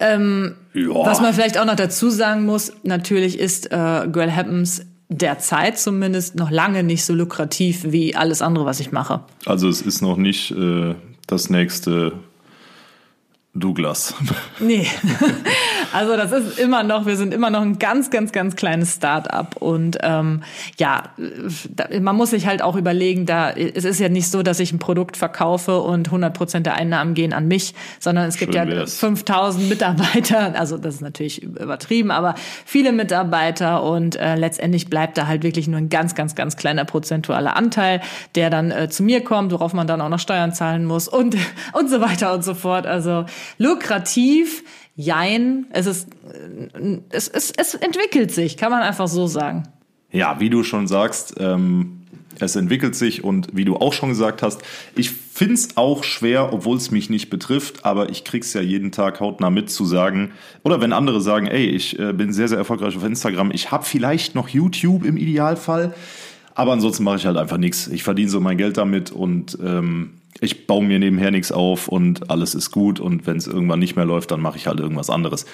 Ähm, 0.00 0.54
ja. 0.72 0.88
Was 0.94 1.20
man 1.20 1.34
vielleicht 1.34 1.58
auch 1.58 1.66
noch 1.66 1.76
dazu 1.76 2.08
sagen 2.08 2.46
muss, 2.46 2.72
natürlich 2.82 3.38
ist 3.38 3.66
äh, 3.66 4.08
Girl 4.10 4.34
Happens 4.34 4.86
derzeit 5.08 5.78
zumindest 5.78 6.34
noch 6.34 6.50
lange 6.50 6.82
nicht 6.82 7.04
so 7.04 7.14
lukrativ 7.14 7.84
wie 7.84 8.14
alles 8.14 8.42
andere, 8.42 8.66
was 8.66 8.80
ich 8.80 8.92
mache. 8.92 9.20
Also 9.46 9.68
es 9.68 9.80
ist 9.80 10.02
noch 10.02 10.16
nicht 10.16 10.50
äh, 10.50 10.94
das 11.26 11.50
nächste 11.50 12.12
Douglas. 13.58 14.14
Nee. 14.60 14.88
Also 15.92 16.16
das 16.16 16.32
ist 16.32 16.58
immer 16.58 16.82
noch, 16.82 17.06
wir 17.06 17.16
sind 17.16 17.32
immer 17.32 17.48
noch 17.48 17.62
ein 17.62 17.78
ganz, 17.78 18.10
ganz, 18.10 18.32
ganz 18.32 18.56
kleines 18.56 18.96
Start-up. 18.96 19.56
Und 19.56 19.98
ähm, 20.02 20.42
ja, 20.78 21.04
man 22.00 22.16
muss 22.16 22.30
sich 22.30 22.46
halt 22.46 22.60
auch 22.60 22.76
überlegen, 22.76 23.24
da 23.24 23.50
es 23.50 23.84
ist 23.84 24.00
ja 24.00 24.08
nicht 24.08 24.30
so, 24.30 24.42
dass 24.42 24.60
ich 24.60 24.72
ein 24.72 24.78
Produkt 24.78 25.16
verkaufe 25.16 25.80
und 25.80 26.08
100 26.08 26.34
Prozent 26.34 26.66
der 26.66 26.74
Einnahmen 26.74 27.14
gehen 27.14 27.32
an 27.32 27.46
mich, 27.48 27.74
sondern 28.00 28.26
es 28.26 28.36
gibt 28.36 28.54
Schön 28.54 28.68
ja 28.68 28.74
wär's. 28.76 28.98
5000 28.98 29.68
Mitarbeiter. 29.68 30.58
Also 30.58 30.76
das 30.76 30.96
ist 30.96 31.00
natürlich 31.00 31.42
übertrieben, 31.42 32.10
aber 32.10 32.34
viele 32.64 32.92
Mitarbeiter 32.92 33.82
und 33.82 34.16
äh, 34.16 34.34
letztendlich 34.34 34.90
bleibt 34.90 35.16
da 35.18 35.26
halt 35.26 35.42
wirklich 35.42 35.68
nur 35.68 35.78
ein 35.78 35.88
ganz, 35.88 36.14
ganz, 36.14 36.34
ganz 36.34 36.56
kleiner 36.56 36.84
prozentualer 36.84 37.56
Anteil, 37.56 38.00
der 38.34 38.50
dann 38.50 38.70
äh, 38.70 38.88
zu 38.88 39.02
mir 39.02 39.22
kommt, 39.22 39.52
worauf 39.52 39.72
man 39.72 39.86
dann 39.86 40.00
auch 40.00 40.08
noch 40.08 40.18
Steuern 40.18 40.52
zahlen 40.52 40.84
muss 40.84 41.08
und 41.08 41.36
und 41.72 41.88
so 41.88 42.00
weiter 42.00 42.34
und 42.34 42.44
so 42.44 42.54
fort. 42.54 42.86
Also 42.86 43.24
lukrativ. 43.56 44.64
Jein, 44.96 45.66
es 45.70 45.86
ist, 45.86 46.08
es, 47.10 47.28
es, 47.28 47.52
es 47.56 47.74
entwickelt 47.74 48.32
sich, 48.32 48.56
kann 48.56 48.70
man 48.70 48.82
einfach 48.82 49.06
so 49.06 49.26
sagen. 49.28 49.68
Ja, 50.10 50.40
wie 50.40 50.50
du 50.50 50.64
schon 50.64 50.88
sagst, 50.88 51.36
ähm, 51.38 51.98
es 52.40 52.56
entwickelt 52.56 52.94
sich 52.94 53.24
und 53.24 53.48
wie 53.52 53.64
du 53.64 53.76
auch 53.76 53.92
schon 53.92 54.10
gesagt 54.10 54.42
hast, 54.42 54.62
ich 54.94 55.10
find's 55.10 55.76
auch 55.76 56.04
schwer, 56.04 56.52
obwohl 56.52 56.76
es 56.76 56.90
mich 56.90 57.10
nicht 57.10 57.30
betrifft, 57.30 57.84
aber 57.84 58.10
ich 58.10 58.24
krieg's 58.24 58.52
ja 58.54 58.60
jeden 58.60 58.92
Tag 58.92 59.20
hautnah 59.20 59.50
mit 59.50 59.70
zu 59.70 59.84
sagen, 59.84 60.32
oder 60.62 60.80
wenn 60.80 60.92
andere 60.92 61.20
sagen, 61.20 61.46
ey, 61.46 61.66
ich 61.66 61.98
äh, 61.98 62.12
bin 62.12 62.32
sehr, 62.32 62.48
sehr 62.48 62.58
erfolgreich 62.58 62.96
auf 62.96 63.04
Instagram, 63.04 63.50
ich 63.52 63.70
habe 63.70 63.84
vielleicht 63.84 64.34
noch 64.34 64.48
YouTube 64.48 65.04
im 65.04 65.16
Idealfall, 65.16 65.94
aber 66.54 66.72
ansonsten 66.72 67.04
mache 67.04 67.16
ich 67.16 67.26
halt 67.26 67.36
einfach 67.36 67.56
nichts. 67.56 67.86
Ich 67.86 68.02
verdiene 68.02 68.28
so 68.28 68.40
mein 68.40 68.58
Geld 68.58 68.78
damit 68.78 69.12
und 69.12 69.56
ähm, 69.62 70.17
ich 70.40 70.66
baue 70.66 70.84
mir 70.84 70.98
nebenher 70.98 71.30
nichts 71.30 71.52
auf 71.52 71.88
und 71.88 72.30
alles 72.30 72.54
ist 72.54 72.70
gut 72.70 73.00
und 73.00 73.26
wenn 73.26 73.36
es 73.36 73.46
irgendwann 73.46 73.78
nicht 73.78 73.96
mehr 73.96 74.04
läuft, 74.04 74.30
dann 74.30 74.40
mache 74.40 74.56
ich 74.56 74.66
halt 74.66 74.80
irgendwas 74.80 75.10
anderes. 75.10 75.46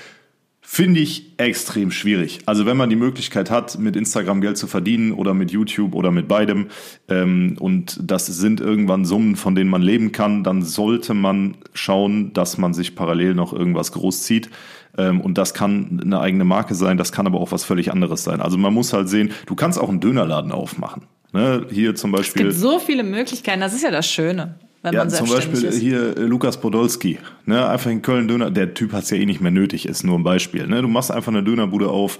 Finde 0.66 1.00
ich 1.00 1.34
extrem 1.36 1.90
schwierig. 1.90 2.40
Also 2.46 2.64
wenn 2.64 2.78
man 2.78 2.88
die 2.88 2.96
Möglichkeit 2.96 3.50
hat, 3.50 3.78
mit 3.78 3.96
Instagram 3.96 4.40
Geld 4.40 4.56
zu 4.56 4.66
verdienen 4.66 5.12
oder 5.12 5.34
mit 5.34 5.50
YouTube 5.50 5.94
oder 5.94 6.10
mit 6.10 6.26
beidem 6.26 6.68
ähm, 7.08 7.56
und 7.60 8.00
das 8.02 8.26
sind 8.26 8.60
irgendwann 8.62 9.04
Summen, 9.04 9.36
von 9.36 9.54
denen 9.54 9.68
man 9.68 9.82
leben 9.82 10.10
kann, 10.10 10.42
dann 10.42 10.62
sollte 10.62 11.12
man 11.12 11.58
schauen, 11.74 12.32
dass 12.32 12.56
man 12.56 12.72
sich 12.72 12.96
parallel 12.96 13.34
noch 13.34 13.52
irgendwas 13.52 13.92
großzieht. 13.92 14.48
Ähm, 14.96 15.20
und 15.20 15.36
das 15.36 15.52
kann 15.52 16.00
eine 16.02 16.20
eigene 16.20 16.44
Marke 16.44 16.74
sein, 16.74 16.96
das 16.96 17.12
kann 17.12 17.26
aber 17.26 17.40
auch 17.40 17.52
was 17.52 17.64
völlig 17.64 17.92
anderes 17.92 18.24
sein. 18.24 18.40
Also 18.40 18.56
man 18.56 18.72
muss 18.72 18.94
halt 18.94 19.10
sehen, 19.10 19.32
du 19.46 19.54
kannst 19.54 19.78
auch 19.78 19.90
einen 19.90 20.00
Dönerladen 20.00 20.50
aufmachen. 20.50 21.02
Ne? 21.34 21.66
Hier 21.70 21.94
zum 21.94 22.14
Es 22.14 22.20
Beispiel. 22.20 22.44
gibt 22.44 22.54
so 22.54 22.78
viele 22.78 23.02
Möglichkeiten, 23.02 23.60
das 23.60 23.74
ist 23.74 23.82
ja 23.82 23.90
das 23.90 24.08
Schöne, 24.08 24.54
wenn 24.84 24.92
Ja, 24.92 25.00
man 25.00 25.10
zum 25.10 25.26
selbstständig 25.26 25.62
Beispiel 25.62 25.68
ist. 25.70 25.80
hier 25.80 26.16
äh, 26.16 26.20
Lukas 26.20 26.60
Podolski, 26.60 27.18
ne, 27.46 27.68
einfach 27.68 27.90
in 27.90 28.02
Köln 28.02 28.28
Döner, 28.28 28.50
der 28.50 28.74
Typ 28.74 28.92
hat's 28.92 29.10
ja 29.10 29.16
eh 29.16 29.26
nicht 29.26 29.40
mehr 29.40 29.50
nötig, 29.50 29.86
ist 29.86 30.04
nur 30.04 30.16
ein 30.18 30.22
Beispiel. 30.22 30.66
Ne? 30.66 30.82
Du 30.82 30.88
machst 30.88 31.10
einfach 31.10 31.32
eine 31.32 31.42
Dönerbude 31.42 31.88
auf, 31.88 32.18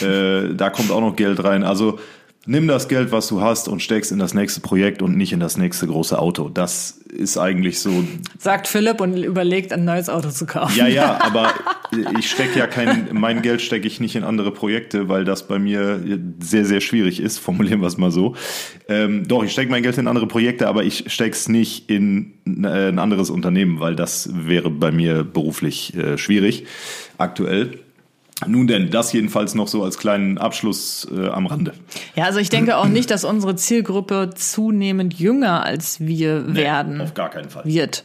äh, 0.00 0.54
da 0.54 0.70
kommt 0.70 0.90
auch 0.90 1.00
noch 1.00 1.16
Geld 1.16 1.42
rein. 1.44 1.62
Also 1.64 1.98
nimm 2.46 2.68
das 2.68 2.88
Geld, 2.88 3.12
was 3.12 3.28
du 3.28 3.40
hast 3.40 3.68
und 3.68 3.80
steckst 3.80 4.12
in 4.12 4.18
das 4.18 4.34
nächste 4.34 4.60
Projekt 4.60 5.02
und 5.02 5.16
nicht 5.16 5.32
in 5.32 5.40
das 5.40 5.56
nächste 5.56 5.86
große 5.86 6.18
Auto. 6.18 6.48
Das 6.48 7.00
ist 7.08 7.38
eigentlich 7.38 7.80
so. 7.80 8.04
Sagt 8.38 8.66
Philipp 8.66 9.00
und 9.00 9.16
überlegt, 9.16 9.72
ein 9.72 9.84
neues 9.84 10.08
Auto 10.08 10.30
zu 10.30 10.46
kaufen. 10.46 10.76
Ja, 10.76 10.86
ja, 10.86 11.18
aber 11.22 11.52
ich 12.18 12.30
stecke 12.30 12.58
ja 12.58 12.66
kein, 12.66 13.08
mein 13.12 13.42
Geld 13.42 13.62
stecke 13.62 13.86
ich 13.86 14.00
nicht 14.00 14.16
in 14.16 14.24
andere 14.24 14.50
Projekte, 14.50 15.08
weil 15.08 15.24
das 15.24 15.46
bei 15.46 15.58
mir 15.58 16.02
sehr, 16.40 16.64
sehr 16.64 16.80
schwierig 16.80 17.20
ist, 17.20 17.38
formulieren 17.38 17.80
wir 17.80 17.86
es 17.86 17.96
mal 17.96 18.10
so. 18.10 18.34
Ähm, 18.88 19.26
doch, 19.26 19.44
ich 19.44 19.52
stecke 19.52 19.70
mein 19.70 19.82
Geld 19.82 19.96
in 19.98 20.08
andere 20.08 20.26
Projekte, 20.26 20.68
aber 20.68 20.84
ich 20.84 21.12
stecke 21.12 21.32
es 21.32 21.48
nicht 21.48 21.88
in 21.88 22.34
äh, 22.46 22.88
ein 22.88 22.98
anderes 22.98 23.30
Unternehmen, 23.30 23.80
weil 23.80 23.96
das 23.96 24.30
wäre 24.32 24.70
bei 24.70 24.90
mir 24.90 25.24
beruflich 25.24 25.96
äh, 25.96 26.18
schwierig 26.18 26.66
aktuell. 27.16 27.83
Nun 28.46 28.66
denn, 28.66 28.90
das 28.90 29.12
jedenfalls 29.12 29.54
noch 29.54 29.68
so 29.68 29.84
als 29.84 29.96
kleinen 29.96 30.38
Abschluss 30.38 31.06
äh, 31.14 31.28
am 31.28 31.46
Rande. 31.46 31.72
Ja, 32.16 32.24
also 32.24 32.40
ich 32.40 32.50
denke 32.50 32.76
auch 32.76 32.88
nicht, 32.88 33.10
dass 33.10 33.24
unsere 33.24 33.54
Zielgruppe 33.54 34.30
zunehmend 34.34 35.14
jünger 35.14 35.64
als 35.64 36.00
wir 36.00 36.54
werden 36.54 37.00
Auf 37.00 37.14
gar 37.14 37.30
keinen 37.30 37.48
Fall. 37.48 37.64
wird. 37.64 38.04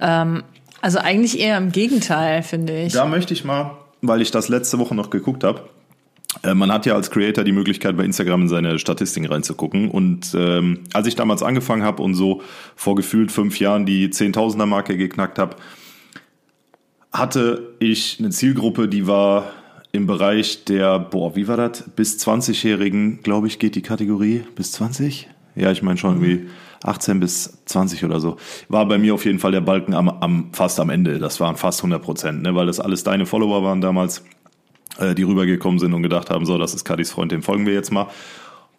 Ähm, 0.00 0.42
also 0.80 0.98
eigentlich 0.98 1.40
eher 1.40 1.56
im 1.56 1.72
Gegenteil, 1.72 2.42
finde 2.42 2.82
ich. 2.82 2.92
Da 2.92 3.06
möchte 3.06 3.32
ich 3.32 3.44
mal, 3.44 3.78
weil 4.02 4.20
ich 4.20 4.30
das 4.30 4.48
letzte 4.48 4.78
Woche 4.78 4.94
noch 4.94 5.08
geguckt 5.08 5.42
habe, 5.42 5.62
äh, 6.42 6.54
man 6.54 6.70
hat 6.72 6.86
ja 6.86 6.94
als 6.94 7.10
Creator 7.10 7.44
die 7.44 7.52
Möglichkeit, 7.52 7.96
bei 7.96 8.04
Instagram 8.04 8.42
in 8.42 8.48
seine 8.48 8.78
Statistiken 8.78 9.26
reinzugucken. 9.26 9.90
Und 9.90 10.34
ähm, 10.36 10.80
als 10.92 11.06
ich 11.06 11.16
damals 11.16 11.42
angefangen 11.42 11.82
habe 11.82 12.02
und 12.02 12.14
so 12.14 12.42
vor 12.76 12.96
gefühlt 12.96 13.32
fünf 13.32 13.58
Jahren 13.60 13.86
die 13.86 14.10
Zehntausender-Marke 14.10 14.96
geknackt 14.96 15.38
habe, 15.38 15.56
hatte 17.14 17.74
ich 17.78 18.16
eine 18.18 18.30
Zielgruppe, 18.30 18.88
die 18.88 19.06
war 19.06 19.52
im 19.92 20.06
Bereich 20.06 20.64
der, 20.64 20.98
boah, 20.98 21.36
wie 21.36 21.46
war 21.46 21.56
das? 21.56 21.84
Bis 21.94 22.18
20-Jährigen, 22.18 23.22
glaube 23.22 23.46
ich, 23.46 23.60
geht 23.60 23.76
die 23.76 23.82
Kategorie. 23.82 24.42
Bis 24.56 24.72
20? 24.72 25.28
Ja, 25.54 25.70
ich 25.70 25.82
meine 25.82 25.96
schon 25.96 26.20
irgendwie 26.20 26.50
18 26.82 27.20
bis 27.20 27.62
20 27.66 28.04
oder 28.04 28.18
so. 28.18 28.36
War 28.68 28.86
bei 28.86 28.98
mir 28.98 29.14
auf 29.14 29.24
jeden 29.24 29.38
Fall 29.38 29.52
der 29.52 29.60
Balken 29.60 29.94
am, 29.94 30.08
am 30.08 30.52
fast 30.52 30.80
am 30.80 30.90
Ende. 30.90 31.20
Das 31.20 31.38
waren 31.38 31.54
fast 31.54 31.80
100 31.80 32.02
Prozent, 32.02 32.42
ne, 32.42 32.56
weil 32.56 32.66
das 32.66 32.80
alles 32.80 33.04
deine 33.04 33.24
Follower 33.24 33.62
waren 33.62 33.80
damals, 33.80 34.24
äh, 34.98 35.14
die 35.14 35.22
rübergekommen 35.22 35.78
sind 35.78 35.94
und 35.94 36.02
gedacht 36.02 36.30
haben, 36.30 36.44
so, 36.44 36.58
das 36.58 36.74
ist 36.74 36.84
Kadis 36.84 37.12
Freund, 37.12 37.30
dem 37.30 37.42
folgen 37.42 37.64
wir 37.64 37.74
jetzt 37.74 37.92
mal. 37.92 38.08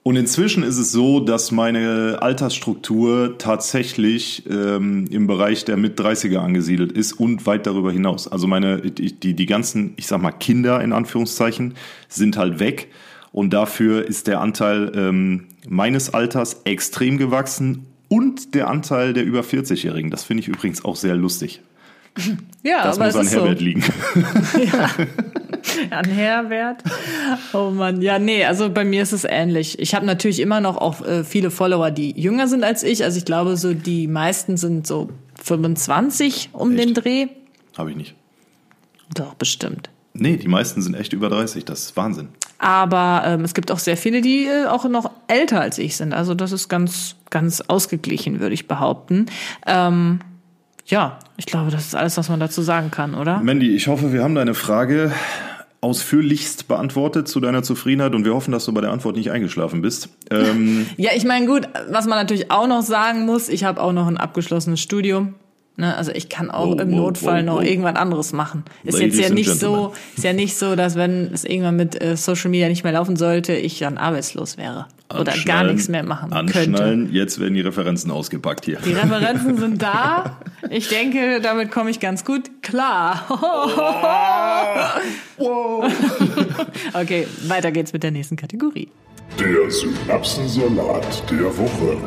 Und 0.08 0.18
inzwischen 0.18 0.62
ist 0.62 0.78
es 0.78 0.92
so, 0.92 1.20
dass 1.20 1.52
meine 1.52 2.20
Altersstruktur 2.22 3.40
tatsächlich 3.40 4.44
ähm, 4.48 5.08
im 5.10 5.26
Bereich 5.26 5.66
der 5.66 5.78
Mit-30er 5.78 6.38
angesiedelt 6.38 6.92
ist 6.92 7.14
und 7.14 7.48
weit 7.48 7.66
darüber 7.66 7.92
hinaus. 7.92 8.28
Also 8.28 8.46
meine, 8.46 8.82
die, 8.82 9.34
die, 9.34 9.46
ganzen, 9.48 9.94
ich 9.96 10.06
sag 10.06 10.22
mal, 10.22 10.32
Kinder 10.32 10.80
in 10.84 10.94
Anführungszeichen 10.94 11.74
sind 12.08 12.38
halt 12.38 12.60
weg. 12.60 12.90
Und 13.32 13.52
dafür 13.52 14.08
ist 14.08 14.28
der 14.28 14.42
Anteil 14.42 14.92
ähm, 14.94 15.46
meines 15.68 16.14
Alters 16.14 16.62
extrem 16.66 17.18
gewachsen 17.18 17.88
und 18.08 18.54
der 18.54 18.68
Anteil 18.68 19.14
der 19.14 19.26
über 19.26 19.42
40-Jährigen. 19.42 20.12
Das 20.12 20.24
finde 20.24 20.42
ich 20.42 20.48
übrigens 20.48 20.86
auch 20.86 20.98
sehr 20.98 21.16
lustig. 21.16 21.62
Ja, 22.64 22.84
Das 22.84 22.98
aber 22.98 23.06
muss 23.08 23.16
an 23.16 23.28
Herbert 23.28 23.60
so. 23.60 23.64
liegen. 23.66 23.84
An 25.90 26.06
Herbert. 26.06 26.84
Oh 27.54 27.72
Mann, 27.72 28.02
ja, 28.02 28.20
nee, 28.20 28.46
also 28.46 28.70
bei 28.70 28.86
mir 28.86 29.02
ist 29.02 29.14
es 29.14 29.24
ähnlich. 29.26 29.80
Ich 29.80 29.96
habe 29.96 30.06
natürlich 30.06 30.40
immer 30.40 30.62
noch 30.62 30.78
auch 30.78 31.02
äh, 31.02 31.24
viele 31.24 31.50
Follower, 31.52 31.92
die 31.92 32.12
jünger 32.20 32.48
sind 32.48 32.64
als 32.64 32.84
ich. 32.84 33.04
Also 33.04 33.18
ich 33.18 33.26
glaube, 33.26 33.58
so 33.58 33.74
die 33.74 34.08
meisten 34.08 34.58
sind 34.58 34.86
so 34.86 35.10
25 35.44 36.50
um 36.54 36.78
den 36.78 36.90
Echt? 36.90 37.04
Dreh. 37.04 37.28
Habe 37.78 37.92
ich 37.92 37.98
nicht. 37.98 38.16
Doch, 39.14 39.34
bestimmt. 39.34 39.90
Nee, 40.14 40.38
die 40.38 40.48
meisten 40.48 40.82
sind 40.82 40.96
echt 40.96 41.14
über 41.14 41.30
30. 41.30 41.66
Das 41.66 41.82
ist 41.82 41.98
Wahnsinn. 41.98 42.30
Aber 42.58 43.24
ähm, 43.26 43.42
es 43.44 43.54
gibt 43.54 43.72
auch 43.72 43.80
sehr 43.80 43.98
viele, 43.98 44.22
die 44.22 44.46
äh, 44.46 44.68
auch 44.68 44.86
noch 44.88 45.12
älter 45.28 45.60
als 45.60 45.78
ich 45.78 45.98
sind. 45.98 46.14
Also 46.14 46.36
das 46.36 46.52
ist 46.52 46.70
ganz, 46.70 47.16
ganz 47.30 47.62
ausgeglichen, 47.62 48.40
würde 48.40 48.54
ich 48.54 48.68
behaupten. 48.68 49.26
Ähm, 49.68 50.20
ja, 50.86 51.20
ich 51.38 51.46
glaube, 51.46 51.72
das 51.72 51.88
ist 51.88 51.96
alles, 51.96 52.18
was 52.18 52.30
man 52.30 52.40
dazu 52.40 52.62
sagen 52.62 52.92
kann, 52.92 53.16
oder? 53.16 53.40
Mandy, 53.40 53.76
ich 53.76 53.88
hoffe, 53.88 54.14
wir 54.14 54.24
haben 54.24 54.36
deine 54.36 54.54
Frage 54.54 55.12
ausführlichst 55.82 56.68
beantwortet 56.68 57.28
zu 57.28 57.40
deiner 57.40 57.62
Zufriedenheit 57.62 58.16
und 58.16 58.26
wir 58.26 58.34
hoffen, 58.34 58.52
dass 58.52 58.66
du 58.66 58.74
bei 58.74 58.82
der 58.82 58.92
Antwort 58.92 59.16
nicht 59.16 59.32
eingeschlafen 59.32 59.82
bist. 59.82 60.10
Ähm, 60.32 60.88
Ja, 60.98 61.12
ich 61.16 61.26
meine, 61.26 61.46
gut, 61.46 61.68
was 61.90 62.08
man 62.08 62.18
natürlich 62.18 62.50
auch 62.50 62.68
noch 62.68 62.82
sagen 62.82 63.26
muss, 63.26 63.50
ich 63.50 63.64
habe 63.64 63.82
auch 63.82 63.94
noch 63.94 64.08
ein 64.08 64.18
abgeschlossenes 64.18 64.80
Studium. 64.80 65.36
Ne, 65.78 65.94
also 65.96 66.12
ich 66.12 66.30
kann 66.30 66.50
auch 66.52 66.68
Wow, 66.68 66.80
im 66.82 66.92
wow, 66.92 66.98
Notfall 66.98 67.40
wow, 67.40 67.46
noch 67.46 67.56
wow. 67.58 67.66
irgendwas 67.66 67.96
anderes 67.96 68.32
machen. 68.32 68.64
Ist 68.86 68.98
Ladies 68.98 69.18
jetzt 69.18 69.30
ja 69.30 69.36
nicht 69.36 69.50
gentlemen. 69.50 69.76
so, 69.76 69.94
ist 70.16 70.24
ja 70.24 70.32
nicht 70.32 70.56
so, 70.58 70.76
dass 70.76 70.96
wenn 70.96 71.34
es 71.34 71.44
irgendwann 71.44 71.76
mit 71.76 72.02
äh, 72.02 72.16
Social 72.16 72.50
Media 72.50 72.70
nicht 72.70 72.86
mehr 72.86 72.94
laufen 72.94 73.18
sollte, 73.18 73.54
ich 73.54 73.80
dann 73.80 73.98
arbeitslos 73.98 74.58
wäre 74.58 74.86
oder 75.14 75.34
gar 75.46 75.66
nichts 75.66 75.88
mehr 75.88 76.04
machen 76.04 76.30
könnte. 76.32 76.60
Anschnallen, 76.60 77.14
jetzt 77.14 77.40
werden 77.40 77.54
die 77.54 77.62
Referenzen 77.62 78.10
ausgepackt 78.10 78.66
hier. 78.66 78.80
Die 78.86 78.94
Referenzen 78.94 79.58
sind 79.60 79.82
da. 79.82 80.38
Ich 80.70 80.88
denke, 80.88 81.42
damit 81.42 81.72
komme 81.72 81.90
ich 81.90 82.00
ganz 82.00 82.26
gut 82.26 82.64
klar. 82.64 83.26
okay, 86.94 87.28
weiter 87.48 87.72
geht's 87.72 87.94
mit 87.94 88.04
der 88.04 88.12
nächsten 88.12 88.36
Kategorie. 88.36 88.90
Der 89.38 89.70
Synapsensalat 89.70 91.24
der 91.30 91.58
Woche. 91.58 91.98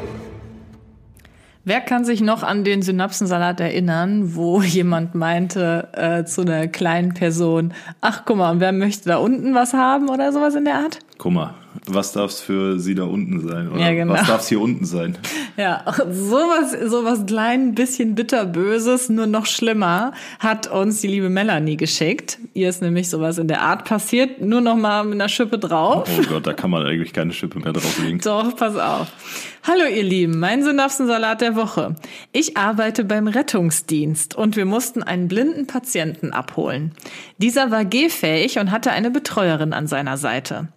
Wer 1.68 1.82
kann 1.82 2.06
sich 2.06 2.22
noch 2.22 2.42
an 2.42 2.64
den 2.64 2.80
Synapsensalat 2.80 3.60
erinnern, 3.60 4.34
wo 4.34 4.62
jemand 4.62 5.14
meinte 5.14 5.88
äh, 5.92 6.24
zu 6.24 6.40
einer 6.40 6.66
kleinen 6.66 7.12
Person, 7.12 7.74
ach 8.00 8.22
guck 8.24 8.38
mal, 8.38 8.58
wer 8.58 8.72
möchte 8.72 9.10
da 9.10 9.18
unten 9.18 9.54
was 9.54 9.74
haben 9.74 10.08
oder 10.08 10.32
sowas 10.32 10.54
in 10.54 10.64
der 10.64 10.76
Art? 10.76 11.00
Guck 11.18 11.32
mal, 11.32 11.52
was 11.94 12.12
darf's 12.12 12.40
für 12.40 12.78
sie 12.78 12.94
da 12.94 13.04
unten 13.04 13.46
sein? 13.46 13.70
Oder 13.70 13.80
Ja, 13.80 13.92
genau. 13.92 14.12
was 14.14 14.26
darf's 14.26 14.48
hier 14.48 14.60
unten 14.60 14.84
sein? 14.84 15.16
Ja, 15.58 15.82
sowas, 16.08 16.76
sowas 16.88 17.26
klein, 17.26 17.74
bisschen 17.74 18.14
bitterböses, 18.14 19.08
nur 19.08 19.26
noch 19.26 19.44
schlimmer, 19.46 20.12
hat 20.38 20.68
uns 20.70 21.00
die 21.00 21.08
liebe 21.08 21.30
Melanie 21.30 21.76
geschickt. 21.76 22.38
Ihr 22.54 22.68
ist 22.68 22.80
nämlich 22.80 23.10
sowas 23.10 23.38
in 23.38 23.48
der 23.48 23.62
Art 23.62 23.84
passiert, 23.84 24.40
nur 24.40 24.60
noch 24.60 24.76
mal 24.76 25.02
mit 25.02 25.14
einer 25.14 25.28
Schippe 25.28 25.58
drauf. 25.58 26.08
Oh 26.16 26.22
Gott, 26.28 26.46
da 26.46 26.52
kann 26.52 26.70
man 26.70 26.86
eigentlich 26.86 27.12
keine 27.12 27.32
Schippe 27.32 27.58
mehr 27.58 27.72
drauflegen. 27.72 28.20
Doch, 28.24 28.54
pass 28.54 28.76
auf. 28.76 29.08
Hallo 29.66 29.82
ihr 29.92 30.04
Lieben, 30.04 30.38
mein 30.38 30.62
Synapsensalat 30.62 31.40
der 31.40 31.56
Woche. 31.56 31.96
Ich 32.30 32.56
arbeite 32.56 33.04
beim 33.04 33.26
Rettungsdienst 33.26 34.36
und 34.36 34.54
wir 34.54 34.64
mussten 34.64 35.02
einen 35.02 35.26
blinden 35.26 35.66
Patienten 35.66 36.30
abholen. 36.32 36.92
Dieser 37.38 37.72
war 37.72 37.84
gehfähig 37.84 38.60
und 38.60 38.70
hatte 38.70 38.92
eine 38.92 39.10
Betreuerin 39.10 39.72
an 39.72 39.88
seiner 39.88 40.16
Seite. 40.16 40.68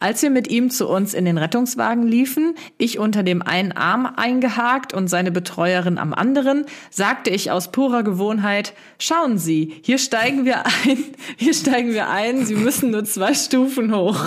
Als 0.00 0.22
wir 0.22 0.30
mit 0.30 0.48
ihm 0.48 0.70
zu 0.70 0.88
uns 0.88 1.12
in 1.12 1.24
den 1.24 1.38
Rettungswagen 1.38 2.06
liefen, 2.06 2.54
ich 2.76 3.00
unter 3.00 3.24
dem 3.24 3.42
einen 3.42 3.72
Arm 3.72 4.06
eingehakt 4.06 4.94
und 4.94 5.08
seine 5.08 5.32
Betreuerin 5.32 5.98
am 5.98 6.14
anderen, 6.14 6.66
sagte 6.90 7.30
ich 7.30 7.50
aus 7.50 7.72
purer 7.72 8.04
Gewohnheit, 8.04 8.74
schauen 9.00 9.38
Sie, 9.38 9.74
hier 9.82 9.98
steigen 9.98 10.44
wir 10.44 10.66
ein, 10.66 10.98
hier 11.36 11.52
steigen 11.52 11.92
wir 11.92 12.08
ein, 12.08 12.46
Sie 12.46 12.54
müssen 12.54 12.92
nur 12.92 13.04
zwei 13.06 13.34
Stufen 13.34 13.92
hoch. 13.92 14.24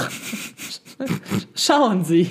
Schauen 1.55 2.03
Sie. 2.03 2.29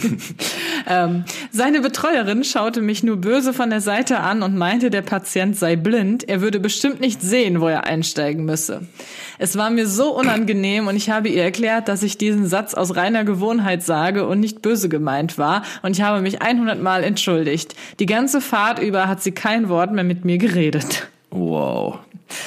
ähm, 0.88 1.24
seine 1.50 1.80
Betreuerin 1.80 2.44
schaute 2.44 2.80
mich 2.80 3.02
nur 3.02 3.16
böse 3.16 3.52
von 3.52 3.70
der 3.70 3.80
Seite 3.80 4.20
an 4.20 4.42
und 4.42 4.56
meinte, 4.56 4.90
der 4.90 5.02
Patient 5.02 5.56
sei 5.56 5.76
blind, 5.76 6.28
er 6.28 6.40
würde 6.40 6.60
bestimmt 6.60 7.00
nicht 7.00 7.22
sehen, 7.22 7.60
wo 7.60 7.68
er 7.68 7.84
einsteigen 7.84 8.44
müsse. 8.44 8.82
Es 9.38 9.56
war 9.56 9.70
mir 9.70 9.86
so 9.86 10.14
unangenehm 10.14 10.86
und 10.86 10.96
ich 10.96 11.10
habe 11.10 11.28
ihr 11.28 11.42
erklärt, 11.42 11.88
dass 11.88 12.02
ich 12.02 12.18
diesen 12.18 12.46
Satz 12.46 12.74
aus 12.74 12.96
reiner 12.96 13.24
Gewohnheit 13.24 13.82
sage 13.82 14.26
und 14.26 14.40
nicht 14.40 14.62
böse 14.62 14.88
gemeint 14.88 15.38
war 15.38 15.62
und 15.82 15.92
ich 15.92 16.02
habe 16.02 16.20
mich 16.20 16.42
100 16.42 16.80
Mal 16.80 17.04
entschuldigt. 17.04 17.74
Die 17.98 18.06
ganze 18.06 18.40
Fahrt 18.40 18.78
über 18.80 19.08
hat 19.08 19.22
sie 19.22 19.32
kein 19.32 19.68
Wort 19.68 19.92
mehr 19.92 20.04
mit 20.04 20.24
mir 20.24 20.38
geredet. 20.38 21.08
Wow. 21.30 22.00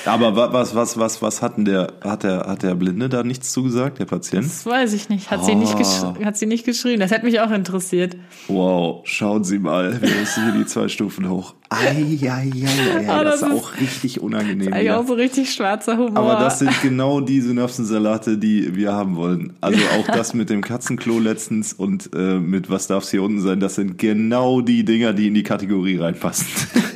Aber 0.06 0.36
wa- 0.36 0.52
was, 0.54 0.76
was, 0.76 0.98
was, 0.98 1.22
was 1.22 1.42
hat 1.42 1.58
denn 1.58 1.66
der, 1.66 1.94
hat 2.04 2.24
der, 2.24 2.46
hat 2.48 2.64
der 2.64 2.76
Blinde 2.76 3.10
da 3.10 3.24
nichts 3.24 3.52
zugesagt, 3.52 4.00
der 4.00 4.06
Patient? 4.06 4.46
Das 4.46 4.66
weiß 4.66 4.94
ich 4.94 5.10
nicht. 5.10 5.30
Hat 5.32 5.44
sie 5.46 5.56
nicht, 5.56 5.74
Oh. 5.76 5.78
gesch 5.78 6.26
hat 6.26 6.38
sie 6.38 6.46
nicht 6.46 6.66
geschrieben. 6.66 7.00
Das 7.00 7.12
hätte 7.12 7.26
mich 7.26 7.40
auch 7.42 7.52
interessiert. 7.52 8.16
Wow, 8.48 9.02
schauen 9.06 9.44
Sie 9.44 9.60
mal, 9.60 10.02
wir 10.02 10.10
müssen 10.10 10.44
hier 10.44 10.54
die 10.62 10.66
zwei 10.66 10.88
Stufen 10.88 11.30
hoch. 11.30 11.56
Eieieiei, 11.70 12.52
Ah, 13.08 13.24
das, 13.24 13.40
das 13.42 13.50
ist 13.50 13.56
ist- 13.56 13.64
auch 13.64 13.72
richtig 13.82 14.22
unangenehm. 14.22 14.72
Eigentlich 14.74 14.86
ja. 14.88 15.00
auch 15.00 15.08
so 15.08 15.14
richtig 15.14 15.52
schwarzer 15.54 15.98
Humor. 15.98 16.18
Aber 16.18 16.36
das 16.44 16.60
sind 16.60 16.72
genau 16.82 17.20
die 17.22 17.42
Synapsensalate, 17.42 18.38
die 18.38 18.76
wir 18.76 18.94
haben 18.94 19.16
wollen. 19.16 19.54
Also 19.62 19.80
auch 20.00 20.08
das 20.08 20.34
mit 20.34 20.50
dem 20.50 20.62
Katzenklo 20.62 21.20
letztens 21.20 21.74
und 21.74 22.10
äh, 22.16 22.40
mit 22.40 22.70
was 22.70 22.88
darf's 22.88 23.10
hier 23.12 23.24
unten 23.24 23.42
sein, 23.42 23.60
das 23.60 23.76
sind 23.76 23.98
genau 23.98 24.62
die 24.62 24.86
Dinger, 24.86 25.14
die 25.14 25.28
in 25.28 25.34
die 25.34 25.44
Kategorie 25.44 25.98
reinpassen. 25.98 26.46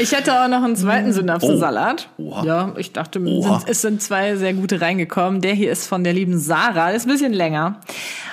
Ich 0.00 0.12
hätte 0.12 0.42
auch 0.42 0.48
noch 0.48 0.62
einen 0.62 0.76
zweiten 0.76 1.12
Synapsensalat. 1.12 2.08
Oh. 2.18 2.42
Ja, 2.44 2.74
ich 2.76 2.92
dachte, 2.92 3.20
sind, 3.20 3.68
es 3.68 3.82
sind 3.82 4.02
zwei 4.02 4.36
sehr 4.36 4.54
gute 4.54 4.80
reingekommen. 4.80 5.40
Der 5.40 5.54
hier 5.54 5.72
ist 5.72 5.86
von 5.86 6.04
der 6.04 6.12
lieben 6.12 6.38
Sarah, 6.38 6.90
ist 6.90 7.06
ein 7.06 7.12
bisschen 7.12 7.32
länger. 7.32 7.80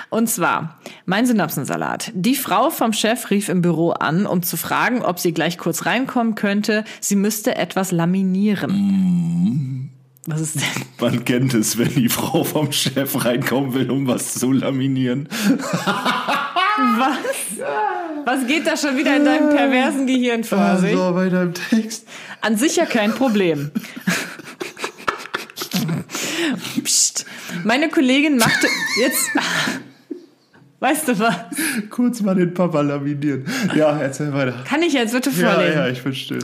Und 0.08 0.28
zwar, 0.28 0.78
mein 1.04 1.26
Synapsensalat. 1.26 2.12
Die 2.14 2.36
Frau 2.36 2.70
vom 2.70 2.92
Chef 2.92 3.30
rief 3.30 3.48
im 3.48 3.62
Büro 3.62 3.90
an, 3.90 4.26
um 4.26 4.42
zu 4.42 4.56
fragen, 4.56 5.02
ob 5.02 5.18
sie 5.18 5.32
gleich 5.32 5.58
kurz 5.58 5.86
reinkommen 5.86 6.34
könnte. 6.34 6.84
Sie 7.00 7.16
müsste 7.16 7.56
etwas 7.56 7.92
laminieren. 7.92 8.70
Mm. 8.70 9.95
Was 10.26 10.40
ist 10.40 10.56
denn? 10.56 10.62
Man 11.00 11.24
kennt 11.24 11.54
es, 11.54 11.78
wenn 11.78 11.94
die 11.94 12.08
Frau 12.08 12.42
vom 12.44 12.72
Chef 12.72 13.24
reinkommen 13.24 13.74
will, 13.74 13.90
um 13.90 14.06
was 14.06 14.34
zu 14.34 14.52
laminieren. 14.52 15.28
Was? 16.98 17.18
Was 18.24 18.46
geht 18.46 18.66
da 18.66 18.76
schon 18.76 18.96
wieder 18.96 19.16
in 19.16 19.24
deinem 19.24 19.50
perversen 19.50 20.06
Gehirn 20.06 20.42
vor 20.44 20.76
sich? 20.78 20.96
Also 20.96 21.14
bei 21.14 21.28
deinem 21.28 21.54
Text. 21.54 22.06
An 22.40 22.56
sich 22.56 22.76
ja 22.76 22.86
kein 22.86 23.12
Problem. 23.14 23.70
Psst. 26.82 27.26
Meine 27.64 27.88
Kollegin 27.88 28.36
machte 28.36 28.66
jetzt. 29.00 29.30
Weißt 30.80 31.08
du 31.08 31.18
was? 31.18 31.34
Kurz 31.88 32.20
mal 32.20 32.34
den 32.34 32.52
Papa 32.52 32.82
laminieren. 32.82 33.46
Ja, 33.74 33.96
erzähl 33.98 34.32
weiter. 34.32 34.62
Kann 34.68 34.82
ich 34.82 34.92
jetzt 34.92 35.12
bitte 35.12 35.30
Ja, 35.30 35.52
vorlesen? 35.54 35.78
ja, 35.78 35.88
ich 35.88 36.02
verstehe. 36.02 36.38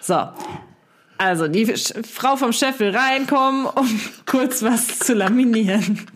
So. 0.00 0.28
Also, 1.18 1.48
die 1.48 1.66
Frau 1.66 2.36
vom 2.36 2.52
Chef 2.52 2.78
will 2.78 2.96
reinkommen, 2.96 3.66
um 3.66 4.00
kurz 4.26 4.62
was 4.62 4.98
zu 5.00 5.14
laminieren. 5.14 6.06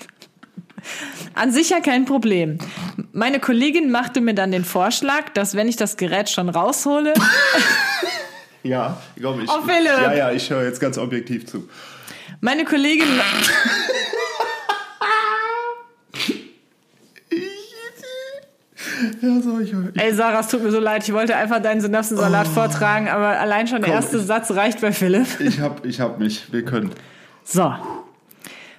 An 1.35 1.53
sich 1.53 1.71
ja 1.71 1.81
kein 1.81 2.05
Problem. 2.05 2.59
Meine 3.13 3.41
Kollegin 3.41 3.91
machte 3.91 4.21
mir 4.21 4.35
dann 4.35 4.51
den 4.53 4.65
Vorschlag, 4.65 5.29
dass 5.35 5.55
wenn 5.55 5.69
ich 5.69 5.77
das 5.77 5.97
Gerät 5.97 6.31
schon 6.31 6.49
raushole, 6.49 7.15
Ja, 8.65 9.03
komm, 9.21 9.41
ich. 9.41 9.51
Oh, 9.51 9.61
Philipp. 9.67 9.87
Ja, 10.01 10.15
ja, 10.15 10.31
ich 10.33 10.49
höre 10.49 10.63
jetzt 10.65 10.79
ganz 10.81 10.97
objektiv 10.97 11.47
zu. 11.47 11.69
meine 12.41 12.65
Kollegin, 12.65 13.09
Ja, 19.21 19.41
so, 19.41 19.59
ich 19.61 19.73
höre. 19.73 19.91
ey 19.95 20.13
Sarah, 20.15 20.41
es 20.41 20.49
tut 20.49 20.63
mir 20.63 20.71
so 20.71 20.79
leid, 20.81 21.03
ich 21.07 21.13
wollte 21.13 21.35
einfach 21.37 21.61
deinen 21.61 21.81
Synapsensalat 21.81 22.47
vortragen, 22.49 23.09
aber 23.09 23.39
allein 23.41 23.67
schon 23.67 23.79
der 23.83 23.87
Komm, 23.91 23.95
erste 23.97 24.19
ich- 24.19 24.25
Satz 24.27 24.51
reicht 24.53 24.81
bei 24.81 24.93
Philipp. 24.93 25.27
Ich 25.41 25.61
hab, 25.61 25.85
ich 25.85 26.01
hab 26.01 26.19
mich. 26.19 26.53
Wir 26.53 26.65
können. 26.65 26.91
So. 27.45 27.73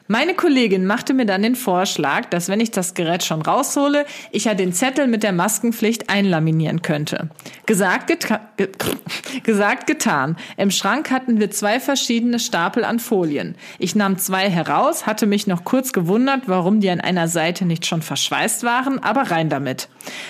Meine 0.07 0.33
Kollegin 0.33 0.85
machte 0.85 1.13
mir 1.13 1.25
dann 1.25 1.43
den 1.43 1.55
Vorschlag, 1.55 2.25
dass 2.25 2.49
wenn 2.49 2.59
ich 2.59 2.71
das 2.71 2.93
Gerät 2.93 3.23
schon 3.23 3.41
raushole, 3.41 4.05
ich 4.31 4.45
ja 4.45 4.53
den 4.53 4.73
Zettel 4.73 5.07
mit 5.07 5.23
der 5.23 5.31
Maskenpflicht 5.31 6.09
einlaminieren 6.09 6.81
könnte. 6.81 7.29
Gesagt, 7.65 8.07
geta 8.07 8.41
ge 8.57 8.69
gesagt 9.43 9.87
getan. 9.87 10.35
Im 10.57 10.71
Schrank 10.71 11.09
hatten 11.09 11.39
wir 11.39 11.51
zwei 11.51 11.79
verschiedene 11.79 12.39
Stapel 12.39 12.83
an 12.83 12.99
Folien. 12.99 13.55
Ich 13.79 13.95
nahm 13.95 14.17
zwei 14.17 14.49
heraus, 14.49 15.05
hatte 15.05 15.25
mich 15.25 15.47
noch 15.47 15.63
kurz 15.63 15.93
gewundert, 15.93 16.43
warum 16.47 16.81
die 16.81 16.89
an 16.89 16.99
einer 16.99 17.29
Seite 17.29 17.63
nicht 17.63 17.85
schon 17.85 18.01
verschweißt 18.01 18.63
waren, 18.63 18.99
aber 18.99 19.31
rein 19.31 19.49
damit. 19.49 19.87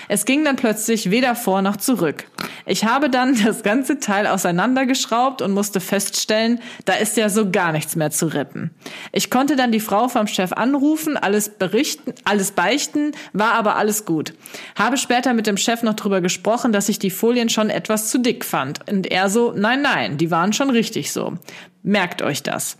Es 0.08 0.24
ging 0.24 0.44
dann 0.44 0.54
plötzlich 0.54 1.10
weder 1.10 1.34
vor 1.34 1.62
noch 1.62 1.76
zurück. 1.76 2.26
Ich 2.64 2.84
habe 2.84 3.10
dann 3.10 3.36
das 3.44 3.64
ganze 3.64 3.98
Teil 3.98 4.28
auseinandergeschraubt 4.28 5.42
und 5.42 5.52
musste 5.52 5.80
feststellen, 5.80 6.60
da 6.84 6.94
ist 6.94 7.16
ja 7.16 7.28
so 7.28 7.50
gar 7.50 7.72
nichts 7.72 7.96
mehr 7.96 8.12
zu 8.12 8.26
retten. 8.26 8.70
Ich 9.10 9.30
konnte 9.30 9.56
dann 9.56 9.63
die 9.72 9.80
Frau 9.80 10.08
vom 10.08 10.26
Chef 10.26 10.52
anrufen, 10.52 11.16
alles 11.16 11.48
berichten, 11.48 12.14
alles 12.24 12.52
beichten, 12.52 13.12
war 13.32 13.52
aber 13.52 13.76
alles 13.76 14.04
gut. 14.04 14.34
Habe 14.76 14.96
später 14.96 15.34
mit 15.34 15.46
dem 15.46 15.56
Chef 15.56 15.82
noch 15.82 15.94
drüber 15.94 16.20
gesprochen, 16.20 16.72
dass 16.72 16.88
ich 16.88 16.98
die 16.98 17.10
Folien 17.10 17.48
schon 17.48 17.70
etwas 17.70 18.10
zu 18.10 18.18
dick 18.18 18.44
fand. 18.44 18.88
Und 18.90 19.06
er 19.06 19.28
so, 19.28 19.52
nein, 19.56 19.82
nein, 19.82 20.18
die 20.18 20.30
waren 20.30 20.52
schon 20.52 20.70
richtig 20.70 21.12
so. 21.12 21.34
Merkt 21.82 22.22
euch 22.22 22.42
das. 22.42 22.76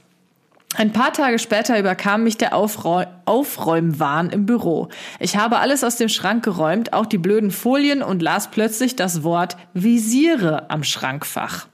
Ein 0.76 0.92
paar 0.92 1.12
Tage 1.12 1.38
später 1.38 1.78
überkam 1.78 2.24
mich 2.24 2.36
der 2.36 2.54
Aufräu 2.54 3.04
Aufräumwahn 3.26 4.30
im 4.30 4.44
Büro. 4.44 4.88
Ich 5.20 5.36
habe 5.36 5.60
alles 5.60 5.84
aus 5.84 5.96
dem 5.96 6.08
Schrank 6.08 6.44
geräumt, 6.44 6.92
auch 6.92 7.06
die 7.06 7.18
blöden 7.18 7.52
Folien 7.52 8.02
und 8.02 8.22
las 8.22 8.50
plötzlich 8.50 8.96
das 8.96 9.22
Wort 9.22 9.56
Visiere 9.72 10.68
am 10.70 10.82
Schrankfach. 10.82 11.68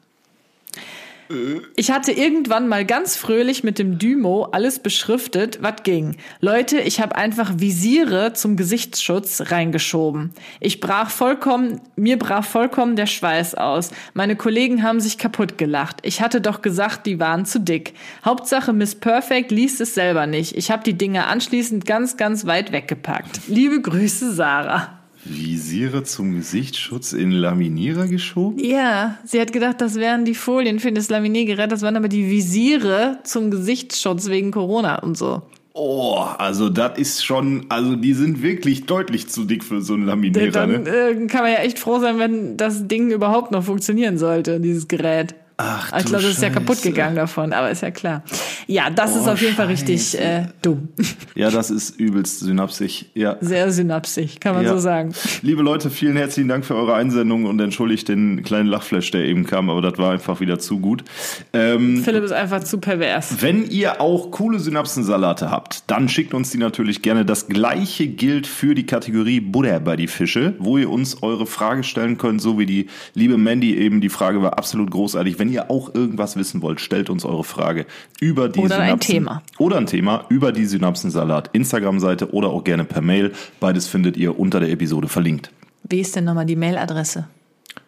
Ich 1.77 1.91
hatte 1.91 2.13
irgendwann 2.13 2.67
mal 2.67 2.85
ganz 2.85 3.17
fröhlich 3.17 3.63
mit 3.63 3.79
dem 3.79 3.99
Dymo 3.99 4.49
alles 4.51 4.81
beschriftet, 4.81 5.59
was 5.63 5.83
ging. 5.85 6.17
Leute, 6.41 6.81
ich 6.81 7.01
habe 7.01 7.15
einfach 7.15 7.53
Visiere 7.59 8.33
zum 8.33 8.57
Gesichtsschutz 8.57 9.51
reingeschoben. 9.51 10.33
Ich 10.59 10.81
brach 10.81 11.11
vollkommen, 11.11 11.81
mir 11.97 12.19
brach 12.19 12.45
vollkommen 12.45 12.97
der 12.97 13.07
Schweiß 13.07 13.55
aus. 13.55 13.91
Meine 14.13 14.35
Kollegen 14.35 14.83
haben 14.83 15.01
sich 15.01 15.19
kaputt 15.19 15.57
gelacht. 15.57 15.99
Ich 16.03 16.21
hatte 16.21 16.41
doch 16.41 16.63
gesagt, 16.63 17.07
die 17.07 17.21
waren 17.21 17.47
zu 17.47 17.61
dick. 17.61 17.95
Hauptsache 18.25 18.73
Miss 18.73 18.95
Perfect 18.95 19.53
liest 19.53 19.81
es 19.81 19.95
selber 19.95 20.27
nicht. 20.27 20.57
Ich 20.57 20.71
habe 20.71 20.83
die 20.83 20.99
Dinge 20.99 21.27
anschließend 21.27 21.87
ganz, 21.87 22.17
ganz 22.17 22.47
weit 22.47 22.73
weggepackt. 22.73 23.43
Liebe 23.47 23.81
Grüße, 23.81 24.33
Sarah. 24.33 25.00
Visiere 25.25 26.03
zum 26.03 26.35
Gesichtsschutz 26.37 27.13
in 27.13 27.31
Laminierer 27.31 28.07
geschoben? 28.09 28.59
Ja, 28.59 29.19
sie 29.25 29.41
hat 29.41 29.53
gedacht, 29.53 29.81
das 29.81 29.97
wären 29.97 30.25
die 30.25 30.35
Folien 30.35 30.81
für 30.81 30.93
das 30.93 31.11
Laminiergerät, 31.11 31.71
das 31.71 31.83
waren 31.83 31.97
aber 31.97 32.09
die 32.09 32.31
Visiere 32.31 33.19
zum 33.25 33.51
Gesichtsschutz 33.51 34.29
wegen 34.29 34.51
Corona 34.51 35.01
und 35.01 35.19
so. 35.19 35.43
Oh, 35.73 36.25
also 36.39 36.69
das 36.69 36.99
ist 36.99 37.25
schon, 37.25 37.67
also 37.69 37.95
die 37.97 38.13
sind 38.15 38.43
wirklich 38.43 38.87
deutlich 38.87 39.29
zu 39.29 39.45
dick 39.45 39.63
für 39.63 39.81
so 39.83 39.95
einen 39.95 40.05
Laminierer. 40.07 40.51
Dann 40.51 40.83
Ne? 40.83 40.89
äh, 40.89 41.27
kann 41.27 41.43
man 41.43 41.53
ja 41.53 41.59
echt 41.59 41.79
froh 41.79 42.01
sein, 42.01 42.19
wenn 42.19 42.57
das 42.57 42.89
Ding 42.89 43.11
überhaupt 43.11 43.53
noch 43.53 43.63
funktionieren 43.65 44.19
sollte, 44.19 44.59
dieses 44.59 44.89
Gerät. 44.89 45.35
Ach, 45.63 45.93
ich 45.99 46.05
glaube, 46.07 46.25
es 46.25 46.31
ist 46.37 46.43
ja 46.43 46.51
kaputt 46.51 46.81
gegangen 46.83 47.17
davon, 47.17 47.53
aber 47.53 47.71
ist 47.71 47.83
ja 47.83 47.91
klar. 47.91 48.23
Ja, 48.67 48.89
das 48.91 49.15
ist 49.17 49.27
Oh, 49.27 49.31
auf 49.33 49.43
jeden 49.43 49.55
Fall 49.55 49.67
richtig 49.67 50.19
äh, 50.19 50.47
dumm. 50.63 50.89
Ja, 51.35 51.51
das 51.51 51.71
ist 51.71 51.99
übelst 52.01 52.41
synapsisch. 52.41 53.05
Ja. 53.15 53.37
Sehr 53.41 53.71
synapsisch, 53.71 54.41
kann 54.41 54.55
man 54.55 54.65
Ja. 54.65 54.71
so 54.73 54.79
sagen. 54.79 55.13
Liebe 55.43 55.63
Leute, 55.63 55.91
vielen 55.91 56.17
herzlichen 56.17 56.49
Dank 56.49 56.65
für 56.65 56.75
eure 56.77 56.95
Einsendung 56.95 57.45
und 57.45 57.61
entschuldigt 57.61 58.09
den 58.09 58.43
kleinen 58.43 58.69
Lachflash, 58.69 59.11
der 59.11 59.25
eben 59.27 59.45
kam, 59.45 59.69
aber 59.69 59.83
das 59.83 59.99
war 59.99 60.13
einfach 60.13 60.41
wieder 60.41 60.59
zu 60.59 60.79
gut. 60.79 61.05
Ähm, 61.53 62.03
Philipp 62.03 62.25
ist 62.25 62.33
einfach 62.33 62.65
zu 62.65 62.79
pervers. 62.79 63.37
Wenn 63.43 63.69
ihr 63.69 64.01
auch 64.01 64.31
coole 64.31 64.59
Synapsensalate 64.59 65.51
habt, 65.51 65.85
dann 65.89 66.09
schickt 66.09 66.33
uns 66.33 66.51
die 66.51 66.59
natürlich 66.59 67.03
gerne. 67.03 67.25
Das 67.25 67.49
gleiche 67.49 68.07
gilt 68.07 68.47
für 68.47 68.75
die 68.75 68.87
Kategorie 68.87 69.41
Buddha 69.41 69.79
bei 69.79 69.97
die 69.97 70.07
Fische, 70.09 70.55
wo 70.59 70.79
ihr 70.79 70.89
uns 70.91 71.23
eure 71.23 71.47
Frage 71.47 71.83
stellen 71.85 72.17
könnt, 72.17 72.41
so 72.41 72.59
wie 72.59 72.67
die 72.67 72.87
liebe 73.15 73.37
Mandy 73.37 73.77
eben. 73.77 74.01
Die 74.01 74.09
Frage 74.09 74.41
war 74.43 74.59
absolut 74.59 74.91
großartig. 74.91 75.39
Wenn 75.39 75.50
ihr 75.51 75.71
auch 75.71 75.95
irgendwas 75.95 76.37
wissen 76.37 76.63
wollt, 76.63 76.81
stellt 76.81 77.11
uns 77.11 77.25
eure 77.25 77.45
Frage 77.45 77.87
über 78.21 78.49
die 78.49 78.61
Oder 78.61 78.79
ein 78.79 78.89
Synapsen. 78.89 79.13
Thema. 79.13 79.43
Oder 79.59 79.77
ein 79.77 79.87
Thema 79.87 80.25
über 80.29 80.53
die 80.53 80.67
Synapsensalat 80.67 81.51
Instagram-Seite 81.53 82.33
oder 82.33 82.49
auch 82.49 82.65
gerne 82.65 82.85
per 82.85 83.03
Mail. 83.03 83.33
Beides 83.61 83.87
findet 83.87 84.17
ihr 84.17 84.39
unter 84.39 84.61
der 84.61 84.71
Episode 84.71 85.09
verlinkt. 85.09 85.51
Wie 85.83 86.01
ist 86.01 86.17
denn 86.17 86.25
nochmal 86.25 86.47
die 86.47 86.57
Mailadresse? 86.57 87.27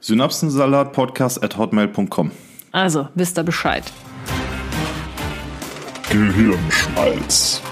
Synapsensalatpodcast 0.00 1.42
at 1.42 1.56
hotmail.com. 1.56 2.30
Also, 2.72 3.08
wisst 3.14 3.38
ihr 3.38 3.44
Bescheid. 3.44 3.84
Gehirnschmalz. 6.10 7.62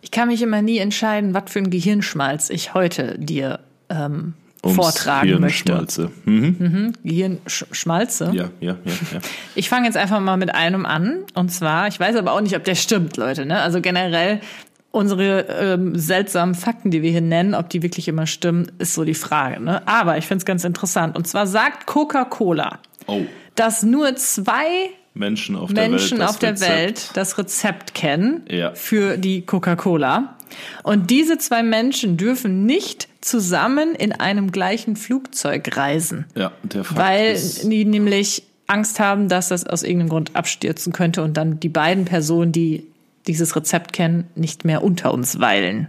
Ich 0.00 0.10
kann 0.10 0.28
mich 0.28 0.42
immer 0.42 0.60
nie 0.60 0.78
entscheiden, 0.78 1.32
was 1.34 1.44
für 1.50 1.60
ein 1.60 1.70
Gehirnschmalz 1.70 2.50
ich 2.50 2.74
heute 2.74 3.18
dir 3.18 3.60
ähm, 3.88 4.34
Ums 4.64 4.76
vortragen 4.76 5.28
Hirn 5.28 5.40
möchte. 5.40 5.72
schmalze. 5.72 6.10
Hm? 6.24 6.92
Gehirnschmalze? 7.02 8.30
Ja, 8.32 8.44
ja, 8.60 8.76
ja, 8.84 8.92
ja. 9.12 9.20
Ich 9.54 9.68
fange 9.68 9.86
jetzt 9.86 9.96
einfach 9.96 10.20
mal 10.20 10.36
mit 10.36 10.54
einem 10.54 10.86
an. 10.86 11.24
Und 11.34 11.50
zwar, 11.50 11.88
ich 11.88 11.98
weiß 11.98 12.16
aber 12.16 12.32
auch 12.32 12.40
nicht, 12.40 12.56
ob 12.56 12.64
der 12.64 12.74
stimmt, 12.74 13.16
Leute. 13.16 13.44
Ne? 13.46 13.60
Also 13.60 13.80
generell 13.80 14.40
unsere 14.90 15.46
ähm, 15.48 15.96
seltsamen 15.98 16.54
Fakten, 16.54 16.90
die 16.90 17.02
wir 17.02 17.10
hier 17.10 17.20
nennen, 17.22 17.54
ob 17.54 17.70
die 17.70 17.82
wirklich 17.82 18.08
immer 18.08 18.26
stimmen, 18.26 18.70
ist 18.78 18.94
so 18.94 19.04
die 19.04 19.14
Frage. 19.14 19.60
Ne? 19.60 19.86
Aber 19.86 20.18
ich 20.18 20.26
finde 20.26 20.42
es 20.42 20.44
ganz 20.44 20.64
interessant. 20.64 21.16
Und 21.16 21.26
zwar 21.26 21.46
sagt 21.46 21.86
Coca-Cola, 21.86 22.78
Oh. 23.06 23.22
dass 23.56 23.82
nur 23.82 24.14
zwei 24.16 24.90
Menschen 25.14 25.56
auf 25.56 25.72
der 25.74 25.88
Menschen 25.88 26.18
Welt. 26.18 26.28
das 26.28 26.30
auf 26.30 26.38
der 26.38 26.50
Rezept. 26.52 26.70
Welt 26.72 27.10
das 27.14 27.36
Rezept 27.38 27.94
kennen 27.94 28.42
Ja. 28.48 28.72
für 28.74 29.16
die 29.18 29.44
Coca-Cola. 29.44 30.36
Und 30.84 31.10
diese 31.10 31.36
zwei 31.38 31.62
Menschen 31.62 32.16
dürfen 32.16 32.64
nicht 32.64 33.08
zusammen 33.22 33.94
in 33.94 34.12
einem 34.12 34.52
gleichen 34.52 34.96
Flugzeug 34.96 35.76
reisen, 35.76 36.26
Ja, 36.34 36.52
der 36.62 36.84
Fakt 36.84 37.00
weil 37.00 37.40
die 37.64 37.84
nämlich 37.86 38.42
Angst 38.66 39.00
haben, 39.00 39.28
dass 39.28 39.48
das 39.48 39.66
aus 39.66 39.82
irgendeinem 39.82 40.08
Grund 40.10 40.36
abstürzen 40.36 40.92
könnte 40.92 41.22
und 41.22 41.36
dann 41.36 41.58
die 41.60 41.68
beiden 41.68 42.04
Personen, 42.04 42.52
die 42.52 42.84
dieses 43.26 43.54
Rezept 43.56 43.92
kennen, 43.92 44.24
nicht 44.34 44.64
mehr 44.64 44.82
unter 44.82 45.14
uns 45.14 45.40
weilen. 45.40 45.88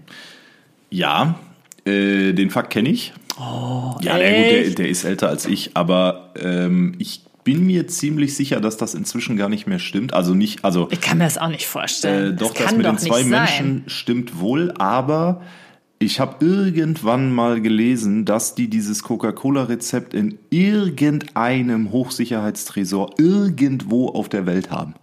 ja, 0.89 1.39
äh, 1.85 2.31
den 2.33 2.49
Fakt 2.49 2.71
kenne 2.71 2.89
ich. 2.89 3.13
Oh, 3.37 3.95
ja, 4.01 4.17
der, 4.17 4.31
gut, 4.43 4.51
der, 4.51 4.69
der 4.75 4.89
ist 4.89 5.03
älter 5.03 5.27
als 5.27 5.45
ich, 5.45 5.71
aber 5.73 6.31
ähm, 6.39 6.93
ich 6.99 7.23
bin 7.43 7.65
mir 7.65 7.87
ziemlich 7.87 8.35
sicher, 8.35 8.61
dass 8.61 8.77
das 8.77 8.93
inzwischen 8.93 9.35
gar 9.35 9.49
nicht 9.49 9.67
mehr 9.67 9.79
stimmt. 9.79 10.13
Also 10.13 10.33
nicht, 10.33 10.63
also 10.63 10.87
Ich 10.91 11.01
kann 11.01 11.17
mir 11.17 11.25
das 11.25 11.37
auch 11.37 11.49
nicht 11.49 11.63
äh, 11.63 11.67
vorstellen. 11.67 12.37
doch, 12.37 12.53
das 12.53 12.65
das 12.67 12.75
mit 12.75 12.85
den 12.85 12.97
zwei 12.99 13.23
Menschen 13.23 13.83
stimmt 13.87 14.39
wohl, 14.39 14.71
aber 14.77 15.41
ich 16.03 16.19
habe 16.19 16.45
irgendwann 16.45 17.31
mal 17.31 17.61
gelesen, 17.61 18.25
dass 18.25 18.55
die 18.55 18.69
dieses 18.69 19.03
Coca-Cola-Rezept 19.03 20.13
in 20.13 20.37
irgendeinem 20.49 21.91
Hochsicherheitstresor 21.91 23.11
irgendwo 23.17 24.09
auf 24.09 24.29
der 24.29 24.45
Welt 24.45 24.69
haben. 24.69 24.95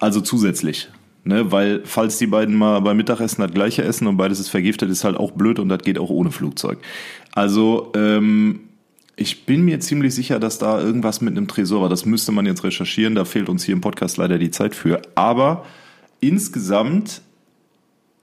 Also 0.00 0.20
zusätzlich. 0.20 0.88
Ne, 1.24 1.52
weil, 1.52 1.82
falls 1.84 2.18
die 2.18 2.26
beiden 2.26 2.56
mal 2.56 2.80
beim 2.80 2.96
Mittagessen 2.96 3.42
das 3.42 3.52
gleiche 3.52 3.84
essen 3.84 4.08
und 4.08 4.16
beides 4.16 4.40
ist 4.40 4.48
vergiftet, 4.48 4.90
ist 4.90 5.04
halt 5.04 5.16
auch 5.16 5.30
blöd 5.30 5.60
und 5.60 5.68
das 5.68 5.78
geht 5.82 5.96
auch 5.96 6.10
ohne 6.10 6.32
Flugzeug. 6.32 6.78
Also, 7.32 7.92
ähm, 7.94 8.60
ich 9.14 9.46
bin 9.46 9.64
mir 9.64 9.78
ziemlich 9.78 10.14
sicher, 10.16 10.40
dass 10.40 10.58
da 10.58 10.80
irgendwas 10.80 11.20
mit 11.20 11.36
einem 11.36 11.46
Tresor 11.46 11.82
war. 11.82 11.88
Das 11.88 12.06
müsste 12.06 12.32
man 12.32 12.44
jetzt 12.46 12.64
recherchieren. 12.64 13.14
Da 13.14 13.24
fehlt 13.24 13.48
uns 13.48 13.62
hier 13.62 13.74
im 13.74 13.80
Podcast 13.80 14.16
leider 14.16 14.38
die 14.38 14.50
Zeit 14.50 14.74
für. 14.74 15.00
Aber 15.14 15.64
insgesamt 16.18 17.22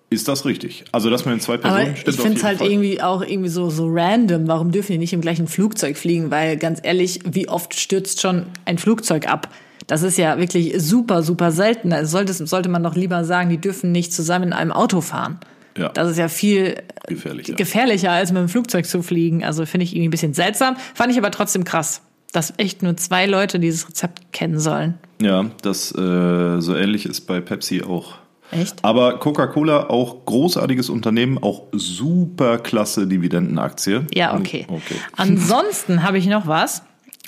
ist 0.09 0.27
das 0.27 0.45
richtig. 0.45 0.85
Also, 0.91 1.09
dass 1.09 1.25
man 1.25 1.35
in 1.35 1.39
zwei 1.39 1.57
Personen 1.57 1.87
Aber 1.87 1.95
stimmt 1.95 2.15
ich 2.15 2.21
finde 2.21 2.37
es 2.37 2.43
halt 2.43 2.57
Fall. 2.59 2.71
irgendwie 2.71 3.01
auch 3.01 3.21
irgendwie 3.21 3.49
so, 3.49 3.69
so 3.69 3.87
random. 3.89 4.47
Warum 4.47 4.71
dürfen 4.71 4.93
die 4.93 4.97
nicht 4.97 5.13
im 5.13 5.21
gleichen 5.21 5.47
Flugzeug 5.47 5.97
fliegen? 5.97 6.31
Weil 6.31 6.57
ganz 6.57 6.79
ehrlich, 6.81 7.19
wie 7.25 7.47
oft 7.47 7.79
stürzt 7.79 8.21
schon 8.21 8.47
ein 8.65 8.77
Flugzeug 8.77 9.27
ab? 9.27 9.49
Das 9.85 10.03
ist 10.03 10.17
ja 10.17 10.37
wirklich 10.37 10.73
super, 10.77 11.23
super 11.23 11.51
selten. 11.51 11.93
Also 11.93 12.11
sollte, 12.11 12.33
sollte 12.33 12.69
man 12.69 12.83
doch 12.83 12.95
lieber 12.95 13.23
sagen, 13.23 13.49
die 13.49 13.59
dürfen 13.59 13.91
nicht 13.91 14.13
zusammen 14.13 14.45
in 14.45 14.53
einem 14.53 14.71
Auto 14.71 15.01
fahren. 15.01 15.39
Ja. 15.77 15.89
Das 15.89 16.09
ist 16.09 16.17
ja 16.17 16.27
viel 16.27 16.75
Gefährlicher. 17.07 17.53
gefährlicher, 17.53 18.11
als 18.11 18.31
mit 18.31 18.41
dem 18.41 18.49
Flugzeug 18.49 18.85
zu 18.85 19.01
fliegen. 19.01 19.43
Also 19.43 19.65
finde 19.65 19.85
ich 19.85 19.93
irgendwie 19.93 20.09
ein 20.09 20.11
bisschen 20.11 20.33
seltsam. 20.33 20.75
Fand 20.93 21.11
ich 21.11 21.17
aber 21.17 21.31
trotzdem 21.31 21.63
krass, 21.63 22.01
dass 22.31 22.53
echt 22.57 22.83
nur 22.83 22.97
zwei 22.97 23.25
Leute 23.25 23.59
dieses 23.59 23.87
Rezept 23.87 24.33
kennen 24.33 24.59
sollen. 24.59 24.95
Ja, 25.21 25.45
das 25.61 25.91
äh, 25.95 26.59
so 26.61 26.75
ähnlich 26.75 27.05
ist 27.05 27.21
bei 27.21 27.39
Pepsi 27.41 27.83
auch. 27.83 28.15
Echt? 28.51 28.83
Aber 28.83 29.19
Coca-Cola 29.19 29.89
auch 29.89 30.25
großartiges 30.25 30.89
Unternehmen, 30.89 31.37
auch 31.37 31.63
super 31.71 32.57
klasse 32.57 33.07
Dividendenaktie. 33.07 34.07
Ja, 34.13 34.35
okay. 34.35 34.65
Okay. 34.67 34.95
Ansonsten 35.15 36.03
habe 36.03 36.17
ich 36.17 36.27
noch 36.27 36.47
was. 36.47 36.83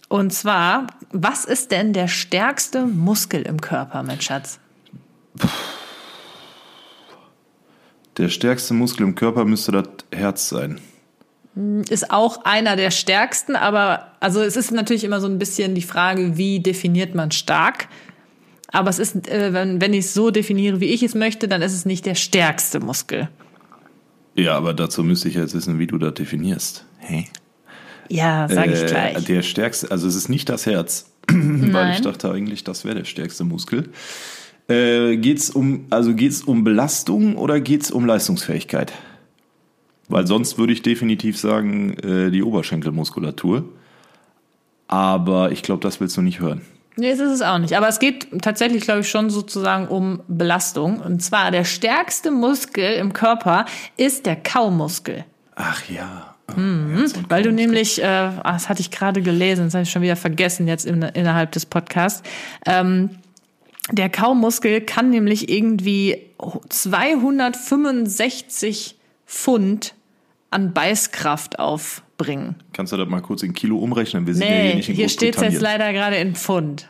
Und 0.09 0.33
zwar, 0.33 0.87
was 1.11 1.45
ist 1.45 1.71
denn 1.71 1.93
der 1.93 2.07
stärkste 2.07 2.85
Muskel 2.85 3.43
im 3.43 3.61
Körper, 3.61 4.03
mein 4.03 4.19
Schatz? 4.19 4.59
Der 8.17 8.27
stärkste 8.27 8.73
Muskel 8.73 9.03
im 9.03 9.15
Körper 9.15 9.45
müsste 9.45 9.71
das 9.71 9.87
Herz 10.11 10.49
sein. 10.49 10.81
Ist 11.89 12.11
auch 12.11 12.45
einer 12.45 12.75
der 12.75 12.91
stärksten, 12.91 13.55
aber 13.55 14.07
also 14.19 14.41
es 14.41 14.55
ist 14.55 14.71
natürlich 14.71 15.03
immer 15.03 15.21
so 15.21 15.27
ein 15.27 15.37
bisschen 15.37 15.75
die 15.75 15.81
Frage, 15.81 16.37
wie 16.37 16.59
definiert 16.59 17.13
man 17.13 17.31
stark? 17.31 17.87
Aber 18.71 18.89
es 18.89 18.99
ist, 18.99 19.27
äh, 19.27 19.53
wenn, 19.53 19.81
wenn 19.81 19.93
ich 19.93 20.05
es 20.05 20.13
so 20.13 20.31
definiere, 20.31 20.79
wie 20.79 20.85
ich 20.85 21.03
es 21.03 21.15
möchte, 21.15 21.47
dann 21.47 21.61
ist 21.61 21.73
es 21.73 21.85
nicht 21.85 22.05
der 22.05 22.15
stärkste 22.15 22.79
Muskel. 22.79 23.29
Ja, 24.35 24.55
aber 24.55 24.73
dazu 24.73 25.03
müsste 25.03 25.27
ich 25.27 25.35
jetzt 25.35 25.53
wissen, 25.53 25.77
wie 25.77 25.87
du 25.87 25.97
das 25.97 26.13
definierst. 26.13 26.85
Hä? 26.99 27.27
Ja, 28.07 28.47
sage 28.49 28.73
ich 28.73 28.81
Äh, 28.83 28.85
gleich. 28.85 29.25
Der 29.25 29.41
stärkste, 29.41 29.91
also 29.91 30.07
es 30.07 30.15
ist 30.15 30.29
nicht 30.29 30.47
das 30.49 30.65
Herz, 30.65 31.11
weil 31.27 31.93
ich 31.93 32.01
dachte 32.01 32.31
eigentlich, 32.31 32.63
das 32.63 32.85
wäre 32.85 32.95
der 32.95 33.05
stärkste 33.05 33.43
Muskel. 33.43 33.89
Äh, 34.69 35.17
geht's 35.17 35.49
um, 35.49 35.85
also 35.89 36.13
geht's 36.13 36.41
um 36.41 36.63
Belastung 36.63 37.35
oder 37.35 37.59
geht's 37.59 37.91
um 37.91 38.05
Leistungsfähigkeit? 38.05 38.93
Weil 40.07 40.27
sonst 40.27 40.57
würde 40.57 40.73
ich 40.73 40.81
definitiv 40.81 41.37
sagen, 41.37 41.93
äh, 41.99 42.31
die 42.31 42.43
Oberschenkelmuskulatur. 42.43 43.65
Aber 44.87 45.51
ich 45.51 45.63
glaube, 45.63 45.81
das 45.81 45.99
willst 46.01 46.17
du 46.17 46.21
nicht 46.21 46.39
hören. 46.41 46.61
Nee, 46.97 47.11
das 47.11 47.19
ist 47.19 47.31
es 47.31 47.41
auch 47.41 47.57
nicht. 47.57 47.75
Aber 47.75 47.87
es 47.87 47.99
geht 47.99 48.27
tatsächlich, 48.41 48.83
glaube 48.83 49.01
ich, 49.01 49.09
schon 49.09 49.29
sozusagen 49.29 49.87
um 49.87 50.21
Belastung. 50.27 50.99
Und 50.99 51.23
zwar 51.23 51.51
der 51.51 51.63
stärkste 51.63 52.31
Muskel 52.31 52.93
im 52.93 53.13
Körper 53.13 53.65
ist 53.97 54.25
der 54.25 54.35
Kaumuskel. 54.35 55.23
Ach 55.55 55.81
ja. 55.89 56.35
Mhm. 56.55 57.05
Weil 57.29 57.43
du 57.43 57.51
nämlich, 57.51 58.01
äh, 58.01 58.05
ah, 58.05 58.53
das 58.53 58.67
hatte 58.67 58.81
ich 58.81 58.89
gerade 58.91 59.21
gelesen, 59.21 59.65
das 59.65 59.73
habe 59.73 59.83
ich 59.83 59.91
schon 59.91 60.01
wieder 60.01 60.17
vergessen 60.17 60.67
jetzt 60.67 60.85
in, 60.85 61.01
innerhalb 61.01 61.53
des 61.53 61.65
Podcasts. 61.65 62.23
Ähm, 62.65 63.11
der 63.89 64.09
Kaumuskel 64.09 64.81
kann 64.81 65.09
nämlich 65.09 65.49
irgendwie 65.49 66.29
265 66.69 68.97
Pfund 69.25 69.95
an 70.51 70.73
Beißkraft 70.73 71.59
aufbringen. 71.59 72.55
Kannst 72.73 72.93
du 72.93 72.97
das 72.97 73.07
mal 73.07 73.21
kurz 73.21 73.41
in 73.41 73.53
Kilo 73.53 73.77
umrechnen? 73.77 74.27
Wir 74.27 74.35
sind 74.35 74.43
ja 74.43 74.49
Nee, 74.49 74.65
hier 74.67 74.75
nicht 74.75 74.89
in 74.89 74.95
hier 74.95 75.09
steht 75.09 75.35
es 75.35 75.41
jetzt 75.41 75.61
leider 75.61 75.91
gerade 75.93 76.17
in 76.17 76.35
Pfund. 76.35 76.87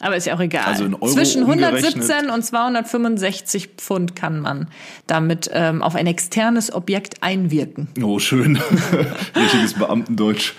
Aber 0.00 0.16
ist 0.16 0.26
ja 0.26 0.34
auch 0.34 0.40
egal. 0.40 0.64
Also 0.64 0.84
in 0.84 0.94
Euro 0.94 1.06
Zwischen 1.06 1.44
umgerechnet. 1.44 1.84
117 1.84 2.30
und 2.30 2.44
265 2.44 3.68
Pfund 3.76 4.16
kann 4.16 4.40
man 4.40 4.68
damit 5.06 5.48
ähm, 5.52 5.82
auf 5.82 5.94
ein 5.94 6.06
externes 6.06 6.72
Objekt 6.74 7.22
einwirken. 7.22 7.88
Oh, 8.02 8.18
schön. 8.18 8.58
Richtiges 9.36 9.74
Beamtendeutsch. 9.74 10.54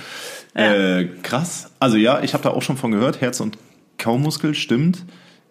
Äh, 0.54 1.06
krass. 1.22 1.72
Also 1.80 1.98
ja, 1.98 2.24
ich 2.24 2.34
habe 2.34 2.44
da 2.44 2.52
auch 2.52 2.62
schon 2.62 2.78
von 2.78 2.92
gehört. 2.92 3.20
Herz- 3.20 3.42
und 3.42 3.58
Kaumuskel, 3.98 4.56
stimmt. 4.56 5.04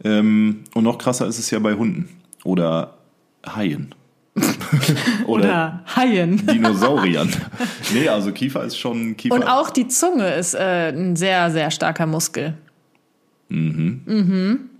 Ähm, 0.02 0.64
und 0.72 0.84
noch 0.84 0.96
krasser 0.96 1.26
ist 1.26 1.38
es 1.38 1.50
ja 1.50 1.58
bei 1.58 1.74
Hunden. 1.74 2.08
Oder 2.42 2.94
Haien. 3.46 3.94
Oder, 5.26 5.44
Oder 5.44 5.84
Haien. 5.96 6.44
Dinosauriern. 6.46 7.30
nee, 7.92 8.08
also 8.08 8.32
Kiefer 8.32 8.64
ist 8.64 8.76
schon 8.78 9.16
Kiefer. 9.16 9.34
Und 9.34 9.44
auch 9.44 9.70
die 9.70 9.86
Zunge 9.88 10.34
ist 10.34 10.54
äh, 10.54 10.88
ein 10.90 11.14
sehr, 11.16 11.50
sehr 11.50 11.70
starker 11.70 12.06
Muskel. 12.06 12.54
Mhm. 13.48 14.70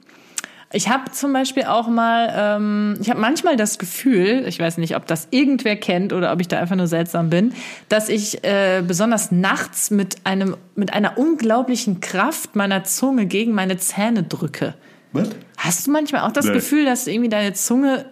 Ich 0.73 0.89
habe 0.89 1.13
zum 1.13 1.33
Beispiel 1.33 1.65
auch 1.65 1.87
mal, 1.87 2.33
ähm, 2.37 2.97
ich 3.01 3.09
habe 3.09 3.21
manchmal 3.21 3.57
das 3.57 3.79
Gefühl, 3.79 4.45
ich 4.49 4.59
weiß 4.59 4.79
nicht, 4.79 4.97
ob 4.97 5.07
das 5.07 5.29
irgendwer 5.31 5.77
kennt 5.77 6.13
oder 6.13 6.33
ob 6.33 6.41
ich 6.41 6.49
da 6.49 6.59
einfach 6.59 6.75
nur 6.75 6.89
seltsam 6.89 7.31
bin, 7.31 7.53
dass 7.89 8.09
ich 8.09 8.43
äh, 8.43 8.83
besonders 8.85 9.31
nachts 9.31 9.93
mit 9.93 10.17
einem 10.25 10.57
mit 10.75 10.93
einer 10.93 11.17
unglaublichen 11.17 12.01
Kraft 12.01 12.57
meiner 12.57 12.83
Zunge 12.83 13.27
gegen 13.27 13.53
meine 13.53 13.77
Zähne 13.77 14.25
drücke. 14.25 14.75
Was? 15.13 15.29
Hast 15.59 15.87
du 15.87 15.93
manchmal 15.93 16.23
auch 16.23 16.33
das 16.33 16.47
Nee. 16.47 16.55
Gefühl, 16.55 16.85
dass 16.85 17.07
irgendwie 17.07 17.29
deine 17.29 17.53
Zunge 17.53 18.07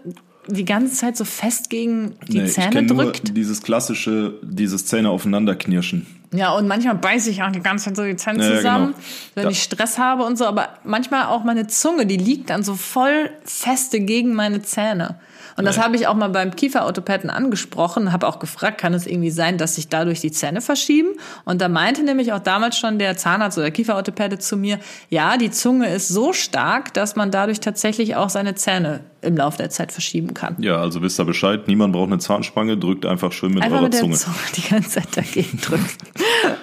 die 0.49 0.64
ganze 0.64 0.95
Zeit 0.97 1.16
so 1.16 1.24
fest 1.24 1.70
gegen 1.70 2.14
die 2.28 2.38
Nee, 2.38 2.45
ich 2.45 2.53
Zähne 2.53 2.70
kenne 2.70 2.86
nur 2.88 3.05
drückt? 3.05 3.36
dieses 3.36 3.62
klassische, 3.62 4.34
dieses 4.43 4.86
Zähne 4.86 5.11
aufeinander 5.11 5.55
knirschen. 5.55 6.07
Ja, 6.34 6.53
und 6.53 6.66
manchmal 6.66 6.95
beiße 6.95 7.28
ich 7.30 7.43
auch 7.43 7.53
die 7.53 7.61
ganze 7.61 7.86
Zeit 7.86 7.97
so 7.97 8.05
die 8.05 8.16
Zähne 8.16 8.43
ja, 8.49 8.57
zusammen, 8.57 8.86
genau. 8.88 8.99
wenn 9.34 9.45
Da- 9.45 9.51
ich 9.51 9.62
Stress 9.62 9.99
habe 9.99 10.24
und 10.24 10.36
so. 10.38 10.47
Aber 10.47 10.70
manchmal 10.84 11.26
auch 11.26 11.45
meine 11.45 11.66
Zunge, 11.66 12.07
die 12.07 12.16
liegt 12.16 12.51
dann 12.51 12.62
so 12.62 12.74
voll 12.74 13.30
feste 13.45 14.01
gegen 14.01 14.32
meine 14.34 14.62
Zähne. 14.62 15.16
Und 15.57 15.64
das 15.64 15.78
habe 15.78 15.96
ich 15.96 16.07
auch 16.07 16.14
mal 16.14 16.28
beim 16.28 16.55
Kieferorthopäden 16.55 17.30
angesprochen, 17.30 18.12
habe 18.12 18.26
auch 18.26 18.38
gefragt, 18.38 18.78
kann 18.78 18.94
es 18.94 19.07
irgendwie 19.07 19.30
sein, 19.30 19.59
dass 19.59 19.74
sich 19.74 19.88
dadurch 19.88 20.20
die 20.20 20.32
Zähne 20.32 20.61
verschieben? 20.61 21.11
Und 21.44 21.61
da 21.61 21.68
meinte 21.68 22.03
nämlich 22.03 22.32
auch 22.32 22.38
damals 22.38 22.78
schon 22.78 22.98
der 22.98 23.16
Zahnarzt 23.16 23.59
oder 23.59 23.70
Kieferorthopäde 23.70 24.38
zu 24.38 24.57
mir, 24.57 24.78
ja, 25.11 25.36
die 25.36 25.50
Zunge 25.50 25.92
ist 25.92 26.09
so 26.09 26.32
stark, 26.32 26.94
dass 26.94 27.16
man 27.16 27.30
dadurch 27.30 27.61
tatsächlich 27.61 28.16
auch 28.16 28.30
seine 28.30 28.55
Zähne 28.55 29.00
im 29.20 29.36
Laufe 29.36 29.59
der 29.59 29.70
Zeit 29.70 29.92
verschieben 29.92 30.34
kann. 30.34 30.57
Ja, 30.59 30.78
also 30.78 31.00
wisst 31.00 31.20
ihr 31.20 31.24
Bescheid. 31.24 31.68
Niemand 31.68 31.92
braucht 31.92 32.09
eine 32.09 32.18
Zahnspange. 32.18 32.76
Drückt 32.76 33.07
einfach 33.07 33.30
schön 33.30 33.55
mit 33.55 33.62
Einfach 33.62 33.76
eurer 33.76 33.84
mit 33.84 33.94
der 33.94 34.00
Zunge. 34.00 34.16
Zunge. 34.16 34.36
die 34.57 34.68
ganze 34.68 34.90
Zeit 34.90 35.16
dagegen 35.16 35.61
drücken. 35.61 35.88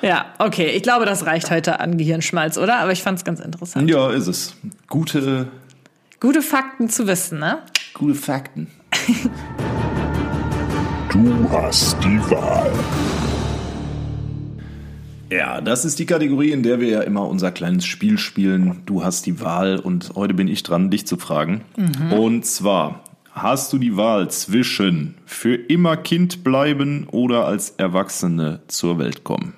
ja, 0.01 0.25
okay. 0.39 0.71
Ich 0.75 0.83
glaube, 0.83 1.05
das 1.05 1.25
reicht 1.25 1.51
heute 1.51 1.79
an 1.79 1.97
Gehirnschmalz, 1.97 2.57
oder? 2.57 2.79
Aber 2.79 2.91
ich 2.91 3.01
fand 3.01 3.17
es 3.17 3.23
ganz 3.23 3.39
interessant. 3.39 3.89
Ja, 3.89 4.11
ist 4.11 4.27
es. 4.27 4.55
Gute, 4.89 5.47
Gute 6.19 6.41
Fakten 6.41 6.89
zu 6.89 7.07
wissen, 7.07 7.39
ne? 7.39 7.59
gute 7.93 8.15
Fakten. 8.15 8.67
Du 11.11 11.49
hast 11.49 11.97
die 12.03 12.19
Wahl. 12.29 12.71
Ja, 15.31 15.59
das 15.59 15.83
ist 15.83 15.97
die 15.97 16.05
Kategorie, 16.05 16.51
in 16.51 16.61
der 16.61 16.79
wir 16.79 16.87
ja 16.87 17.01
immer 17.01 17.27
unser 17.27 17.51
kleines 17.51 17.85
Spiel 17.85 18.19
spielen. 18.19 18.83
Du 18.85 19.03
hast 19.03 19.25
die 19.25 19.41
Wahl 19.41 19.79
und 19.79 20.11
heute 20.15 20.35
bin 20.35 20.47
ich 20.47 20.61
dran, 20.61 20.91
dich 20.91 21.07
zu 21.07 21.17
fragen. 21.17 21.61
Und 22.11 22.45
zwar, 22.45 23.03
hast 23.31 23.73
du 23.73 23.79
die 23.79 23.97
Wahl 23.97 24.29
zwischen 24.29 25.15
für 25.25 25.55
immer 25.55 25.97
Kind 25.97 26.43
bleiben 26.43 27.07
oder 27.11 27.45
als 27.45 27.71
Erwachsene 27.71 28.61
zur 28.67 28.99
Welt 28.99 29.23
kommen? 29.23 29.53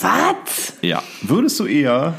Was? 0.00 0.74
Ja. 0.82 1.02
Würdest 1.22 1.60
du 1.60 1.66
eher 1.66 2.14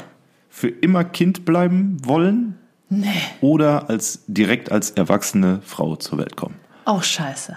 für 0.48 0.68
immer 0.68 1.04
Kind 1.04 1.44
bleiben 1.44 1.98
wollen? 2.02 2.59
Nee. 2.90 3.08
Oder 3.40 3.88
als 3.88 4.20
direkt 4.26 4.70
als 4.72 4.90
erwachsene 4.90 5.60
Frau 5.64 5.96
zur 5.96 6.18
Welt 6.18 6.36
kommen? 6.36 6.56
Auch 6.84 7.02
scheiße. 7.04 7.56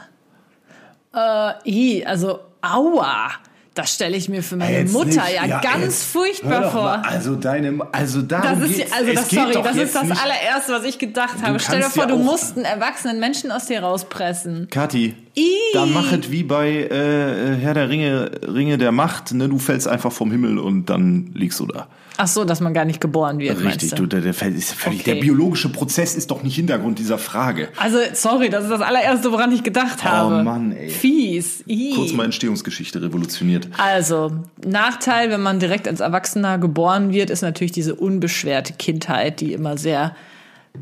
Äh, 1.16 1.52
i, 1.70 2.06
also, 2.06 2.40
aua. 2.62 3.32
Das 3.76 3.92
stelle 3.96 4.16
ich 4.16 4.30
mir 4.30 4.44
für 4.44 4.56
meine 4.56 4.78
Jetzt 4.82 4.94
Mutter 4.94 5.08
nicht. 5.08 5.34
ja, 5.36 5.46
Ja, 5.46 5.60
ganz 5.60 5.84
jetzt 5.84 6.04
furchtbar 6.04 6.52
Hör 6.52 6.62
doch 6.62 6.72
vor. 6.74 6.84
mal, 6.84 7.02
also 7.02 7.36
deine, 7.36 7.80
also 7.92 8.22
darum 8.22 8.60
Das 8.62 8.70
ist, 8.70 8.94
also 8.94 9.14
das, 9.14 9.28
geht 9.30 9.40
sorry, 9.40 9.54
doch 9.54 9.64
das 9.64 9.76
ist 9.78 9.96
das 9.96 10.04
nicht- 10.04 10.22
allererste, 10.24 10.74
was 10.74 10.84
ich 10.84 11.00
gedacht 11.00 11.42
habe. 11.42 11.60
Stell 11.60 11.80
dir 11.80 11.90
vor, 11.90 12.04
ja 12.04 12.10
du 12.10 12.18
musst 12.18 12.56
einen 12.56 12.66
erwachsenen 12.66 13.20
Menschen 13.20 13.52
aus 13.52 13.66
dir 13.66 13.82
rauspressen. 13.82 14.68
Kathi, 14.70 15.16
Ih. 15.36 15.74
dann 15.74 15.92
mach 15.94 16.12
es 16.12 16.30
wie 16.32 16.44
bei 16.44 16.70
äh, 16.70 17.56
Herr 17.60 17.74
der 17.74 17.90
Ringe, 17.90 18.32
Ringe 18.48 18.78
der 18.78 18.92
Macht, 18.92 19.34
ne? 19.34 19.50
Du 19.50 19.58
fällst 19.58 19.88
einfach 19.88 20.12
vom 20.12 20.32
Himmel 20.32 20.60
und 20.60 20.90
dann 20.90 21.32
liegst 21.34 21.60
du 21.60 21.66
da. 21.66 21.88
Ach 22.18 22.28
so, 22.28 22.46
dass 22.46 22.60
man 22.60 22.76
gar 22.76 22.86
nicht 22.86 23.02
geboren 23.02 23.40
wird, 23.40 23.60
Richtig, 23.64 23.92
du, 23.96 24.06
der, 24.06 24.22
der, 24.22 24.30
ist 24.30 24.74
völlig, 24.74 25.00
Okay. 25.02 25.16
der 25.16 25.22
biologische 25.22 25.70
Prozess 25.70 26.14
ist 26.14 26.30
doch 26.30 26.44
nicht 26.44 26.56
Hintergrund 26.56 27.00
dieser 27.00 27.18
Frage. 27.18 27.70
Also, 27.78 27.98
sorry, 28.14 28.50
das 28.50 28.66
ist 28.66 28.70
das 28.70 28.82
allererste, 28.82 29.32
woran 29.32 29.52
ich 29.52 29.64
gedacht 29.64 30.04
habe. 30.04 30.44
Mann, 30.44 30.74
ey. 30.74 30.90
Fies. 30.90 31.64
Ih. 31.66 31.96
Kurz 31.96 32.14
mal 32.14 32.26
Entstehungsgeschichte 32.26 33.02
revolutioniert. 33.02 33.68
Also, 33.80 34.32
Nachteil, 34.64 35.32
wenn 35.32 35.42
man 35.42 35.60
direkt 35.60 35.88
als 35.88 36.02
Erwachsener 36.02 36.60
geboren 36.60 37.12
wird, 37.12 37.32
ist 37.32 37.42
natürlich 37.42 37.72
diese 37.72 37.96
unbeschwerte 37.96 38.74
Kindheit, 38.74 39.42
die 39.42 39.54
immer 39.54 39.78
sehr 39.80 40.16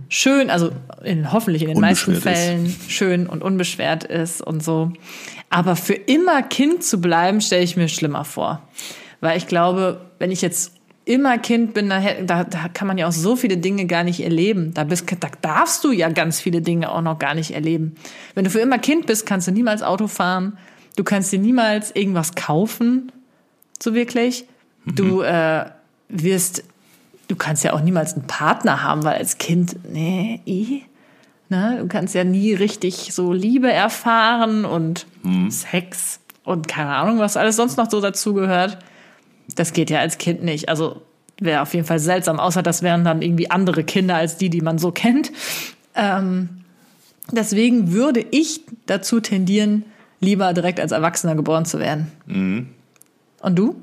schön, 0.10 0.50
also 0.50 0.72
in, 1.04 1.32
hoffentlich 1.32 1.64
in 1.64 1.70
den 1.70 1.80
meisten 1.80 2.12
Unbeschwert 2.12 2.36
ist. 2.36 2.44
Fällen 2.44 2.76
schön 2.88 3.28
und 3.28 3.44
unbeschwert 3.44 4.04
ist 4.04 4.42
und 4.42 4.64
so. 4.64 4.92
Aber 5.50 5.76
für 5.76 5.94
immer 5.94 6.42
Kind 6.44 6.84
zu 6.84 7.02
bleiben, 7.02 7.42
stelle 7.42 7.64
ich 7.64 7.76
mir 7.76 7.88
schlimmer 7.88 8.26
vor. 8.26 8.62
Weil 9.20 9.38
ich 9.38 9.48
glaube, 9.48 10.02
wenn 10.20 10.32
ich 10.32 10.42
jetzt 10.42 10.74
immer 11.06 11.38
Kind 11.38 11.74
bin, 11.74 11.89
da, 11.89 12.02
da, 12.24 12.44
da 12.44 12.68
kann 12.70 12.88
man 12.88 12.98
ja 12.98 13.08
auch 13.08 13.12
so 13.12 13.36
viele 13.36 13.58
Dinge 13.58 13.86
gar 13.86 14.04
nicht 14.04 14.22
erleben. 14.22 14.74
Da, 14.74 14.84
bist, 14.84 15.12
da 15.20 15.28
darfst 15.42 15.84
du 15.84 15.92
ja 15.92 16.10
ganz 16.10 16.39
viele 16.39 16.62
Dinge 16.62 16.92
auch 16.92 17.02
noch 17.02 17.20
gar 17.20 17.34
nicht 17.34 17.52
erleben. 17.52 17.96
Wenn 18.36 18.46
du 18.46 18.50
für 18.50 18.60
immer 18.60 18.78
Kind 18.78 19.08
bist, 19.08 19.26
kannst 19.26 19.48
du 19.48 19.52
niemals 19.52 19.84
Auto 19.84 20.08
fahren. 20.08 20.58
Du 20.96 21.04
kannst 21.04 21.32
dir 21.32 21.39
niemals 21.39 21.96
irgendwas 21.96 22.36
kaufen 22.36 23.12
so 23.84 23.94
wirklich. 23.94 24.46
Du 24.86 25.22
äh, 25.22 25.66
wirst, 26.10 26.64
du 27.32 27.38
kannst 27.38 27.64
ja 27.64 27.72
auch 27.72 27.82
niemals 27.82 28.14
einen 28.14 28.28
Partner 28.28 28.84
haben, 28.84 29.04
weil 29.06 29.16
als 29.16 29.38
Kind, 29.38 29.78
nee, 29.90 30.42
i. 30.46 30.84
Ne? 31.48 31.78
Du 31.80 31.88
kannst 31.88 32.14
ja 32.14 32.26
nie 32.26 32.54
richtig 32.54 33.14
so 33.14 33.32
Liebe 33.32 33.72
erfahren 33.72 34.66
und 34.66 35.06
Sex 35.50 36.20
und 36.44 36.68
keine 36.68 36.90
Ahnung, 36.90 37.20
was 37.20 37.38
alles 37.38 37.56
sonst 37.56 37.78
noch 37.78 37.90
so 37.90 38.02
dazugehört. 38.02 38.80
Das 39.56 39.72
geht 39.72 39.90
ja 39.90 40.00
als 40.00 40.18
Kind 40.18 40.44
nicht. 40.44 40.68
Also 40.68 41.02
wäre 41.40 41.62
auf 41.62 41.74
jeden 41.74 41.86
Fall 41.86 42.00
seltsam, 42.00 42.40
außer 42.40 42.64
das 42.64 42.84
wären 42.84 43.06
dann 43.06 43.22
irgendwie 43.22 43.50
andere 43.50 43.84
Kinder 43.86 44.16
als 44.16 44.38
die, 44.38 44.50
die 44.50 44.62
man 44.62 44.78
so 44.78 44.92
kennt. 44.92 45.32
Ähm, 45.96 46.50
deswegen 47.32 47.94
würde 47.94 48.26
ich 48.32 48.62
dazu 48.88 49.22
tendieren, 49.22 49.86
lieber 50.20 50.54
direkt 50.54 50.82
als 50.82 50.92
Erwachsener 50.92 51.36
geboren 51.36 51.66
zu 51.66 51.80
werden. 51.80 52.12
Und 53.42 53.56
du? 53.56 53.82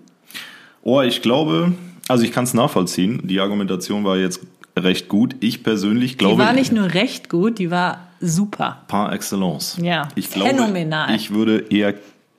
Oh, 0.82 1.00
ich 1.00 1.22
glaube, 1.22 1.72
also 2.08 2.24
ich 2.24 2.32
kann 2.32 2.44
es 2.44 2.54
nachvollziehen. 2.54 3.20
Die 3.24 3.38
Argumentation 3.40 4.04
war 4.04 4.16
jetzt 4.16 4.40
recht 4.76 5.08
gut. 5.08 5.36
Ich 5.40 5.62
persönlich 5.62 6.18
glaube. 6.18 6.34
Die 6.34 6.40
war 6.48 6.52
nicht 6.52 6.72
nur 6.72 6.92
recht 6.94 7.28
gut, 7.28 7.58
die 7.58 7.70
war 7.70 8.08
super. 8.20 8.82
par 8.88 9.12
excellence. 9.12 9.76
Ja, 9.80 10.08
ich 10.16 10.30
glaube, 10.30 10.50
phänomenal. 10.50 11.14
ich 11.14 11.32
würde 11.32 11.66
eher 11.70 11.94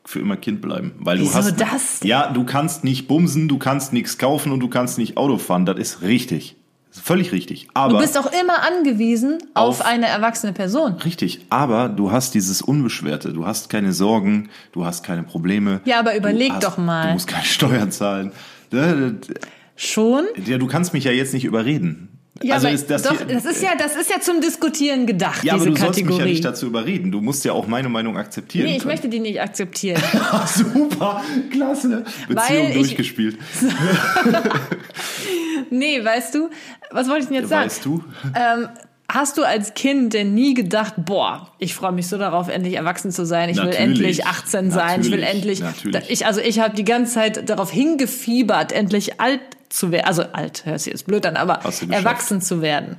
für 0.06 0.20
immer 0.20 0.38
Kind 0.38 0.62
bleiben, 0.62 0.94
weil 1.00 1.20
Wieso 1.20 1.32
du 1.32 1.36
hast 1.38 1.62
das? 1.62 2.00
Ja, 2.04 2.32
du 2.32 2.44
kannst 2.44 2.84
nicht 2.84 3.08
bumsen, 3.08 3.48
du 3.48 3.58
kannst 3.60 3.94
nichts 3.94 4.18
kaufen 4.18 4.52
und 4.52 4.60
du 4.60 4.68
kannst 4.68 4.98
nicht 4.98 5.18
Auto 5.18 5.38
fahren, 5.38 5.66
das 5.66 5.78
ist 5.78 6.02
richtig. 6.02 6.56
Das 6.90 6.98
ist 6.98 7.06
völlig 7.06 7.32
richtig. 7.32 7.68
Aber 7.76 7.94
Du 7.94 8.00
bist 8.00 8.18
auch 8.18 8.32
immer 8.42 8.64
angewiesen 8.64 9.38
auf, 9.54 9.82
Auf- 9.82 9.86
eine 9.86 10.08
erwachsene 10.08 10.54
Person. 10.54 10.94
richtig, 10.94 11.46
aber 11.52 11.88
du 11.90 12.12
hast 12.12 12.34
dieses 12.34 12.64
unbeschwerte, 12.64 13.32
du 13.34 13.46
hast 13.46 13.70
keine 13.70 13.94
Sorgen, 13.94 14.50
du 14.72 14.84
hast 14.86 15.04
keine 15.06 15.22
Probleme. 15.22 15.82
Ja, 15.86 16.00
aber 16.00 16.16
überleg 16.18 16.54
hast, 16.54 16.64
doch 16.64 16.78
mal. 16.80 17.08
Du 17.10 17.14
musst 17.14 17.28
keine 17.28 17.46
Steuern 17.46 17.92
zahlen. 17.92 18.32
Schon? 19.82 20.26
Ja, 20.46 20.58
du 20.58 20.68
kannst 20.68 20.92
mich 20.94 21.06
ja 21.06 21.12
jetzt 21.14 21.34
nicht 21.34 21.46
überreden. 21.46 22.10
Ja, 22.44 22.56
also 22.56 22.68
ist 22.68 22.90
das 22.90 23.04
doch, 23.04 23.16
hier, 23.18 23.26
das 23.28 23.46
ist 23.46 23.62
ja, 23.64 23.70
das 23.78 23.96
ist 23.96 24.10
ja 24.10 24.20
zum 24.20 24.42
Diskutieren 24.42 25.08
gedacht, 25.08 25.42
ja, 25.44 25.54
aber 25.54 25.64
diese 25.66 25.74
du 25.76 25.80
sollst 25.80 25.96
mich 26.00 26.06
ja 26.06 26.10
Kategorie. 26.12 26.32
nicht 26.32 26.44
dazu 26.46 26.66
überreden. 26.68 27.12
Du 27.14 27.22
musst 27.22 27.44
ja 27.46 27.54
auch 27.54 27.66
meine 27.68 27.88
Meinung 27.90 28.18
akzeptieren. 28.18 28.66
nee, 28.66 28.74
ich 28.74 28.80
können. 28.80 28.92
möchte 28.92 29.08
die 29.10 29.20
nicht 29.22 29.42
akzeptieren. 29.42 30.02
Ach, 30.14 30.46
super, 30.48 31.24
klasse. 31.50 32.04
Beziehung 32.28 32.50
Weil 32.50 32.70
ich- 32.72 32.76
durchgespielt. 32.76 33.38
nee, 35.70 36.04
weißt 36.04 36.36
du, 36.36 36.50
was 36.92 37.08
wollte 37.08 37.22
ich 37.22 37.26
denn 37.28 37.36
jetzt 37.38 37.50
sagen? 37.50 37.66
Weißt 37.66 37.86
du? 37.86 38.04
Ähm, 38.36 38.68
hast 39.08 39.38
du 39.38 39.44
als 39.44 39.74
Kind 39.74 40.14
denn 40.14 40.34
nie 40.34 40.54
gedacht, 40.54 40.94
boah, 40.98 41.50
ich 41.58 41.74
freue 41.76 41.92
mich 41.92 42.08
so 42.08 42.18
darauf, 42.18 42.48
endlich 42.50 42.76
erwachsen 42.76 43.12
zu 43.12 43.26
sein, 43.26 43.50
ich 43.50 43.58
will 43.58 43.66
Natürlich. 43.66 43.88
endlich 44.00 44.26
18 44.26 44.72
sein, 44.72 45.02
ich 45.02 45.12
will 45.12 45.24
endlich, 45.24 45.60
Natürlich. 45.62 46.10
ich, 46.10 46.26
also 46.26 46.42
ich 46.42 46.60
habe 46.60 46.76
die 46.76 46.86
ganze 46.86 47.14
Zeit 47.16 47.50
darauf 47.50 47.72
hingefiebert, 47.72 48.72
endlich 48.72 49.20
alt 49.20 49.42
zu 49.70 49.92
werden, 49.92 50.06
also 50.06 50.24
alt, 50.34 50.66
hört 50.66 50.82
sich 50.82 50.92
jetzt 50.94 51.06
blöd 51.06 51.26
an, 51.26 51.36
aber 51.36 51.60
erwachsen 51.90 52.42
zu 52.42 52.62
werden. 52.62 52.98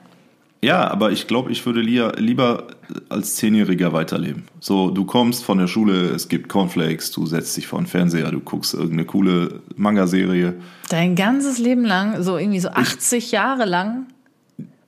Ja, 0.63 0.91
aber 0.91 1.11
ich 1.11 1.27
glaube, 1.27 1.51
ich 1.51 1.65
würde 1.65 1.81
lieber, 1.81 2.13
lieber 2.19 2.67
als 3.09 3.37
Zehnjähriger 3.37 3.95
weiterleben. 3.95 4.45
So, 4.61 4.91
du 4.91 5.07
kommst 5.07 5.43
von 5.43 5.57
der 5.57 5.67
Schule, 5.67 6.11
es 6.11 6.29
gibt 6.29 6.51
Cornflakes, 6.51 7.13
du 7.13 7.25
setzt 7.25 7.57
dich 7.57 7.67
vor 7.67 7.81
den 7.81 7.87
Fernseher, 7.87 8.31
du 8.31 8.41
guckst 8.41 8.75
irgendeine 8.75 9.07
coole 9.07 9.61
Manga-Serie. 9.77 10.57
Dein 10.91 11.17
ganzes 11.17 11.59
Leben 11.59 11.85
lang, 11.85 12.23
so 12.23 12.37
irgendwie 12.37 12.61
so 12.61 12.69
80 12.69 13.33
Jahre 13.33 13.65
lang. 13.65 14.07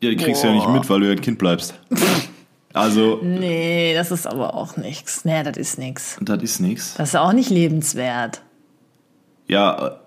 Ja, 0.03 0.11
die 0.11 0.16
kriegst 0.16 0.43
du 0.43 0.49
ja 0.49 0.53
nicht 0.53 0.68
mit, 0.68 0.91
weil 0.91 1.01
du 1.01 1.07
ja 1.07 1.12
ein 1.12 1.20
Kind 1.20 1.39
bleibst. 1.39 1.74
Also, 2.74 3.20
Nee, 3.22 3.93
das 3.95 4.11
ist 4.11 4.26
aber 4.26 4.55
auch 4.55 4.78
nichts. 4.78 5.26
Nee, 5.26 5.43
das 5.43 5.59
ist 5.59 5.78
nichts. 5.78 6.16
das 6.22 6.43
ist 6.43 6.59
nichts. 6.61 6.95
Das 6.95 7.11
ist 7.11 7.16
auch 7.16 7.35
nicht 7.35 7.51
lebenswert. 7.51 8.41
Ja, 9.47 10.01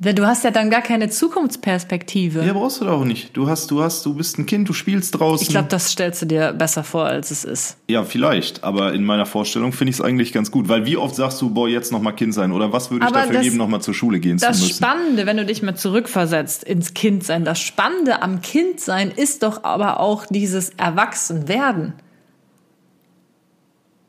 Du 0.00 0.26
hast 0.26 0.44
ja 0.44 0.50
dann 0.52 0.70
gar 0.70 0.82
keine 0.82 1.08
Zukunftsperspektive. 1.10 2.44
ja, 2.44 2.52
brauchst 2.52 2.80
du 2.80 2.84
doch 2.84 3.00
auch 3.00 3.04
nicht. 3.04 3.36
Du 3.36 3.48
hast, 3.48 3.70
du 3.70 3.82
hast, 3.82 4.06
du 4.06 4.14
bist 4.14 4.38
ein 4.38 4.46
Kind, 4.46 4.68
du 4.68 4.72
spielst 4.72 5.18
draußen. 5.18 5.42
Ich 5.42 5.48
glaube, 5.50 5.68
das 5.68 5.90
stellst 5.90 6.22
du 6.22 6.26
dir 6.26 6.52
besser 6.52 6.84
vor, 6.84 7.04
als 7.06 7.30
es 7.30 7.44
ist. 7.44 7.76
Ja, 7.88 8.04
vielleicht, 8.04 8.62
aber 8.62 8.92
in 8.92 9.04
meiner 9.04 9.26
Vorstellung 9.26 9.72
finde 9.72 9.90
ich 9.90 9.96
es 9.96 10.00
eigentlich 10.00 10.32
ganz 10.32 10.50
gut, 10.50 10.68
weil 10.68 10.86
wie 10.86 10.96
oft 10.96 11.16
sagst 11.16 11.40
du, 11.42 11.50
boah, 11.50 11.68
jetzt 11.68 11.90
noch 11.90 12.00
mal 12.00 12.12
Kind 12.12 12.32
sein 12.34 12.52
oder 12.52 12.72
was 12.72 12.90
würde 12.90 13.04
ich 13.04 13.08
Aber 13.10 13.20
dafür 13.20 13.34
das- 13.34 13.42
geben, 13.42 13.56
noch 13.56 13.68
mal 13.68 13.80
zur 13.80 13.94
Schule 13.94 14.20
gehen 14.20 14.38
zu 14.38 14.46
Das 14.46 14.60
müssen? 14.60 14.74
Spannende, 14.76 15.26
wenn 15.26 15.36
du 15.36 15.44
dich 15.44 15.62
mal 15.62 15.74
zurückversetzt 15.74 16.62
ins 16.64 16.94
Kindsein, 16.94 17.44
das 17.44 17.58
Spannende 17.60 18.22
am 18.22 18.40
Kindsein 18.40 19.10
ist 19.10 19.42
doch 19.42 19.64
aber 19.64 19.98
auch 20.00 20.26
dieses 20.26 20.70
Erwachsenwerden. 20.76 21.94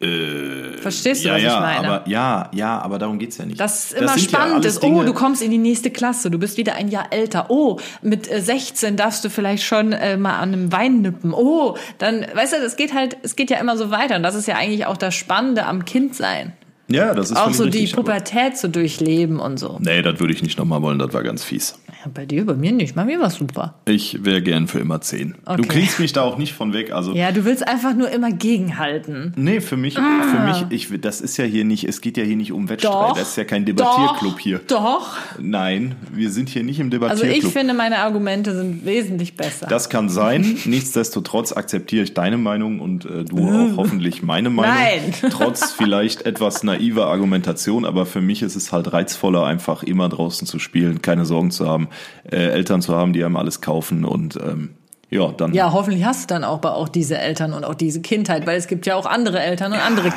Verstehst 0.02 1.26
du, 1.26 1.28
ja, 1.28 1.36
was 1.36 1.42
ja, 1.44 1.54
ich 1.56 1.60
meine? 1.60 1.88
aber 1.88 2.10
ja, 2.10 2.50
ja, 2.54 2.80
aber 2.80 3.00
darum 3.00 3.20
geht's 3.20 3.38
ja 3.38 3.46
nicht. 3.46 3.60
Das 3.60 3.86
ist 3.86 3.94
immer 3.94 4.14
ja 4.14 4.18
spannend 4.18 4.56
alles 4.56 4.78
ist, 4.78 4.84
oh, 4.84 5.04
du 5.04 5.14
kommst 5.14 5.42
in 5.42 5.52
die 5.52 5.58
nächste 5.58 5.92
Klasse, 5.92 6.32
du 6.32 6.40
bist 6.40 6.58
wieder 6.58 6.76
ein 6.76 6.88
Jahr 6.88 7.08
älter. 7.12 7.48
Oh, 7.50 7.80
mit 8.02 8.32
äh, 8.32 8.42
16 8.42 8.96
darfst 8.96 9.26
du 9.26 9.30
vielleicht 9.30 9.64
schon 9.64 9.92
äh, 9.92 10.16
mal 10.16 10.38
an 10.40 10.54
einem 10.54 10.72
Wein 10.72 11.02
nippen. 11.02 11.34
Oh, 11.34 11.76
dann, 11.98 12.26
weißt 12.34 12.54
du, 12.54 12.62
das 12.62 12.78
geht 12.78 12.94
halt, 12.94 13.18
es 13.24 13.36
geht 13.36 13.50
ja 13.50 13.58
immer 13.60 13.76
so 13.76 13.92
weiter. 13.92 14.16
Und 14.16 14.24
das 14.24 14.36
ist 14.36 14.48
ja 14.48 14.56
eigentlich 14.56 14.86
auch 14.86 14.98
das 14.98 15.16
Spannende 15.16 15.66
am 15.66 15.84
Kindsein. 15.84 16.54
Ja, 16.88 17.14
das 17.14 17.30
ist 17.30 17.38
Auch 17.38 17.54
so 17.54 17.66
die 17.66 17.80
richtig, 17.80 17.94
aber- 17.94 18.04
Pubertät 18.04 18.58
zu 18.58 18.68
durchleben 18.70 19.40
und 19.40 19.60
so. 19.60 19.78
Nee, 19.80 20.02
das 20.02 20.20
würde 20.20 20.34
ich 20.34 20.42
nicht 20.42 20.58
noch 20.58 20.66
mal 20.66 20.82
wollen, 20.82 20.98
das 20.98 21.14
war 21.14 21.22
ganz 21.24 21.44
fies. 21.44 21.78
Ja, 22.02 22.10
bei 22.14 22.26
dir, 22.26 22.46
bei 22.46 22.54
mir 22.54 22.72
nicht. 22.72 22.96
Bei 22.96 23.04
mir 23.04 23.20
war 23.20 23.30
super. 23.30 23.76
Ich 23.86 24.24
wäre 24.24 24.42
gern 24.42 24.70
für 24.70 24.80
immer 24.80 25.02
zehn. 25.02 25.36
Du 25.46 25.52
Okay. 25.52 25.64
kriegst 25.68 26.00
mich 26.00 26.14
da 26.14 26.22
auch 26.22 26.38
nicht 26.38 26.54
von 26.54 26.72
weg, 26.72 26.94
also 26.94 27.14
Ja, 27.14 27.34
du 27.34 27.44
willst 27.44 27.68
einfach 27.68 27.94
nur 27.94 28.10
immer 28.10 28.32
gegenhalten. 28.32 29.34
Nee, 29.36 29.60
für 29.60 29.76
mich, 29.76 29.96
für 29.96 30.40
mich, 30.46 30.92
ich, 30.92 31.02
das 31.02 31.20
ist 31.20 31.36
ja 31.36 31.44
hier 31.44 31.66
nicht, 31.66 31.84
es 31.84 32.00
geht 32.00 32.16
ja 32.16 32.24
hier 32.24 32.38
nicht 32.38 32.54
um 32.54 32.70
Wettstreit, 32.70 32.94
Doch. 32.94 33.18
das 33.18 33.32
ist 33.32 33.36
ja 33.36 33.44
kein 33.44 33.66
Debattierclub 33.66 34.32
doch, 34.36 34.40
hier. 34.40 34.62
Doch. 34.68 35.18
Nein, 35.40 35.96
wir 36.14 36.30
sind 36.32 36.48
hier 36.48 36.64
nicht 36.64 36.80
im 36.80 36.86
Also 36.88 37.00
Debattierclub. 37.00 37.44
ich 37.44 37.52
finde, 37.52 37.74
meine 37.74 37.98
Argumente 38.00 38.56
sind 38.56 38.86
wesentlich 38.86 39.36
besser. 39.36 39.68
Das 39.68 39.90
kann 39.90 40.08
sein. 40.08 40.58
Nichtsdestotrotz 40.66 41.52
akzeptiere 41.52 42.04
ich 42.06 42.14
deine 42.14 42.38
Meinung 42.38 42.80
und 42.80 43.04
äh, 43.04 43.26
du 43.26 43.40
auch 43.46 43.76
hoffentlich 43.78 44.24
meine 44.24 44.50
Meinung. 44.50 44.74
Nein. 44.74 45.14
Trotz 45.32 45.74
vielleicht 45.74 46.22
etwas 46.26 46.64
naiver 46.64 47.08
Argumentation, 47.08 47.84
aber 47.84 48.06
für 48.06 48.22
mich 48.22 48.42
ist 48.42 48.56
es 48.56 48.72
halt 48.72 48.94
reizvoller, 48.94 49.46
einfach 49.46 49.84
immer 49.84 50.08
draußen 50.08 50.48
zu 50.48 50.60
spielen, 50.60 51.02
keine 51.02 51.26
Sorgen 51.26 51.52
zu 51.52 51.68
haben, 51.68 51.89
äh, 52.30 52.36
Eltern 52.36 52.82
zu 52.82 52.96
haben, 52.96 53.14
die 53.14 53.24
einem 53.24 53.36
alles 53.36 53.62
kaufen 53.62 54.06
und 54.06 54.36
ähm, 54.36 54.72
ja, 55.12 55.32
dann. 55.32 55.54
ja, 55.54 55.74
hoffentlich 55.74 56.06
hast 56.06 56.30
du 56.30 56.36
dann 56.36 56.44
auch, 56.44 56.64
auch 56.64 56.88
diese 56.88 57.18
Eltern 57.18 57.54
und 57.54 57.64
auch 57.64 57.74
diese 57.74 58.00
Kindheit, 58.02 58.46
weil 58.46 58.58
es 58.58 58.68
gibt 58.68 58.86
ja 58.86 58.96
auch 58.96 59.08
andere 59.08 59.40
Eltern 59.40 59.74
und 59.74 59.80
andere 59.80 60.12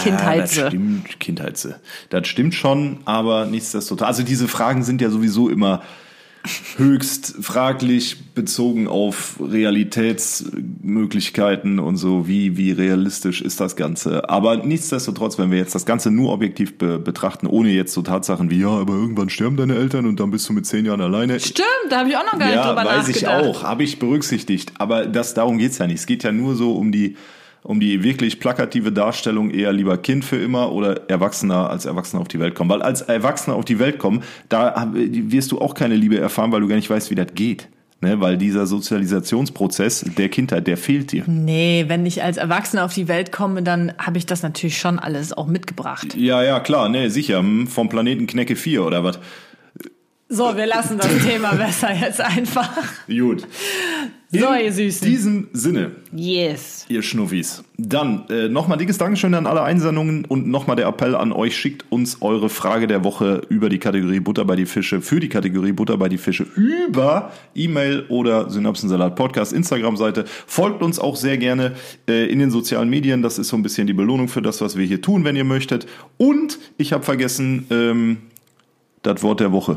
Ja, 0.58 0.60
das 0.60 0.68
stimmt, 0.68 1.20
Kindheits. 1.20 1.68
Das 2.10 2.28
stimmt 2.28 2.54
schon, 2.54 2.98
aber 3.06 3.46
nichtsdestotrotz. 3.46 4.06
Also 4.06 4.22
diese 4.22 4.48
Fragen 4.48 4.82
sind 4.82 5.00
ja 5.00 5.08
sowieso 5.08 5.48
immer 5.48 5.80
höchst 6.76 7.36
fraglich 7.40 8.34
bezogen 8.34 8.88
auf 8.88 9.36
Realitätsmöglichkeiten 9.40 11.78
und 11.78 11.96
so, 11.96 12.26
wie, 12.26 12.56
wie 12.56 12.72
realistisch 12.72 13.42
ist 13.42 13.60
das 13.60 13.76
Ganze. 13.76 14.28
Aber 14.28 14.56
nichtsdestotrotz, 14.56 15.38
wenn 15.38 15.50
wir 15.50 15.58
jetzt 15.58 15.74
das 15.74 15.86
Ganze 15.86 16.10
nur 16.10 16.32
objektiv 16.32 16.78
be 16.78 16.98
betrachten, 16.98 17.46
ohne 17.46 17.70
jetzt 17.70 17.92
so 17.92 18.02
Tatsachen 18.02 18.50
wie, 18.50 18.60
ja, 18.60 18.68
aber 18.70 18.94
irgendwann 18.94 19.30
sterben 19.30 19.56
deine 19.56 19.76
Eltern 19.76 20.06
und 20.06 20.18
dann 20.20 20.30
bist 20.30 20.48
du 20.48 20.52
mit 20.52 20.66
zehn 20.66 20.84
Jahren 20.84 21.00
alleine. 21.00 21.38
Stimmt, 21.40 21.66
da 21.90 22.00
habe 22.00 22.10
ich 22.10 22.16
auch 22.16 22.24
noch 22.24 22.38
gar 22.38 22.46
nicht 22.46 22.56
Ja, 22.56 22.68
drüber 22.68 22.84
weiß 22.84 23.08
ich 23.08 23.22
nachgedacht. 23.22 23.56
auch, 23.56 23.62
habe 23.62 23.84
ich 23.84 23.98
berücksichtigt. 23.98 24.72
Aber 24.78 25.06
das, 25.06 25.34
darum 25.34 25.58
geht's 25.58 25.78
ja 25.78 25.86
nicht. 25.86 26.00
Es 26.00 26.06
geht 26.06 26.24
ja 26.24 26.32
nur 26.32 26.54
so 26.56 26.72
um 26.76 26.92
die, 26.92 27.16
um 27.62 27.78
die 27.78 28.02
wirklich 28.02 28.40
plakative 28.40 28.92
Darstellung, 28.92 29.50
eher 29.50 29.72
lieber 29.72 29.98
Kind 29.98 30.24
für 30.24 30.36
immer 30.36 30.72
oder 30.72 31.08
Erwachsener 31.08 31.70
als 31.70 31.84
Erwachsener 31.84 32.22
auf 32.22 32.28
die 32.28 32.40
Welt 32.40 32.54
kommen. 32.54 32.70
Weil 32.70 32.82
als 32.82 33.02
Erwachsener 33.02 33.56
auf 33.56 33.64
die 33.64 33.78
Welt 33.78 33.98
kommen, 33.98 34.22
da 34.48 34.90
wirst 34.94 35.52
du 35.52 35.60
auch 35.60 35.74
keine 35.74 35.94
Liebe 35.94 36.18
erfahren, 36.18 36.50
weil 36.52 36.60
du 36.60 36.68
gar 36.68 36.76
nicht 36.76 36.90
weißt, 36.90 37.10
wie 37.10 37.14
das 37.14 37.28
geht. 37.34 37.68
Ne? 38.00 38.20
Weil 38.20 38.36
dieser 38.36 38.66
Sozialisationsprozess 38.66 40.04
der 40.18 40.28
Kindheit, 40.28 40.66
der 40.66 40.76
fehlt 40.76 41.12
dir. 41.12 41.22
Nee, 41.28 41.84
wenn 41.86 42.04
ich 42.04 42.22
als 42.22 42.36
Erwachsene 42.36 42.82
auf 42.82 42.92
die 42.92 43.06
Welt 43.06 43.30
komme, 43.30 43.62
dann 43.62 43.92
habe 43.96 44.18
ich 44.18 44.26
das 44.26 44.42
natürlich 44.42 44.78
schon 44.78 44.98
alles 44.98 45.32
auch 45.32 45.46
mitgebracht. 45.46 46.16
Ja, 46.16 46.42
ja, 46.42 46.58
klar, 46.58 46.88
ne, 46.88 47.10
sicher. 47.10 47.38
Hm, 47.38 47.68
Vom 47.68 47.88
Planeten 47.88 48.26
Knecke 48.26 48.56
4 48.56 48.84
oder 48.84 49.04
was? 49.04 49.20
So, 50.28 50.56
wir 50.56 50.66
lassen 50.66 50.98
das 50.98 51.16
Thema 51.24 51.54
besser 51.56 51.94
jetzt 51.94 52.20
einfach. 52.20 52.70
Gut. 53.06 53.46
So, 54.34 54.46
In 54.52 54.64
ihr 54.64 54.72
Süßen. 54.72 55.06
diesem 55.06 55.48
Sinne, 55.52 55.90
Yes. 56.10 56.86
Ihr 56.88 57.02
Schnuffis. 57.02 57.62
Dann 57.76 58.24
äh, 58.30 58.48
nochmal 58.48 58.78
dickes 58.78 58.96
Dankeschön 58.96 59.34
an 59.34 59.46
alle 59.46 59.60
Einsendungen 59.62 60.24
und 60.24 60.46
nochmal 60.46 60.74
der 60.76 60.86
Appell 60.86 61.14
an 61.14 61.32
euch, 61.32 61.54
schickt 61.54 61.84
uns 61.92 62.22
eure 62.22 62.48
Frage 62.48 62.86
der 62.86 63.04
Woche 63.04 63.42
über 63.50 63.68
die 63.68 63.78
Kategorie 63.78 64.20
Butter 64.20 64.46
bei 64.46 64.56
die 64.56 64.64
Fische, 64.64 65.02
für 65.02 65.20
die 65.20 65.28
Kategorie 65.28 65.72
Butter 65.72 65.98
bei 65.98 66.08
die 66.08 66.16
Fische 66.16 66.44
über 66.56 67.30
E-Mail 67.54 68.06
oder 68.08 68.48
Synapsensalat 68.48 69.16
Podcast 69.16 69.52
Instagram-Seite. 69.52 70.24
Folgt 70.46 70.82
uns 70.82 70.98
auch 70.98 71.16
sehr 71.16 71.36
gerne 71.36 71.72
äh, 72.08 72.24
in 72.32 72.38
den 72.38 72.50
sozialen 72.50 72.88
Medien. 72.88 73.20
Das 73.20 73.38
ist 73.38 73.48
so 73.48 73.56
ein 73.58 73.62
bisschen 73.62 73.86
die 73.86 73.92
Belohnung 73.92 74.28
für 74.28 74.40
das, 74.40 74.62
was 74.62 74.78
wir 74.78 74.86
hier 74.86 75.02
tun, 75.02 75.24
wenn 75.24 75.36
ihr 75.36 75.44
möchtet. 75.44 75.86
Und 76.16 76.58
ich 76.78 76.94
habe 76.94 77.04
vergessen, 77.04 77.66
ähm, 77.70 78.16
das 79.02 79.22
Wort 79.22 79.40
der 79.40 79.52
Woche. 79.52 79.76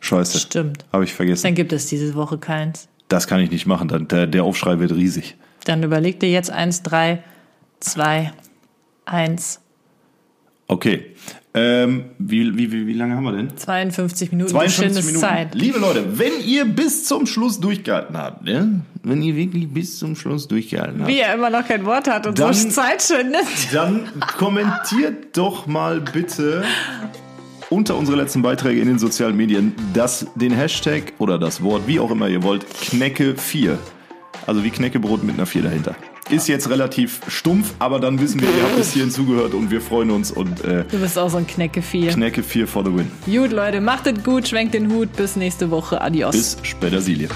Scheiße. 0.00 0.38
Stimmt. 0.38 0.86
Habe 0.90 1.04
ich 1.04 1.12
vergessen. 1.12 1.42
Dann 1.42 1.54
gibt 1.54 1.72
es 1.74 1.86
diese 1.86 2.14
Woche 2.14 2.38
keins. 2.38 2.88
Das 3.08 3.26
kann 3.26 3.40
ich 3.40 3.50
nicht 3.50 3.66
machen. 3.66 3.88
Dann, 3.88 4.08
der, 4.08 4.26
der 4.26 4.44
Aufschrei 4.44 4.78
wird 4.78 4.92
riesig. 4.92 5.36
Dann 5.64 5.82
überleg 5.82 6.20
dir 6.20 6.30
jetzt 6.30 6.50
eins, 6.50 6.82
drei, 6.82 7.22
zwei, 7.80 8.32
eins, 9.04 9.60
Okay. 10.66 11.14
Ähm, 11.56 12.06
wie, 12.18 12.56
wie, 12.56 12.72
wie, 12.72 12.86
wie 12.86 12.94
lange 12.94 13.14
haben 13.14 13.22
wir 13.24 13.32
denn? 13.32 13.56
52 13.56 14.32
Minuten 14.32 14.50
52 14.50 15.04
Minuten. 15.04 15.20
Zeit. 15.20 15.54
Liebe 15.54 15.78
Leute, 15.78 16.18
wenn 16.18 16.32
ihr 16.44 16.64
bis 16.64 17.04
zum 17.04 17.26
Schluss 17.26 17.60
durchgehalten 17.60 18.16
habt, 18.16 18.44
ne? 18.44 18.80
wenn 19.04 19.22
ihr 19.22 19.36
wirklich 19.36 19.68
bis 19.68 19.98
zum 19.98 20.16
Schluss 20.16 20.48
durchgehalten 20.48 21.00
habt, 21.00 21.08
Wie 21.08 21.20
er 21.20 21.34
immer 21.34 21.50
noch 21.50 21.68
kein 21.68 21.84
Wort 21.84 22.08
hat 22.10 22.26
und 22.26 22.38
Dann- 22.40 22.54
so 22.54 22.70
Zeit 22.70 23.02
schwindet. 23.02 23.44
dann 23.72 24.08
kommentiert 24.36 25.36
doch 25.36 25.66
mal 25.66 26.00
bitte 26.00 26.64
unter 27.74 27.96
unsere 27.96 28.16
letzten 28.16 28.40
Beiträge 28.40 28.80
in 28.80 28.86
den 28.86 28.98
sozialen 28.98 29.36
Medien 29.36 29.74
das, 29.92 30.26
den 30.36 30.52
Hashtag 30.52 31.12
oder 31.18 31.38
das 31.38 31.62
Wort, 31.62 31.82
wie 31.86 31.98
auch 31.98 32.10
immer 32.10 32.28
ihr 32.28 32.42
wollt, 32.44 32.64
Knecke4. 32.66 33.76
Also 34.46 34.62
wie 34.62 34.70
Knäckebrot 34.70 35.24
mit 35.24 35.34
einer 35.34 35.46
4 35.46 35.62
dahinter. 35.62 35.96
Ist 36.30 36.48
jetzt 36.48 36.70
relativ 36.70 37.20
stumpf, 37.28 37.74
aber 37.80 37.98
dann 37.98 38.20
wissen 38.20 38.40
wir, 38.40 38.48
ihr 38.48 38.62
habt 38.62 38.76
bis 38.76 38.92
hierhin 38.92 39.10
zugehört 39.10 39.54
und 39.54 39.70
wir 39.70 39.80
freuen 39.80 40.10
uns 40.10 40.30
und 40.30 40.64
äh, 40.64 40.84
Du 40.90 40.98
bist 40.98 41.18
auch 41.18 41.28
so 41.28 41.36
ein 41.36 41.46
Knecke 41.46 41.82
4. 41.82 42.12
Knecke 42.12 42.42
4 42.42 42.66
for 42.66 42.84
the 42.84 42.94
win. 42.94 43.10
Gut, 43.26 43.50
Leute, 43.50 43.80
macht 43.80 44.06
es 44.06 44.22
gut, 44.22 44.46
schwenkt 44.48 44.74
den 44.74 44.90
Hut. 44.92 45.12
Bis 45.16 45.36
nächste 45.36 45.70
Woche. 45.70 46.00
Adios. 46.00 46.32
Bis 46.32 46.56
später, 46.62 47.00
Silje. 47.00 47.28